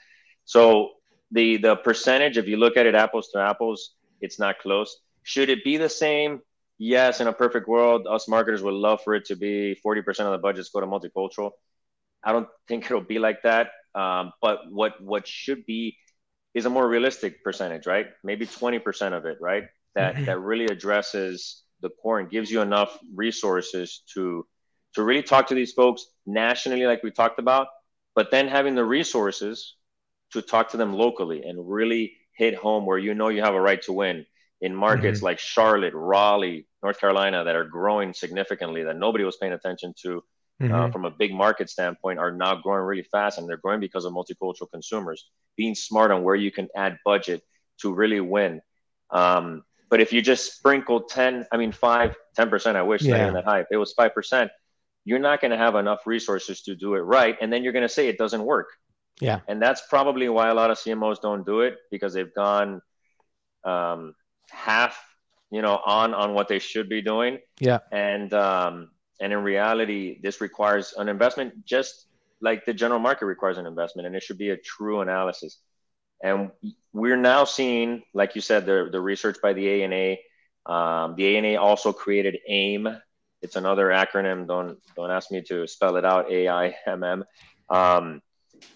So 0.46 0.92
the 1.32 1.58
the 1.58 1.76
percentage, 1.78 2.38
if 2.38 2.48
you 2.48 2.58
look 2.58 2.78
at 2.78 2.86
it 2.86 2.94
apples 2.94 3.30
to 3.30 3.40
apples, 3.40 3.96
it's 4.22 4.38
not 4.38 4.60
close. 4.60 4.96
Should 5.24 5.50
it 5.50 5.64
be 5.64 5.78
the 5.78 5.90
same? 5.90 6.42
Yes, 6.78 7.20
in 7.20 7.26
a 7.26 7.34
perfect 7.34 7.68
world, 7.68 8.06
us 8.06 8.28
marketers 8.28 8.62
would 8.62 8.76
love 8.76 9.02
for 9.04 9.16
it 9.16 9.26
to 9.26 9.36
be 9.36 9.76
40% 9.84 10.08
of 10.28 10.32
the 10.32 10.38
budgets 10.38 10.70
go 10.70 10.82
to 10.82 10.86
multicultural. 10.86 11.50
I 12.24 12.32
don't 12.32 12.48
think 12.68 12.86
it'll 12.86 13.02
be 13.02 13.18
like 13.18 13.42
that. 13.42 13.72
Um, 13.96 14.34
but 14.40 14.72
what 14.72 15.02
what 15.02 15.28
should 15.28 15.66
be 15.66 15.98
is 16.54 16.68
a 16.68 16.70
more 16.70 16.88
realistic 16.88 17.44
percentage, 17.44 17.88
right? 17.88 18.08
Maybe 18.24 18.46
20% 18.46 19.14
of 19.18 19.26
it, 19.26 19.38
right? 19.42 19.64
That 19.96 20.16
mm-hmm. 20.16 20.26
that 20.26 20.40
really 20.40 20.66
addresses 20.66 21.64
the 21.82 21.90
core 22.02 22.20
and 22.20 22.30
gives 22.30 22.52
you 22.52 22.62
enough 22.62 22.98
resources 23.14 24.04
to 24.14 24.46
to 24.96 25.04
really 25.04 25.24
talk 25.24 25.48
to 25.48 25.56
these 25.56 25.74
folks 25.74 26.06
nationally 26.26 26.86
like 26.86 27.04
we 27.04 27.12
talked 27.12 27.40
about 27.40 27.68
but 28.16 28.32
then 28.32 28.48
having 28.48 28.76
the 28.76 28.84
resources 28.84 29.76
to 30.32 30.42
talk 30.42 30.70
to 30.70 30.78
them 30.78 30.94
locally 30.94 31.44
and 31.44 31.70
really 31.70 32.14
hit 32.36 32.56
home 32.56 32.86
where 32.86 32.98
you 32.98 33.14
know 33.14 33.30
you 33.30 33.42
have 33.42 33.56
a 33.56 33.62
right 33.62 33.82
to 33.82 33.94
win 33.94 34.26
in 34.62 34.76
markets 34.76 35.20
mm-hmm. 35.20 35.26
like 35.26 35.40
Charlotte, 35.40 35.94
Raleigh, 35.94 36.68
North 36.84 37.00
Carolina 37.00 37.44
that 37.44 37.56
are 37.56 37.66
growing 37.66 38.14
significantly 38.14 38.84
that 38.84 38.98
nobody 38.98 39.24
was 39.24 39.38
paying 39.38 39.54
attention 39.54 39.94
to 40.04 40.24
uh, 40.62 40.64
mm-hmm. 40.64 40.74
uh, 40.74 40.92
from 40.92 41.06
a 41.06 41.12
big 41.12 41.34
market 41.34 41.70
standpoint 41.70 42.20
are 42.20 42.32
now 42.32 42.56
growing 42.56 42.84
really 42.84 43.04
fast 43.04 43.38
and 43.38 43.48
they're 43.48 43.58
growing 43.58 43.80
because 43.80 44.04
of 44.04 44.14
multicultural 44.14 44.70
consumers. 44.70 45.30
Being 45.56 45.76
smart 45.76 46.12
on 46.12 46.24
where 46.24 46.36
you 46.36 46.52
can 46.52 46.68
add 46.76 46.98
budget 47.06 47.42
to 47.82 47.94
really 47.94 48.20
win. 48.20 48.62
Um, 49.10 49.64
but 49.90 50.00
if 50.00 50.14
you 50.14 50.22
just 50.22 50.54
sprinkle 50.54 51.02
10, 51.02 51.48
I 51.52 51.58
mean, 51.58 51.72
5, 51.72 52.16
10%, 52.38 52.76
I 52.76 52.84
wish 52.84 53.02
yeah. 53.02 53.32
that 53.32 53.44
high. 53.44 53.62
If 53.62 53.68
it 53.72 53.78
was 53.78 53.94
5%, 53.98 54.50
you're 55.06 55.20
not 55.20 55.42
going 55.42 55.52
to 55.52 55.58
have 55.58 55.76
enough 55.76 56.06
resources 56.06 56.62
to 56.64 56.76
do 56.76 56.94
it 56.96 57.00
right. 57.00 57.36
And 57.42 57.52
then 57.52 57.64
you're 57.64 57.74
going 57.74 57.88
to 57.88 57.90
say 57.90 58.08
it 58.08 58.18
doesn't 58.18 58.44
work. 58.44 58.68
Yeah. 59.20 59.40
And 59.48 59.62
that's 59.62 59.82
probably 59.90 60.30
why 60.30 60.50
a 60.50 60.54
lot 60.54 60.72
of 60.72 60.78
CMOs 60.78 61.22
don't 61.22 61.46
do 61.46 61.62
it 61.62 61.78
because 61.92 62.14
they've 62.14 62.34
gone 62.34 62.82
um, 63.64 64.14
half, 64.50 64.98
you 65.52 65.62
know, 65.62 65.80
on 65.86 66.14
on 66.14 66.34
what 66.34 66.48
they 66.48 66.60
should 66.60 66.88
be 66.88 67.02
doing. 67.02 67.40
Yeah. 67.60 67.80
And 67.92 68.34
um, 68.34 68.92
and 69.20 69.34
in 69.34 69.40
reality, 69.40 70.20
this 70.22 70.40
requires 70.40 70.94
an 70.98 71.10
investment 71.10 71.66
just 71.66 72.06
like 72.42 72.66
the 72.66 72.74
general 72.74 73.00
market 73.00 73.26
requires 73.26 73.58
an 73.58 73.66
investment, 73.66 74.06
and 74.08 74.16
it 74.16 74.24
should 74.24 74.38
be 74.38 74.52
a 74.52 74.58
true 74.58 75.02
analysis. 75.02 75.60
And 76.22 76.52
we're 76.94 77.18
now 77.18 77.46
seeing, 77.46 78.04
like 78.14 78.36
you 78.36 78.42
said, 78.42 78.66
the, 78.66 78.90
the 78.92 79.00
research 79.00 79.38
by 79.42 79.54
the 79.54 79.84
ANA. 79.84 80.18
Um, 80.66 81.16
the 81.16 81.38
ANA 81.38 81.60
also 81.60 81.94
created 81.94 82.38
AIM. 82.48 82.88
It's 83.42 83.56
another 83.56 83.88
acronym. 83.88 84.48
Don't 84.48 84.78
don't 84.96 85.12
ask 85.12 85.32
me 85.32 85.42
to 85.44 85.66
spell 85.66 85.96
it 85.96 86.04
out. 86.04 86.30
A 86.30 86.50
I 86.50 86.76
M 86.86 87.04
M. 87.04 87.24
Um, 87.70 88.22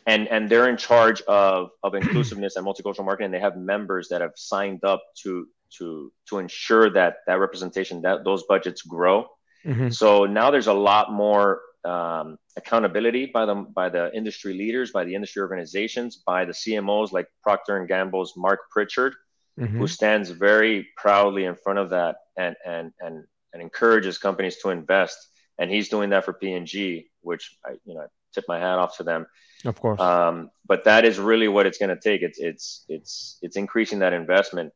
and 0.07 0.27
and 0.29 0.49
they're 0.49 0.69
in 0.69 0.77
charge 0.77 1.21
of 1.23 1.71
of 1.83 1.95
inclusiveness 1.95 2.55
and 2.55 2.65
multicultural 2.65 3.03
marketing. 3.03 3.31
They 3.31 3.39
have 3.39 3.57
members 3.57 4.07
that 4.09 4.21
have 4.21 4.31
signed 4.35 4.85
up 4.85 5.03
to 5.23 5.47
to 5.77 6.11
to 6.29 6.39
ensure 6.39 6.89
that 6.91 7.17
that 7.27 7.39
representation 7.39 8.01
that 8.03 8.23
those 8.23 8.43
budgets 8.43 8.81
grow. 8.83 9.27
Mm-hmm. 9.65 9.89
So 9.89 10.25
now 10.25 10.51
there's 10.51 10.67
a 10.67 10.73
lot 10.73 11.11
more 11.11 11.61
um, 11.85 12.37
accountability 12.55 13.27
by 13.27 13.45
the 13.45 13.55
by 13.55 13.89
the 13.89 14.15
industry 14.15 14.53
leaders, 14.53 14.91
by 14.91 15.03
the 15.03 15.15
industry 15.15 15.41
organizations, 15.41 16.17
by 16.25 16.45
the 16.45 16.53
CMOs 16.53 17.11
like 17.11 17.27
Procter 17.41 17.77
and 17.77 17.87
Gamble's 17.87 18.33
Mark 18.37 18.69
Pritchard, 18.71 19.15
mm-hmm. 19.59 19.77
who 19.77 19.87
stands 19.87 20.29
very 20.29 20.87
proudly 20.97 21.45
in 21.45 21.55
front 21.55 21.79
of 21.79 21.89
that 21.91 22.17
and 22.37 22.55
and 22.65 22.91
and 22.99 23.23
and 23.53 23.61
encourages 23.61 24.17
companies 24.17 24.57
to 24.57 24.69
invest. 24.69 25.17
And 25.59 25.69
he's 25.69 25.87
doing 25.87 26.09
that 26.09 26.25
for 26.25 26.33
P&G, 26.33 27.07
which 27.21 27.57
I 27.65 27.73
you 27.85 27.95
know 27.95 28.01
I 28.01 28.05
tip 28.33 28.45
my 28.47 28.59
hat 28.59 28.79
off 28.79 28.97
to 28.97 29.03
them. 29.03 29.27
Of 29.65 29.79
course. 29.79 29.99
Um, 29.99 30.49
but 30.65 30.85
that 30.85 31.05
is 31.05 31.19
really 31.19 31.47
what 31.47 31.65
it's 31.65 31.77
going 31.77 31.95
to 31.95 31.99
take. 31.99 32.21
It's 32.21 32.39
it's 32.39 32.85
it's 32.89 33.37
it's 33.41 33.55
increasing 33.55 33.99
that 33.99 34.13
investment 34.13 34.73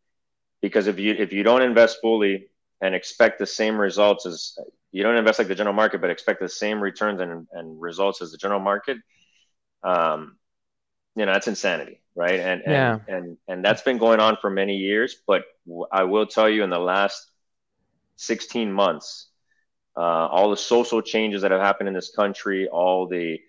because 0.61 0.87
if 0.87 0.99
you 0.99 1.13
if 1.13 1.33
you 1.33 1.43
don't 1.43 1.61
invest 1.61 1.97
fully 2.01 2.47
and 2.81 2.93
expect 2.93 3.39
the 3.39 3.45
same 3.45 3.79
results 3.79 4.25
as 4.25 4.57
you 4.91 5.03
don't 5.03 5.15
invest 5.15 5.39
like 5.39 5.47
the 5.47 5.55
general 5.55 5.75
market, 5.75 6.01
but 6.01 6.09
expect 6.09 6.39
the 6.39 6.49
same 6.49 6.81
returns 6.81 7.19
and, 7.21 7.47
and 7.51 7.81
results 7.81 8.21
as 8.21 8.31
the 8.31 8.37
general 8.37 8.59
market, 8.59 8.97
um, 9.83 10.37
you 11.15 11.25
know, 11.25 11.33
that's 11.33 11.47
insanity, 11.47 12.01
right? 12.15 12.39
And, 12.39 12.61
and, 12.61 12.71
yeah. 12.71 12.99
and, 13.07 13.37
and 13.47 13.65
that's 13.65 13.81
been 13.81 13.97
going 13.97 14.19
on 14.19 14.37
for 14.39 14.49
many 14.49 14.77
years. 14.77 15.15
But 15.25 15.43
I 15.91 16.03
will 16.03 16.25
tell 16.25 16.49
you 16.49 16.63
in 16.63 16.69
the 16.69 16.79
last 16.79 17.27
16 18.17 18.71
months, 18.71 19.27
uh, 19.95 19.99
all 19.99 20.49
the 20.51 20.57
social 20.57 21.01
changes 21.01 21.41
that 21.41 21.51
have 21.51 21.61
happened 21.61 21.89
in 21.89 21.95
this 21.95 22.11
country, 22.15 22.67
all 22.67 23.07
the, 23.07 23.39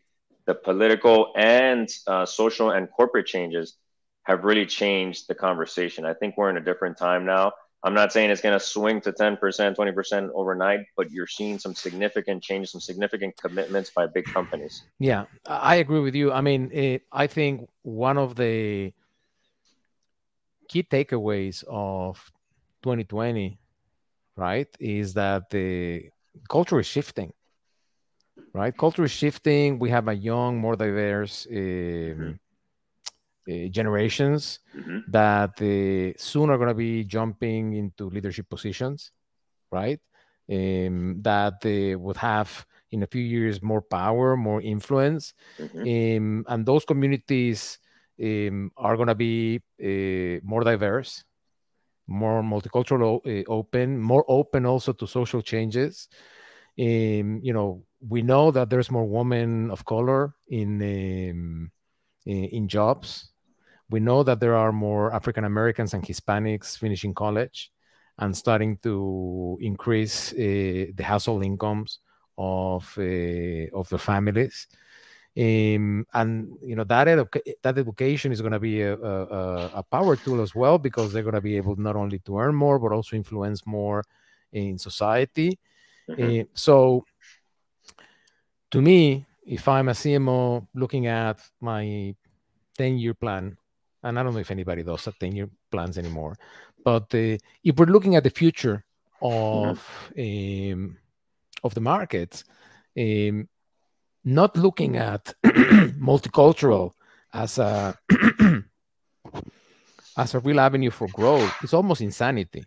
the 0.47 0.55
political 0.55 1.33
and 1.37 1.89
uh, 2.07 2.25
social 2.25 2.71
and 2.71 2.91
corporate 2.91 3.27
changes 3.27 3.77
have 4.23 4.45
really 4.45 4.67
changed 4.67 5.29
the 5.29 5.35
conversation. 5.35 6.05
I 6.05 6.15
think 6.15 6.37
we're 6.37 6.51
in 6.51 6.57
a 6.57 6.65
different 6.65 6.97
time 6.97 7.25
now. 7.25 7.53
I'm 7.85 7.95
not 7.95 8.13
saying 8.13 8.31
it's 8.31 8.41
going 8.41 8.59
to 8.59 8.65
swing 8.65 9.01
to 9.03 9.13
10%, 9.13 9.39
20% 9.39 10.31
overnight, 10.35 10.81
but 10.97 11.13
you're 11.13 11.29
seeing 11.29 11.59
some 11.61 11.75
significant 11.75 12.43
changes, 12.43 12.73
some 12.73 12.81
significant 12.81 13.37
commitments 13.37 13.91
by 13.91 14.07
big 14.07 14.25
companies. 14.25 14.83
Yeah, 14.99 15.27
I 15.47 15.77
agree 15.77 16.01
with 16.01 16.17
you. 16.17 16.33
I 16.33 16.41
mean, 16.41 16.71
it, 16.73 17.03
I 17.13 17.29
think 17.29 17.69
one 17.83 18.19
of 18.19 18.35
the 18.35 18.93
key 20.69 20.83
takeaways 20.83 21.63
of 21.69 22.33
2020, 22.83 23.59
right, 24.35 24.69
is 24.81 25.15
that 25.15 25.51
the 25.51 26.11
culture 26.49 26.81
is 26.81 26.87
shifting. 26.87 27.33
Right, 28.53 28.77
culture 28.77 29.05
is 29.05 29.13
shifting. 29.13 29.79
We 29.79 29.91
have 29.91 30.09
a 30.09 30.15
young, 30.15 30.59
more 30.59 30.75
diverse 30.75 31.47
um, 31.49 31.57
mm-hmm 31.57 32.31
uh, 33.49 33.69
generations 33.69 34.61
mm-hmm. 34.77 34.99
that 35.09 35.57
uh, 35.63 36.13
soon 36.19 36.51
are 36.51 36.59
going 36.59 36.69
to 36.69 36.75
be 36.75 37.03
jumping 37.05 37.73
into 37.73 38.11
leadership 38.11 38.47
positions, 38.51 39.11
right? 39.71 40.01
Um, 40.53 41.23
that 41.23 41.63
they 41.63 41.97
would 41.97 42.19
have 42.19 42.67
in 42.91 43.03
a 43.03 43.07
few 43.07 43.23
years 43.23 43.63
more 43.63 43.81
power, 43.81 44.37
more 44.37 44.61
influence, 44.61 45.33
mm-hmm. 45.59 45.81
um, 45.81 46.45
and 46.49 46.67
those 46.67 46.85
communities 46.85 47.79
um, 48.23 48.71
are 48.77 48.97
going 48.97 49.09
to 49.09 49.15
be 49.15 49.63
uh, 49.83 50.45
more 50.45 50.63
diverse, 50.63 51.25
more 52.07 52.43
multicultural, 52.43 53.21
uh, 53.25 53.45
open, 53.51 53.99
more 53.99 54.27
open 54.29 54.67
also 54.67 54.93
to 54.93 55.07
social 55.07 55.41
changes. 55.41 56.09
Um, 56.79 57.41
you 57.43 57.55
know, 57.55 57.85
we 58.07 58.21
know 58.21 58.51
that 58.51 58.69
there's 58.69 58.91
more 58.91 59.07
women 59.07 59.71
of 59.71 59.87
color 59.87 60.35
in 60.49 60.83
um, 60.83 61.71
in 62.27 62.69
jobs 62.69 63.31
we 63.91 64.01
know 64.01 64.23
that 64.23 64.41
there 64.41 64.55
are 64.55 64.73
more 64.73 65.15
African 65.15 65.45
Americans 65.45 65.95
and 65.95 66.05
Hispanics 66.05 66.77
finishing 66.77 67.15
college 67.15 67.71
and 68.19 68.37
starting 68.37 68.77
to 68.79 69.59
increase 69.61 70.33
uh, 70.33 70.93
the 70.95 71.05
household 71.05 71.45
incomes 71.45 72.01
of 72.37 72.93
uh, 72.99 73.67
of 73.73 73.89
the 73.89 73.99
families. 73.99 74.67
Um, 75.37 76.05
and 76.15 76.57
you 76.63 76.75
know 76.75 76.85
that 76.85 77.07
edu- 77.07 77.55
that 77.63 77.79
education 77.79 78.33
is 78.33 78.41
going 78.41 78.53
to 78.53 78.59
be 78.59 78.83
a, 78.83 78.95
a, 78.95 79.71
a, 79.75 79.83
power 79.85 80.17
tool 80.17 80.41
as 80.41 80.53
well 80.53 80.79
because 80.79 81.13
they're 81.13 81.23
going 81.23 81.37
to 81.37 81.41
be 81.41 81.57
able 81.57 81.77
not 81.77 81.95
only 81.95 82.19
to 82.21 82.39
earn 82.39 82.57
more 82.57 82.79
but 82.81 82.91
also 82.91 83.15
influence 83.15 83.65
more 83.65 84.03
in 84.53 84.79
society. 84.79 85.59
Mm-hmm. 86.09 86.41
Uh, 86.41 86.45
so, 86.55 87.05
to 88.73 88.83
me, 88.83 89.27
if 89.47 89.69
I'm 89.69 89.89
a 89.89 89.93
CMO 89.93 90.67
looking 90.75 91.07
at 91.07 91.39
my 91.61 92.15
10 92.77 92.99
year 92.99 93.15
plan 93.15 93.57
and 94.03 94.19
I 94.19 94.23
don't 94.23 94.33
know 94.35 94.41
if 94.41 94.51
anybody 94.51 94.83
does 94.83 95.07
a 95.07 95.13
10 95.13 95.37
year 95.37 95.49
plans 95.71 95.99
anymore. 95.99 96.37
But 96.85 97.15
uh, 97.15 97.37
if 97.65 97.77
we're 97.77 97.87
looking 97.87 98.17
at 98.17 98.25
the 98.25 98.31
future 98.31 98.85
of 99.21 99.85
mm-hmm. 100.17 100.73
um, 100.73 100.97
of 101.65 101.75
the 101.75 101.81
market, 101.81 102.45
um, 102.99 103.49
not 104.25 104.57
looking 104.57 104.97
at 104.97 105.35
multicultural 105.45 106.93
as 107.33 107.59
a 107.59 107.99
as 110.17 110.35
a 110.35 110.41
real 110.41 110.61
avenue 110.61 110.91
for 110.91 111.09
growth, 111.09 111.53
it's 111.63 111.75
almost 111.75 112.01
insanity. 112.01 112.65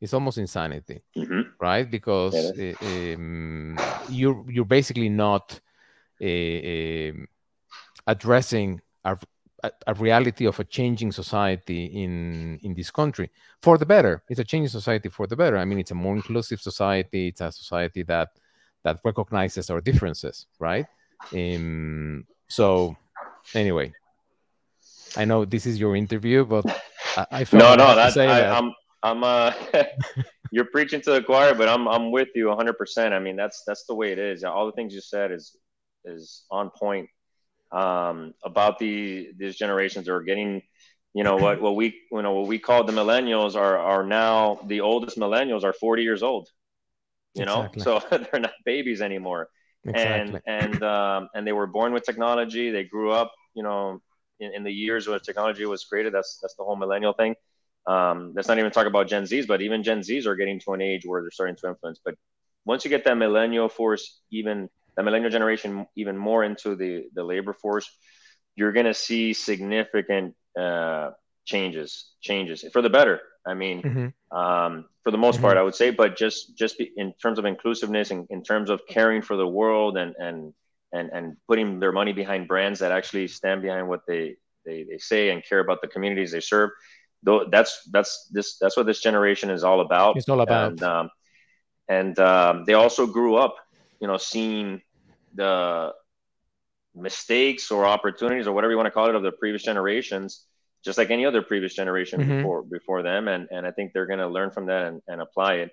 It's 0.00 0.12
almost 0.12 0.36
insanity, 0.38 1.02
mm-hmm. 1.16 1.42
right? 1.58 1.90
Because 1.90 2.34
uh, 2.34 2.74
um, 2.82 3.78
you're 4.10 4.44
you're 4.50 4.66
basically 4.66 5.08
not 5.08 5.58
uh, 6.22 7.12
addressing 8.06 8.82
our 9.04 9.18
a, 9.64 9.70
a, 9.86 9.94
reality 9.94 10.46
of 10.46 10.60
a 10.60 10.64
changing 10.64 11.12
society 11.12 11.86
in 11.86 12.58
in 12.62 12.74
this 12.74 12.90
country 12.90 13.30
for 13.62 13.78
the 13.78 13.86
better. 13.86 14.22
It's 14.28 14.40
a 14.40 14.44
changing 14.44 14.68
society 14.68 15.08
for 15.08 15.26
the 15.26 15.36
better. 15.36 15.56
I 15.58 15.64
mean, 15.64 15.78
it's 15.78 15.90
a 15.90 15.94
more 16.04 16.14
inclusive 16.14 16.60
society. 16.60 17.28
It's 17.28 17.40
a 17.40 17.50
society 17.50 18.02
that 18.04 18.28
that 18.84 19.00
recognizes 19.04 19.70
our 19.70 19.80
differences, 19.80 20.46
right? 20.58 20.86
Um, 21.32 22.26
so, 22.48 22.96
anyway, 23.54 23.92
I 25.16 25.24
know 25.24 25.44
this 25.44 25.66
is 25.66 25.80
your 25.80 25.96
interview, 25.96 26.44
but 26.44 26.66
I, 27.16 27.26
I 27.30 27.46
no, 27.52 27.74
no, 27.74 27.96
that's 27.96 28.16
I, 28.16 28.26
that. 28.26 28.52
I'm, 28.52 28.72
I'm, 29.02 29.24
uh, 29.24 29.52
you're 30.50 30.66
preaching 30.66 31.00
to 31.02 31.12
the 31.12 31.22
choir, 31.22 31.54
but 31.54 31.68
I'm, 31.68 31.88
I'm 31.88 32.10
with 32.10 32.28
you 32.34 32.48
100. 32.48 32.74
percent 32.74 33.14
I 33.14 33.18
mean, 33.18 33.36
that's, 33.36 33.62
that's 33.66 33.84
the 33.86 33.94
way 33.94 34.12
it 34.12 34.18
is. 34.18 34.44
All 34.44 34.66
the 34.66 34.72
things 34.72 34.94
you 34.94 35.00
said 35.00 35.32
is, 35.32 35.56
is 36.04 36.44
on 36.50 36.70
point. 36.78 37.08
Um, 37.74 38.34
about 38.44 38.78
the 38.78 39.32
these 39.36 39.56
generations 39.56 40.08
are 40.08 40.22
getting, 40.22 40.62
you 41.12 41.24
know, 41.24 41.36
what 41.36 41.60
what 41.60 41.74
we 41.74 42.00
you 42.12 42.22
know 42.22 42.32
what 42.32 42.46
we 42.46 42.58
call 42.58 42.84
the 42.84 42.92
millennials 42.92 43.56
are 43.56 43.78
are 43.78 44.04
now 44.04 44.60
the 44.66 44.80
oldest 44.80 45.18
millennials 45.18 45.64
are 45.64 45.72
40 45.72 46.02
years 46.02 46.22
old. 46.22 46.48
You 47.34 47.42
exactly. 47.42 47.82
know, 47.82 48.00
so 48.00 48.18
they're 48.30 48.40
not 48.40 48.52
babies 48.64 49.02
anymore. 49.02 49.48
Exactly. 49.84 50.40
And 50.46 50.64
and 50.64 50.82
um, 50.82 51.28
and 51.34 51.46
they 51.46 51.52
were 51.52 51.66
born 51.66 51.92
with 51.92 52.04
technology. 52.04 52.70
They 52.70 52.84
grew 52.84 53.10
up, 53.10 53.32
you 53.54 53.62
know, 53.62 54.00
in, 54.40 54.54
in 54.54 54.64
the 54.64 54.72
years 54.72 55.08
where 55.08 55.18
technology 55.18 55.66
was 55.66 55.84
created. 55.84 56.14
That's 56.14 56.38
that's 56.40 56.54
the 56.54 56.64
whole 56.64 56.76
millennial 56.76 57.12
thing. 57.12 57.34
Um, 57.86 58.32
let's 58.34 58.48
not 58.48 58.58
even 58.58 58.70
talk 58.70 58.86
about 58.86 59.08
Gen 59.08 59.24
Zs, 59.24 59.46
but 59.46 59.60
even 59.60 59.82
Gen 59.82 60.00
Zs 60.00 60.26
are 60.26 60.36
getting 60.36 60.58
to 60.60 60.72
an 60.72 60.80
age 60.80 61.04
where 61.04 61.20
they're 61.20 61.30
starting 61.30 61.56
to 61.56 61.68
influence. 61.68 62.00
But 62.02 62.14
once 62.64 62.84
you 62.84 62.88
get 62.88 63.04
that 63.04 63.16
millennial 63.16 63.68
force, 63.68 64.20
even 64.30 64.70
the 64.96 65.02
millennial 65.02 65.30
generation, 65.30 65.86
even 65.96 66.16
more 66.16 66.44
into 66.44 66.76
the 66.76 67.04
the 67.14 67.24
labor 67.24 67.52
force, 67.52 67.90
you're 68.56 68.72
going 68.72 68.86
to 68.86 68.94
see 68.94 69.32
significant 69.32 70.34
uh, 70.58 71.10
changes, 71.44 72.10
changes 72.20 72.64
for 72.72 72.82
the 72.82 72.90
better. 72.90 73.20
I 73.46 73.54
mean, 73.54 73.82
mm-hmm. 73.82 74.36
um, 74.36 74.86
for 75.02 75.10
the 75.10 75.18
most 75.18 75.36
mm-hmm. 75.36 75.44
part, 75.44 75.58
I 75.58 75.62
would 75.62 75.74
say, 75.74 75.90
but 75.90 76.16
just 76.16 76.56
just 76.56 76.78
be, 76.78 76.90
in 76.96 77.12
terms 77.20 77.38
of 77.38 77.44
inclusiveness 77.44 78.10
and 78.10 78.26
in 78.30 78.42
terms 78.42 78.70
of 78.70 78.80
caring 78.88 79.22
for 79.22 79.36
the 79.36 79.46
world 79.46 79.96
and 79.98 80.14
and 80.18 80.54
and 80.92 81.10
and 81.12 81.36
putting 81.48 81.80
their 81.80 81.92
money 81.92 82.12
behind 82.12 82.48
brands 82.48 82.80
that 82.80 82.92
actually 82.92 83.28
stand 83.28 83.60
behind 83.60 83.88
what 83.88 84.00
they 84.06 84.36
they, 84.64 84.84
they 84.84 84.98
say 84.98 85.30
and 85.30 85.44
care 85.44 85.58
about 85.58 85.82
the 85.82 85.88
communities 85.88 86.32
they 86.32 86.40
serve 86.40 86.70
though 87.22 87.46
that's 87.50 87.82
that's 87.90 88.28
this 88.30 88.56
that's 88.58 88.76
what 88.76 88.86
this 88.86 89.00
generation 89.00 89.50
is 89.50 89.64
all 89.64 89.80
about 89.80 90.16
it's 90.16 90.28
all 90.28 90.40
about 90.40 90.72
and, 90.72 90.82
um, 90.82 91.10
and 91.88 92.18
um, 92.18 92.64
they 92.64 92.74
also 92.74 93.06
grew 93.06 93.36
up 93.36 93.56
you 94.00 94.06
know 94.06 94.16
seeing 94.16 94.82
the 95.34 95.92
mistakes 96.94 97.70
or 97.70 97.84
opportunities 97.84 98.46
or 98.46 98.52
whatever 98.52 98.70
you 98.72 98.76
want 98.76 98.86
to 98.86 98.92
call 98.92 99.08
it 99.08 99.14
of 99.14 99.22
the 99.22 99.32
previous 99.32 99.62
generations 99.62 100.44
just 100.84 100.98
like 100.98 101.10
any 101.10 101.24
other 101.26 101.42
previous 101.42 101.74
generation 101.74 102.20
mm-hmm. 102.20 102.36
before 102.38 102.62
before 102.62 103.02
them 103.02 103.28
and 103.28 103.48
and 103.50 103.66
i 103.66 103.70
think 103.70 103.92
they're 103.92 104.06
going 104.06 104.18
to 104.18 104.28
learn 104.28 104.50
from 104.50 104.66
that 104.66 104.86
and, 104.86 105.02
and 105.08 105.20
apply 105.20 105.54
it 105.54 105.72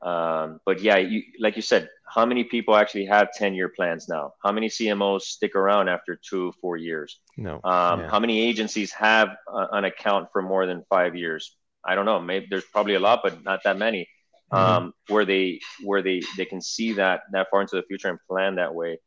um, 0.00 0.60
but 0.64 0.80
yeah, 0.80 0.96
you, 0.98 1.22
like 1.40 1.56
you 1.56 1.62
said, 1.62 1.88
how 2.06 2.24
many 2.24 2.44
people 2.44 2.76
actually 2.76 3.06
have 3.06 3.32
10 3.32 3.54
year 3.54 3.68
plans 3.68 4.08
now? 4.08 4.32
How 4.42 4.52
many 4.52 4.68
CMOs 4.68 5.22
stick 5.22 5.56
around 5.56 5.88
after 5.88 6.18
two, 6.28 6.52
four 6.60 6.76
years? 6.76 7.20
No. 7.36 7.54
Um, 7.64 8.00
yeah. 8.00 8.10
How 8.10 8.20
many 8.20 8.40
agencies 8.40 8.92
have 8.92 9.30
a, 9.52 9.66
an 9.72 9.84
account 9.84 10.28
for 10.32 10.40
more 10.40 10.66
than 10.66 10.84
five 10.88 11.16
years? 11.16 11.56
I 11.84 11.94
don't 11.94 12.06
know. 12.06 12.20
Maybe 12.20 12.46
there's 12.48 12.64
probably 12.64 12.94
a 12.94 13.00
lot, 13.00 13.20
but 13.22 13.42
not 13.42 13.60
that 13.64 13.76
many. 13.76 14.08
Mm-hmm. 14.52 14.72
Um, 14.72 14.94
where 15.08 15.26
they 15.26 15.60
where 15.84 16.00
they 16.00 16.22
they 16.38 16.46
can 16.46 16.62
see 16.62 16.94
that 16.94 17.22
that 17.32 17.48
far 17.50 17.60
into 17.60 17.76
the 17.76 17.82
future 17.82 18.08
and 18.08 18.18
plan 18.26 18.54
that 18.54 18.74
way. 18.74 18.98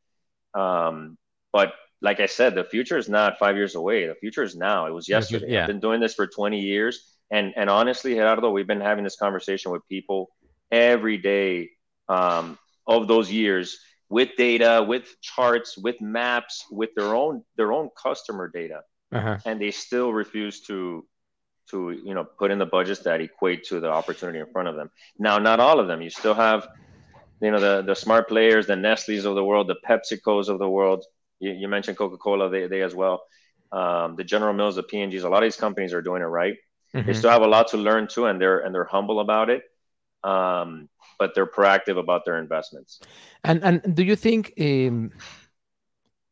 Um, 0.53 1.17
but 1.51 1.73
like 1.99 2.19
I 2.19 2.27
said, 2.27 2.53
the 2.53 2.63
future 2.63 2.97
is 2.97 3.09
not 3.09 3.39
five 3.39 3.55
years 3.55 3.73
away. 3.73 4.05
The 4.05 4.15
future 4.15 4.43
is 4.43 4.55
now. 4.55 4.85
It 4.85 4.91
was 4.91 5.09
yesterday. 5.09 5.53
Yeah. 5.53 5.61
I've 5.61 5.67
been 5.67 5.79
doing 5.79 5.99
this 5.99 6.13
for 6.13 6.27
20 6.27 6.59
years, 6.59 7.15
and 7.31 7.53
and 7.55 7.71
honestly, 7.71 8.13
Gerardo, 8.13 8.51
we've 8.51 8.67
been 8.67 8.81
having 8.81 9.03
this 9.03 9.15
conversation 9.15 9.71
with 9.71 9.81
people 9.89 10.29
every 10.71 11.17
day 11.17 11.71
um, 12.07 12.59
of 12.85 13.07
those 13.07 13.31
years 13.31 13.79
with 14.11 14.35
data, 14.37 14.85
with 14.85 15.15
charts, 15.21 15.77
with 15.77 16.01
maps, 16.01 16.65
with 16.69 16.89
their 16.95 17.15
own 17.15 17.43
their 17.55 17.71
own 17.71 17.89
customer 17.95 18.51
data, 18.53 18.81
uh-huh. 19.11 19.37
and 19.45 19.59
they 19.59 19.71
still 19.71 20.11
refuse 20.11 20.61
to 20.61 21.05
to 21.72 21.91
you 21.91 22.13
know 22.13 22.24
put 22.24 22.51
in 22.51 22.59
the 22.59 22.65
budgets 22.65 23.01
that 23.01 23.22
equate 23.22 23.63
to 23.65 23.80
the 23.80 23.89
opportunity 23.89 24.39
in 24.39 24.45
front 24.47 24.67
of 24.67 24.76
them. 24.76 24.89
Now, 25.17 25.39
not 25.39 25.59
all 25.59 25.80
of 25.80 25.88
them. 25.88 26.01
You 26.01 26.09
still 26.09 26.34
have 26.34 26.67
you 27.41 27.51
know 27.51 27.59
the 27.59 27.82
the 27.82 27.95
smart 27.95 28.28
players, 28.28 28.67
the 28.67 28.76
Nestle's 28.76 29.26
of 29.26 29.36
the 29.36 29.43
world, 29.43 29.67
the 29.67 29.78
PepsiCo's 29.88 30.49
of 30.49 30.59
the 30.59 30.69
world. 30.69 31.05
You, 31.39 31.51
you 31.51 31.67
mentioned 31.67 31.97
Coca 31.97 32.17
Cola, 32.17 32.49
they 32.49 32.67
they 32.67 32.82
as 32.82 32.93
well. 32.93 33.24
Um, 33.72 34.15
the 34.17 34.26
General 34.26 34.53
Mills, 34.53 34.76
the 34.76 34.84
P&Gs, 34.84 35.24
a 35.24 35.30
lot 35.30 35.43
of 35.43 35.47
these 35.47 35.55
companies 35.55 35.93
are 35.93 36.01
doing 36.01 36.22
it 36.22 36.26
right. 36.26 36.55
Mm-hmm. 36.93 37.07
They 37.07 37.13
still 37.13 37.30
have 37.30 37.41
a 37.41 37.47
lot 37.47 37.69
to 37.69 37.78
learn 37.78 38.07
too, 38.07 38.26
and 38.26 38.39
they're 38.39 38.59
and 38.59 38.76
they're 38.76 38.84
humble 38.84 39.22
about 39.22 39.49
it 39.49 39.63
um, 40.24 40.89
but 41.17 41.34
they're 41.36 41.47
proactive 41.47 41.97
about 41.97 42.26
their 42.26 42.38
investments. 42.38 42.99
And 43.43 43.63
and 43.63 43.95
do 43.95 44.03
you 44.03 44.15
think 44.15 44.53
um, 44.59 45.11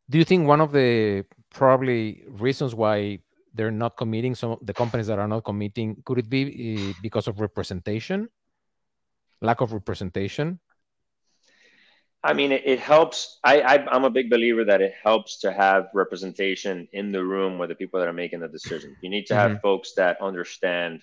do 0.08 0.18
you 0.18 0.24
think 0.24 0.46
one 0.46 0.60
of 0.60 0.72
the 0.72 1.24
probably 1.50 2.24
reasons 2.28 2.74
why 2.74 3.20
they're 3.54 3.70
not 3.70 3.96
committing 3.96 4.34
some 4.34 4.52
of 4.52 4.58
the 4.62 4.72
companies 4.72 5.06
that 5.08 5.18
are 5.18 5.28
not 5.28 5.44
committing 5.44 6.02
could 6.04 6.18
it 6.18 6.28
be 6.28 6.42
uh, 6.46 6.92
because 7.02 7.26
of 7.28 7.40
representation, 7.40 8.28
lack 9.40 9.60
of 9.60 9.72
representation? 9.72 10.60
I 12.22 12.34
mean, 12.34 12.52
it, 12.52 12.62
it 12.66 12.80
helps. 12.80 13.38
I, 13.42 13.60
I 13.60 13.96
am 13.96 14.04
a 14.04 14.10
big 14.10 14.28
believer 14.28 14.64
that 14.64 14.82
it 14.82 14.92
helps 15.02 15.38
to 15.40 15.52
have 15.52 15.88
representation 15.94 16.86
in 16.92 17.12
the 17.12 17.24
room 17.24 17.58
with 17.58 17.70
the 17.70 17.74
people 17.74 17.98
that 17.98 18.08
are 18.08 18.12
making 18.12 18.40
the 18.40 18.48
decision. 18.48 18.96
You 19.02 19.08
need 19.08 19.26
to 19.26 19.34
have 19.34 19.52
mm-hmm. 19.52 19.60
folks 19.60 19.94
that 19.96 20.20
understand 20.20 21.02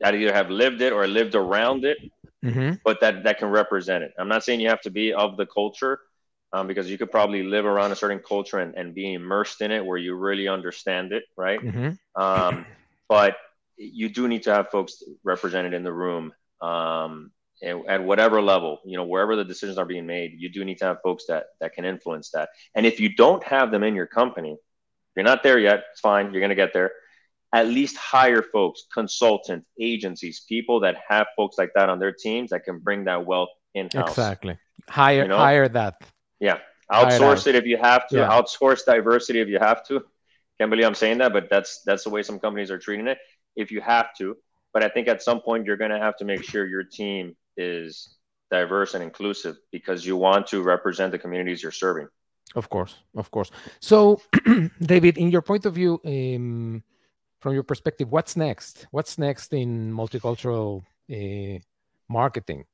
that 0.00 0.14
either 0.14 0.32
have 0.32 0.50
lived 0.50 0.82
it 0.82 0.92
or 0.92 1.06
lived 1.06 1.34
around 1.34 1.84
it, 1.84 1.98
mm-hmm. 2.44 2.74
but 2.84 3.00
that 3.00 3.24
that 3.24 3.38
can 3.38 3.48
represent 3.48 4.04
it. 4.04 4.12
I'm 4.18 4.28
not 4.28 4.44
saying 4.44 4.60
you 4.60 4.68
have 4.68 4.82
to 4.82 4.90
be 4.90 5.12
of 5.12 5.36
the 5.38 5.46
culture, 5.46 6.00
um, 6.52 6.66
because 6.66 6.90
you 6.90 6.98
could 6.98 7.10
probably 7.10 7.42
live 7.42 7.64
around 7.64 7.92
a 7.92 7.96
certain 7.96 8.20
culture 8.20 8.58
and, 8.58 8.74
and 8.74 8.94
be 8.94 9.14
immersed 9.14 9.60
in 9.60 9.70
it 9.70 9.84
where 9.84 9.98
you 9.98 10.14
really 10.14 10.48
understand 10.48 11.12
it, 11.12 11.24
right? 11.36 11.60
Mm-hmm. 11.60 12.20
Um, 12.20 12.66
but 13.08 13.36
you 13.76 14.08
do 14.08 14.28
need 14.28 14.42
to 14.44 14.54
have 14.54 14.70
folks 14.70 15.02
represented 15.24 15.74
in 15.74 15.82
the 15.82 15.92
room 15.92 16.32
um, 16.60 17.30
at 17.62 18.02
whatever 18.02 18.40
level, 18.40 18.80
you 18.84 18.96
know, 18.96 19.04
wherever 19.04 19.36
the 19.36 19.44
decisions 19.44 19.78
are 19.78 19.84
being 19.84 20.06
made. 20.06 20.34
You 20.38 20.48
do 20.48 20.64
need 20.64 20.78
to 20.78 20.86
have 20.86 20.98
folks 21.02 21.24
that 21.28 21.46
that 21.60 21.74
can 21.74 21.84
influence 21.84 22.30
that. 22.30 22.48
And 22.74 22.86
if 22.86 23.00
you 23.00 23.14
don't 23.14 23.42
have 23.44 23.70
them 23.70 23.82
in 23.82 23.94
your 23.94 24.06
company, 24.06 24.56
you're 25.14 25.24
not 25.24 25.42
there 25.42 25.58
yet. 25.58 25.84
It's 25.92 26.00
fine. 26.00 26.32
You're 26.32 26.40
going 26.40 26.50
to 26.50 26.54
get 26.56 26.72
there 26.72 26.92
at 27.52 27.66
least 27.66 27.96
hire 27.96 28.42
folks, 28.42 28.84
consultants, 28.92 29.66
agencies, 29.78 30.44
people 30.48 30.80
that 30.80 30.96
have 31.08 31.26
folks 31.36 31.58
like 31.58 31.72
that 31.74 31.88
on 31.88 31.98
their 31.98 32.12
teams 32.12 32.50
that 32.50 32.64
can 32.64 32.78
bring 32.78 33.04
that 33.04 33.26
wealth 33.26 33.48
in 33.74 33.88
house. 33.92 34.10
Exactly. 34.10 34.56
Hire 34.88 35.22
you 35.22 35.28
know? 35.28 35.36
hire 35.36 35.68
that. 35.68 36.00
Yeah. 36.40 36.58
Outsource 36.90 37.46
it 37.46 37.54
if 37.54 37.66
you 37.66 37.76
have 37.76 38.08
to. 38.08 38.16
Yeah. 38.16 38.28
Outsource 38.28 38.84
diversity 38.84 39.40
if 39.40 39.48
you 39.48 39.58
have 39.58 39.86
to. 39.86 40.02
Can't 40.58 40.70
believe 40.70 40.86
I'm 40.86 40.94
saying 40.94 41.18
that, 41.18 41.32
but 41.32 41.48
that's 41.48 41.82
that's 41.84 42.04
the 42.04 42.10
way 42.10 42.22
some 42.22 42.38
companies 42.38 42.70
are 42.70 42.78
treating 42.78 43.06
it. 43.06 43.18
If 43.56 43.70
you 43.70 43.80
have 43.80 44.14
to, 44.18 44.36
but 44.72 44.82
I 44.82 44.88
think 44.88 45.08
at 45.08 45.22
some 45.22 45.40
point 45.40 45.66
you're 45.66 45.76
going 45.76 45.90
to 45.90 45.98
have 45.98 46.16
to 46.18 46.24
make 46.24 46.42
sure 46.42 46.66
your 46.66 46.84
team 46.84 47.36
is 47.56 48.16
diverse 48.50 48.94
and 48.94 49.02
inclusive 49.02 49.56
because 49.70 50.04
you 50.04 50.16
want 50.16 50.48
to 50.48 50.62
represent 50.62 51.12
the 51.12 51.18
communities 51.18 51.62
you're 51.62 51.72
serving. 51.72 52.08
Of 52.54 52.68
course, 52.68 52.96
of 53.16 53.30
course. 53.30 53.50
So, 53.80 54.20
David, 54.82 55.18
in 55.18 55.30
your 55.30 55.42
point 55.42 55.66
of 55.66 55.74
view, 55.74 56.00
um, 56.04 56.82
from 57.38 57.54
your 57.54 57.62
perspective, 57.62 58.10
what's 58.10 58.36
next? 58.36 58.86
What's 58.90 59.18
next 59.18 59.52
in 59.52 59.92
multicultural 59.92 60.82
uh, 61.10 61.60
marketing? 62.08 62.64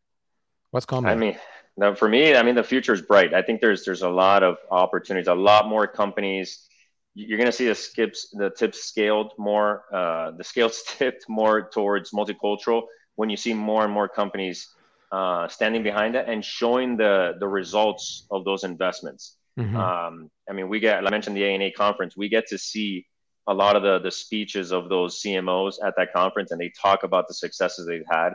What's 0.71 0.87
coming? 0.87 1.11
I 1.11 1.15
mean, 1.15 1.37
now 1.77 1.95
for 1.95 2.09
me, 2.09 2.35
I 2.35 2.43
mean, 2.43 2.55
the 2.55 2.65
future 2.65 2.93
is 2.93 3.03
bright. 3.03 3.35
I 3.35 3.43
think 3.43 3.61
there's 3.61 3.85
there's 3.85 4.03
a 4.03 4.09
lot 4.09 4.43
of 4.43 4.57
opportunities, 4.71 5.29
a 5.29 5.35
lot 5.35 5.69
more 5.69 5.87
companies. 5.87 6.67
You're 7.15 7.39
going 7.39 7.51
to 7.51 7.53
see 7.53 7.67
the 7.67 7.75
skips, 7.75 8.29
the 8.33 8.51
tips 8.51 8.85
scaled 8.85 9.33
more, 9.39 9.85
uh, 9.93 10.33
the 10.33 10.45
scales 10.45 10.83
tipped 10.87 11.27
more 11.29 11.69
towards 11.69 12.11
multicultural 12.13 12.83
when 13.17 13.31
you 13.31 13.37
see 13.37 13.55
more 13.55 13.85
and 13.85 13.93
more 13.93 14.09
companies 14.09 14.69
uh, 15.13 15.49
standing 15.49 15.83
behind 15.83 16.17
it 16.17 16.29
and 16.29 16.45
showing 16.45 16.97
the 16.97 17.35
the 17.41 17.49
results 17.49 18.27
of 18.31 18.45
those 18.45 18.65
investments. 18.65 19.37
Mm-hmm. 19.59 19.77
Um, 19.77 20.31
I 20.49 20.53
mean, 20.53 20.69
we 20.69 20.81
get, 20.81 21.07
I 21.07 21.11
mentioned 21.11 21.37
the 21.37 21.45
ANA 21.45 21.73
conference, 21.73 22.17
we 22.17 22.29
get 22.29 22.47
to 22.49 22.59
see 22.59 23.07
a 23.47 23.55
lot 23.55 23.77
of 23.77 23.83
the 23.83 23.99
the 23.99 24.11
speeches 24.11 24.73
of 24.73 24.89
those 24.89 25.23
CMOs 25.23 25.75
at 25.85 25.95
that 25.97 26.13
conference, 26.13 26.51
and 26.51 26.61
they 26.61 26.73
talk 26.81 27.03
about 27.05 27.29
the 27.29 27.35
successes 27.35 27.87
they've 27.87 28.03
had. 28.11 28.31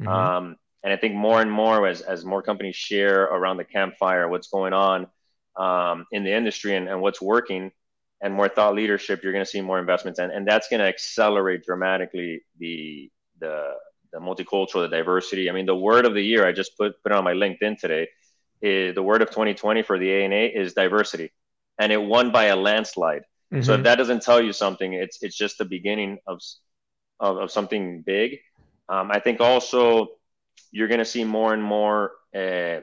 Mm-hmm. 0.00 0.08
Um, 0.08 0.56
and 0.82 0.92
I 0.92 0.96
think 0.96 1.14
more 1.14 1.40
and 1.40 1.50
more 1.50 1.86
as 1.86 2.00
as 2.00 2.24
more 2.24 2.42
companies 2.42 2.76
share 2.76 3.24
around 3.24 3.58
the 3.58 3.64
campfire 3.64 4.28
what's 4.28 4.48
going 4.48 4.72
on 4.72 5.06
um, 5.56 6.06
in 6.12 6.24
the 6.24 6.32
industry 6.32 6.76
and, 6.76 6.88
and 6.88 7.00
what's 7.00 7.20
working, 7.20 7.70
and 8.22 8.34
more 8.34 8.48
thought 8.48 8.74
leadership, 8.74 9.22
you're 9.22 9.32
going 9.32 9.44
to 9.44 9.50
see 9.50 9.60
more 9.60 9.78
investments, 9.78 10.18
and, 10.18 10.32
and 10.32 10.46
that's 10.46 10.68
going 10.68 10.80
to 10.80 10.86
accelerate 10.86 11.64
dramatically 11.64 12.42
the 12.58 13.10
the 13.40 13.74
the 14.12 14.18
multicultural, 14.18 14.82
the 14.82 14.88
diversity. 14.88 15.48
I 15.48 15.52
mean, 15.52 15.66
the 15.66 15.76
word 15.76 16.04
of 16.04 16.14
the 16.14 16.22
year 16.22 16.46
I 16.46 16.52
just 16.52 16.76
put 16.76 17.02
put 17.02 17.12
on 17.12 17.24
my 17.24 17.32
LinkedIn 17.32 17.78
today 17.78 18.08
is 18.62 18.94
the 18.94 19.02
word 19.02 19.22
of 19.22 19.30
2020 19.30 19.82
for 19.82 19.98
the 19.98 20.12
ANA 20.12 20.50
is 20.54 20.74
diversity, 20.74 21.32
and 21.78 21.92
it 21.92 22.02
won 22.02 22.32
by 22.32 22.46
a 22.46 22.56
landslide. 22.56 23.22
Mm-hmm. 23.52 23.62
So 23.62 23.74
if 23.74 23.82
that 23.82 23.96
doesn't 23.96 24.22
tell 24.22 24.40
you 24.40 24.52
something, 24.52 24.92
it's 24.92 25.22
it's 25.22 25.36
just 25.36 25.58
the 25.58 25.64
beginning 25.64 26.18
of 26.26 26.40
of, 27.18 27.36
of 27.36 27.50
something 27.50 28.02
big. 28.02 28.38
Um, 28.88 29.10
I 29.10 29.20
think 29.20 29.40
also 29.40 30.08
you're 30.70 30.88
going 30.88 30.98
to 30.98 31.04
see 31.04 31.24
more 31.24 31.52
and 31.52 31.62
more 31.62 32.12
uh, 32.34 32.80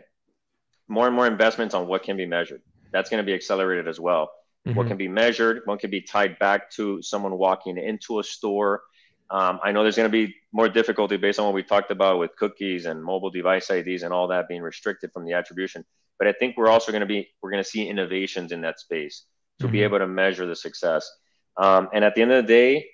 more 0.87 1.07
and 1.07 1.15
more 1.15 1.27
investments 1.27 1.73
on 1.73 1.87
what 1.87 2.03
can 2.03 2.17
be 2.17 2.25
measured. 2.25 2.61
That's 2.91 3.09
going 3.09 3.21
to 3.23 3.25
be 3.25 3.33
accelerated 3.33 3.87
as 3.87 3.99
well. 3.99 4.31
Mm-hmm. 4.65 4.77
What 4.77 4.87
can 4.87 4.97
be 4.97 5.07
measured, 5.07 5.61
what 5.65 5.79
can 5.79 5.89
be 5.89 6.01
tied 6.01 6.39
back 6.39 6.71
to 6.71 7.01
someone 7.01 7.37
walking 7.37 7.77
into 7.77 8.19
a 8.19 8.23
store. 8.23 8.81
Um, 9.29 9.59
I 9.63 9.71
know 9.71 9.83
there's 9.83 9.97
going 9.97 10.09
to 10.09 10.25
be 10.25 10.35
more 10.53 10.69
difficulty 10.69 11.17
based 11.17 11.39
on 11.39 11.45
what 11.45 11.53
we 11.53 11.63
talked 11.63 11.91
about 11.91 12.19
with 12.19 12.35
cookies 12.37 12.85
and 12.85 13.03
mobile 13.03 13.29
device 13.29 13.69
IDs 13.69 14.03
and 14.03 14.13
all 14.13 14.29
that 14.29 14.47
being 14.47 14.61
restricted 14.61 15.11
from 15.11 15.25
the 15.25 15.33
attribution. 15.33 15.83
But 16.17 16.27
I 16.27 16.33
think 16.33 16.57
we're 16.57 16.69
also 16.69 16.91
going 16.91 17.01
to 17.01 17.07
be 17.07 17.29
we're 17.41 17.51
going 17.51 17.63
to 17.63 17.69
see 17.69 17.87
innovations 17.87 18.51
in 18.51 18.61
that 18.61 18.79
space 18.79 19.23
to 19.59 19.65
mm-hmm. 19.65 19.73
be 19.73 19.83
able 19.83 19.99
to 19.99 20.07
measure 20.07 20.45
the 20.45 20.55
success. 20.55 21.09
Um, 21.57 21.89
and 21.93 22.03
at 22.05 22.15
the 22.15 22.21
end 22.21 22.31
of 22.31 22.45
the 22.45 22.53
day, 22.53 22.85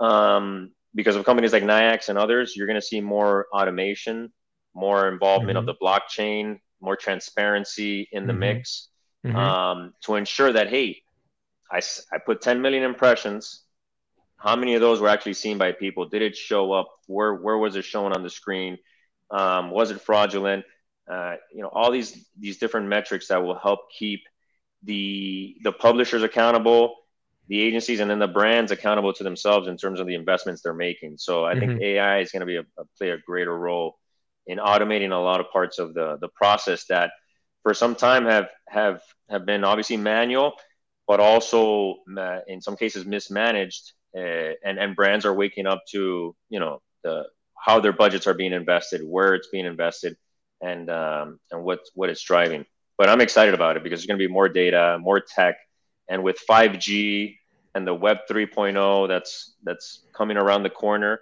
um, 0.00 0.72
because 0.94 1.16
of 1.16 1.24
companies 1.24 1.52
like 1.52 1.62
NYIAX 1.62 2.08
and 2.08 2.18
others, 2.18 2.54
you're 2.56 2.66
going 2.66 2.80
to 2.80 2.86
see 2.86 3.00
more 3.00 3.46
automation, 3.52 4.32
more 4.74 5.08
involvement 5.08 5.58
mm-hmm. 5.58 5.68
of 5.68 5.78
the 5.78 5.84
blockchain, 5.84 6.58
more 6.80 6.96
transparency 6.96 8.08
in 8.12 8.26
the 8.26 8.32
mm-hmm. 8.32 8.40
mix 8.40 8.88
mm-hmm. 9.24 9.36
um, 9.36 9.94
to 10.04 10.16
ensure 10.16 10.52
that, 10.52 10.68
hey, 10.68 11.02
I, 11.70 11.80
I 12.12 12.18
put 12.18 12.42
10 12.42 12.60
million 12.60 12.82
impressions. 12.82 13.62
How 14.36 14.56
many 14.56 14.74
of 14.74 14.80
those 14.80 15.00
were 15.00 15.08
actually 15.08 15.34
seen 15.34 15.56
by 15.56 15.72
people? 15.72 16.08
Did 16.08 16.22
it 16.22 16.36
show 16.36 16.72
up? 16.72 16.88
Where, 17.06 17.34
where 17.34 17.56
was 17.56 17.76
it 17.76 17.84
shown 17.84 18.12
on 18.12 18.22
the 18.22 18.30
screen? 18.30 18.78
Um, 19.30 19.70
was 19.70 19.90
it 19.90 20.00
fraudulent? 20.00 20.64
Uh, 21.10 21.36
you 21.52 21.62
know, 21.62 21.68
all 21.68 21.90
these 21.90 22.26
these 22.38 22.58
different 22.58 22.86
metrics 22.88 23.28
that 23.28 23.42
will 23.42 23.58
help 23.58 23.80
keep 23.90 24.20
the 24.84 25.56
the 25.62 25.72
publishers 25.72 26.22
accountable, 26.22 26.94
the 27.48 27.60
agencies, 27.60 28.00
and 28.00 28.10
then 28.10 28.18
the 28.18 28.28
brands 28.28 28.72
accountable 28.72 29.12
to 29.12 29.24
themselves 29.24 29.68
in 29.68 29.76
terms 29.76 30.00
of 30.00 30.06
the 30.06 30.14
investments 30.14 30.62
they're 30.62 30.74
making. 30.74 31.18
So 31.18 31.44
I 31.44 31.54
mm-hmm. 31.54 31.60
think 31.60 31.82
AI 31.82 32.20
is 32.20 32.30
going 32.30 32.40
to 32.40 32.46
be 32.46 32.56
a, 32.56 32.64
a, 32.78 32.84
play 32.98 33.10
a 33.10 33.18
greater 33.18 33.56
role 33.56 33.98
in 34.46 34.58
automating 34.58 35.12
a 35.12 35.16
lot 35.16 35.40
of 35.40 35.50
parts 35.52 35.78
of 35.78 35.94
the 35.94 36.18
the 36.20 36.28
process 36.28 36.86
that 36.86 37.10
for 37.62 37.74
some 37.74 37.94
time 37.94 38.26
have 38.26 38.48
have 38.68 39.00
have 39.30 39.46
been 39.46 39.64
obviously 39.64 39.96
manual, 39.96 40.54
but 41.06 41.20
also 41.20 41.96
uh, 42.16 42.40
in 42.46 42.60
some 42.60 42.76
cases 42.76 43.04
mismanaged. 43.04 43.92
Uh, 44.14 44.52
and 44.62 44.78
and 44.78 44.94
brands 44.94 45.24
are 45.24 45.32
waking 45.32 45.66
up 45.66 45.82
to 45.90 46.36
you 46.50 46.60
know 46.60 46.82
the 47.02 47.24
how 47.58 47.80
their 47.80 47.92
budgets 47.92 48.26
are 48.26 48.34
being 48.34 48.52
invested, 48.52 49.00
where 49.02 49.34
it's 49.34 49.48
being 49.48 49.64
invested, 49.64 50.16
and 50.60 50.90
um, 50.90 51.38
and 51.50 51.62
what 51.62 51.80
what 51.94 52.10
it's 52.10 52.22
driving. 52.22 52.66
But 52.98 53.08
I'm 53.08 53.20
excited 53.20 53.54
about 53.54 53.76
it 53.76 53.82
because 53.82 54.00
there's 54.00 54.06
going 54.06 54.18
to 54.18 54.28
be 54.28 54.32
more 54.32 54.48
data, 54.48 54.98
more 55.00 55.20
tech, 55.20 55.56
and 56.12 56.22
with 56.22 56.38
5G 56.48 57.38
and 57.74 57.86
the 57.86 57.94
Web 57.94 58.18
3.0 58.30 59.08
that's 59.08 59.54
that's 59.64 60.04
coming 60.12 60.36
around 60.36 60.62
the 60.62 60.74
corner. 60.84 61.20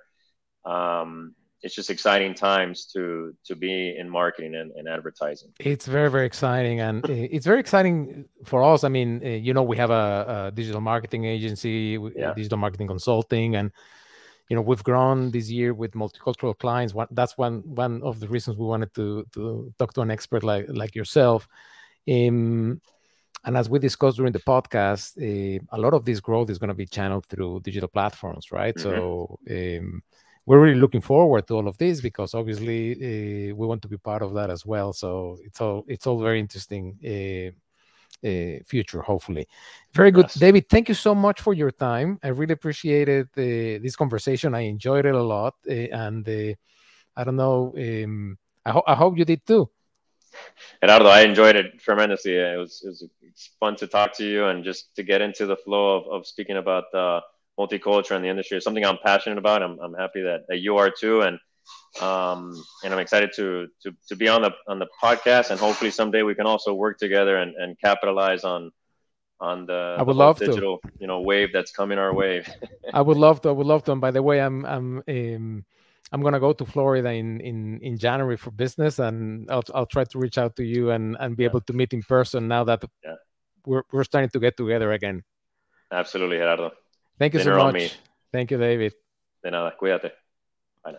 Um, 0.64 1.36
it's 1.62 1.76
just 1.76 1.90
exciting 1.90 2.34
times 2.34 2.86
to 2.92 3.34
to 3.44 3.54
be 3.54 3.96
in 3.96 4.10
marketing 4.10 4.56
and, 4.56 4.72
and 4.72 4.88
advertising. 4.88 5.50
It's 5.60 5.86
very 5.86 6.10
very 6.10 6.26
exciting. 6.26 6.80
And 6.80 7.08
it's 7.08 7.46
very 7.46 7.60
exciting 7.60 8.24
for 8.44 8.64
us. 8.64 8.82
I 8.82 8.88
mean 8.88 9.22
eh, 9.22 9.36
you 9.36 9.54
know 9.54 9.62
we 9.62 9.76
have 9.76 9.90
a, 9.90 10.46
a 10.48 10.50
digital 10.60 10.80
marketing 10.80 11.24
agency 11.24 11.96
yeah. 12.16 12.34
digital 12.34 12.58
marketing 12.58 12.88
consulting. 12.88 13.54
And 13.54 13.70
you 14.48 14.56
know 14.56 14.62
we've 14.62 14.82
grown 14.82 15.30
this 15.30 15.48
year 15.50 15.72
with 15.72 15.92
multicultural 15.92 16.58
clients. 16.58 16.94
That's 17.12 17.38
one 17.38 17.62
one 17.84 18.02
of 18.02 18.18
the 18.18 18.26
reasons 18.26 18.56
we 18.56 18.66
wanted 18.66 18.92
to 18.94 19.24
to 19.34 19.72
talk 19.78 19.92
to 19.94 20.00
an 20.00 20.10
expert 20.10 20.42
like 20.42 20.66
like 20.68 20.96
yourself. 20.96 21.46
Um, 22.10 22.80
and 23.44 23.56
as 23.56 23.68
we 23.70 23.78
discussed 23.78 24.16
during 24.16 24.32
the 24.32 24.40
podcast 24.40 25.16
uh, 25.18 25.60
a 25.72 25.78
lot 25.78 25.94
of 25.94 26.04
this 26.04 26.20
growth 26.20 26.50
is 26.50 26.58
going 26.58 26.68
to 26.68 26.74
be 26.74 26.86
channeled 26.86 27.26
through 27.26 27.60
digital 27.60 27.88
platforms 27.88 28.52
right 28.52 28.74
mm-hmm. 28.76 28.90
so 28.90 29.38
um, 29.50 30.02
we're 30.46 30.60
really 30.60 30.80
looking 30.80 31.00
forward 31.00 31.46
to 31.46 31.54
all 31.54 31.68
of 31.68 31.78
this 31.78 32.00
because 32.00 32.34
obviously 32.34 32.92
uh, 32.92 33.54
we 33.54 33.66
want 33.66 33.82
to 33.82 33.88
be 33.88 33.96
part 33.96 34.20
of 34.20 34.34
that 34.34 34.50
as 34.50 34.66
well. 34.66 34.92
So 34.92 35.38
it's 35.44 35.60
all 35.60 35.84
it's 35.86 36.08
all 36.08 36.20
very 36.20 36.40
interesting 36.40 36.98
uh, 37.04 38.26
uh, 38.26 38.58
future, 38.66 39.00
hopefully. 39.00 39.46
Very 39.92 40.10
good, 40.10 40.26
yes. 40.26 40.34
David. 40.34 40.68
Thank 40.68 40.88
you 40.88 40.96
so 40.96 41.14
much 41.14 41.40
for 41.40 41.54
your 41.54 41.70
time. 41.70 42.18
I 42.24 42.28
really 42.28 42.54
appreciated 42.54 43.28
this 43.34 43.94
conversation. 43.94 44.54
I 44.54 44.62
enjoyed 44.62 45.06
it 45.06 45.14
a 45.14 45.22
lot, 45.22 45.54
and 45.68 46.28
I 46.28 47.24
don't 47.24 47.36
know. 47.36 47.72
Um, 47.76 48.36
I, 48.64 48.70
ho- 48.72 48.84
I 48.86 48.94
hope 48.94 49.18
you 49.18 49.24
did 49.24 49.46
too. 49.46 49.70
Gerardo, 50.82 51.06
I 51.06 51.22
enjoyed 51.22 51.56
it 51.56 51.78
tremendously. 51.78 52.36
It 52.36 52.58
was, 52.58 52.82
it 52.84 52.88
was 52.88 53.08
fun 53.58 53.76
to 53.76 53.86
talk 53.86 54.16
to 54.16 54.24
you 54.24 54.46
and 54.46 54.64
just 54.64 54.94
to 54.96 55.02
get 55.02 55.20
into 55.20 55.46
the 55.46 55.56
flow 55.56 55.96
of, 55.96 56.06
of 56.08 56.26
speaking 56.26 56.56
about 56.56 56.92
uh, 56.94 57.20
multicultural 57.58 58.16
in 58.16 58.22
the 58.22 58.28
industry 58.28 58.58
is 58.58 58.64
something 58.64 58.84
I'm 58.84 58.98
passionate 59.04 59.38
about. 59.38 59.62
I'm, 59.62 59.78
I'm 59.80 59.94
happy 59.94 60.22
that, 60.22 60.46
that 60.48 60.58
you 60.58 60.76
are 60.76 60.90
too. 60.90 61.22
And, 61.22 61.38
um, 62.00 62.62
and 62.84 62.92
I'm 62.94 63.00
excited 63.00 63.32
to, 63.36 63.68
to, 63.82 63.94
to 64.08 64.16
be 64.16 64.28
on 64.28 64.42
the, 64.42 64.52
on 64.68 64.78
the 64.78 64.88
podcast 65.02 65.50
and 65.50 65.60
hopefully 65.60 65.90
someday 65.90 66.22
we 66.22 66.34
can 66.34 66.46
also 66.46 66.74
work 66.74 66.98
together 66.98 67.36
and, 67.36 67.54
and 67.56 67.78
capitalize 67.78 68.44
on, 68.44 68.72
on 69.40 69.66
the, 69.66 69.96
I 69.98 70.02
would 70.02 70.16
love 70.16 70.38
digital, 70.38 70.78
to. 70.78 70.92
you 70.98 71.06
know, 71.06 71.20
wave 71.20 71.52
that's 71.52 71.72
coming 71.72 71.98
our 71.98 72.14
way. 72.14 72.44
I 72.92 73.00
would 73.00 73.16
love 73.16 73.40
to. 73.42 73.48
I 73.48 73.52
would 73.52 73.66
love 73.66 73.84
to. 73.84 73.92
And 73.92 74.00
by 74.00 74.10
the 74.10 74.22
way, 74.22 74.40
I'm, 74.40 74.66
I'm, 74.66 75.02
um, 75.08 75.64
I'm 76.12 76.22
gonna 76.22 76.40
go 76.40 76.52
to 76.52 76.64
Florida 76.64 77.10
in 77.10 77.40
in 77.40 77.80
in 77.82 77.98
January 77.98 78.36
for 78.36 78.50
business, 78.50 78.98
and 78.98 79.48
I'll 79.50 79.62
I'll 79.74 79.86
try 79.86 80.04
to 80.04 80.18
reach 80.18 80.38
out 80.38 80.56
to 80.56 80.64
you 80.64 80.90
and 80.90 81.16
and 81.20 81.36
be 81.36 81.44
yeah. 81.44 81.50
able 81.50 81.60
to 81.62 81.72
meet 81.72 81.92
in 81.92 82.02
person 82.02 82.48
now 82.48 82.64
that 82.64 82.82
yeah. 83.04 83.14
we're 83.64 83.84
we're 83.92 84.04
starting 84.04 84.30
to 84.30 84.40
get 84.40 84.56
together 84.56 84.92
again. 84.92 85.22
Absolutely, 85.92 86.38
Gerardo. 86.38 86.72
Thank 87.18 87.34
you 87.34 87.40
so 87.40 87.56
much. 87.56 87.98
Thank 88.32 88.50
you, 88.50 88.58
David. 88.58 88.94
De 89.42 89.50
nada, 89.50 89.76
cuídate. 89.76 90.12
Bye. 90.82 90.98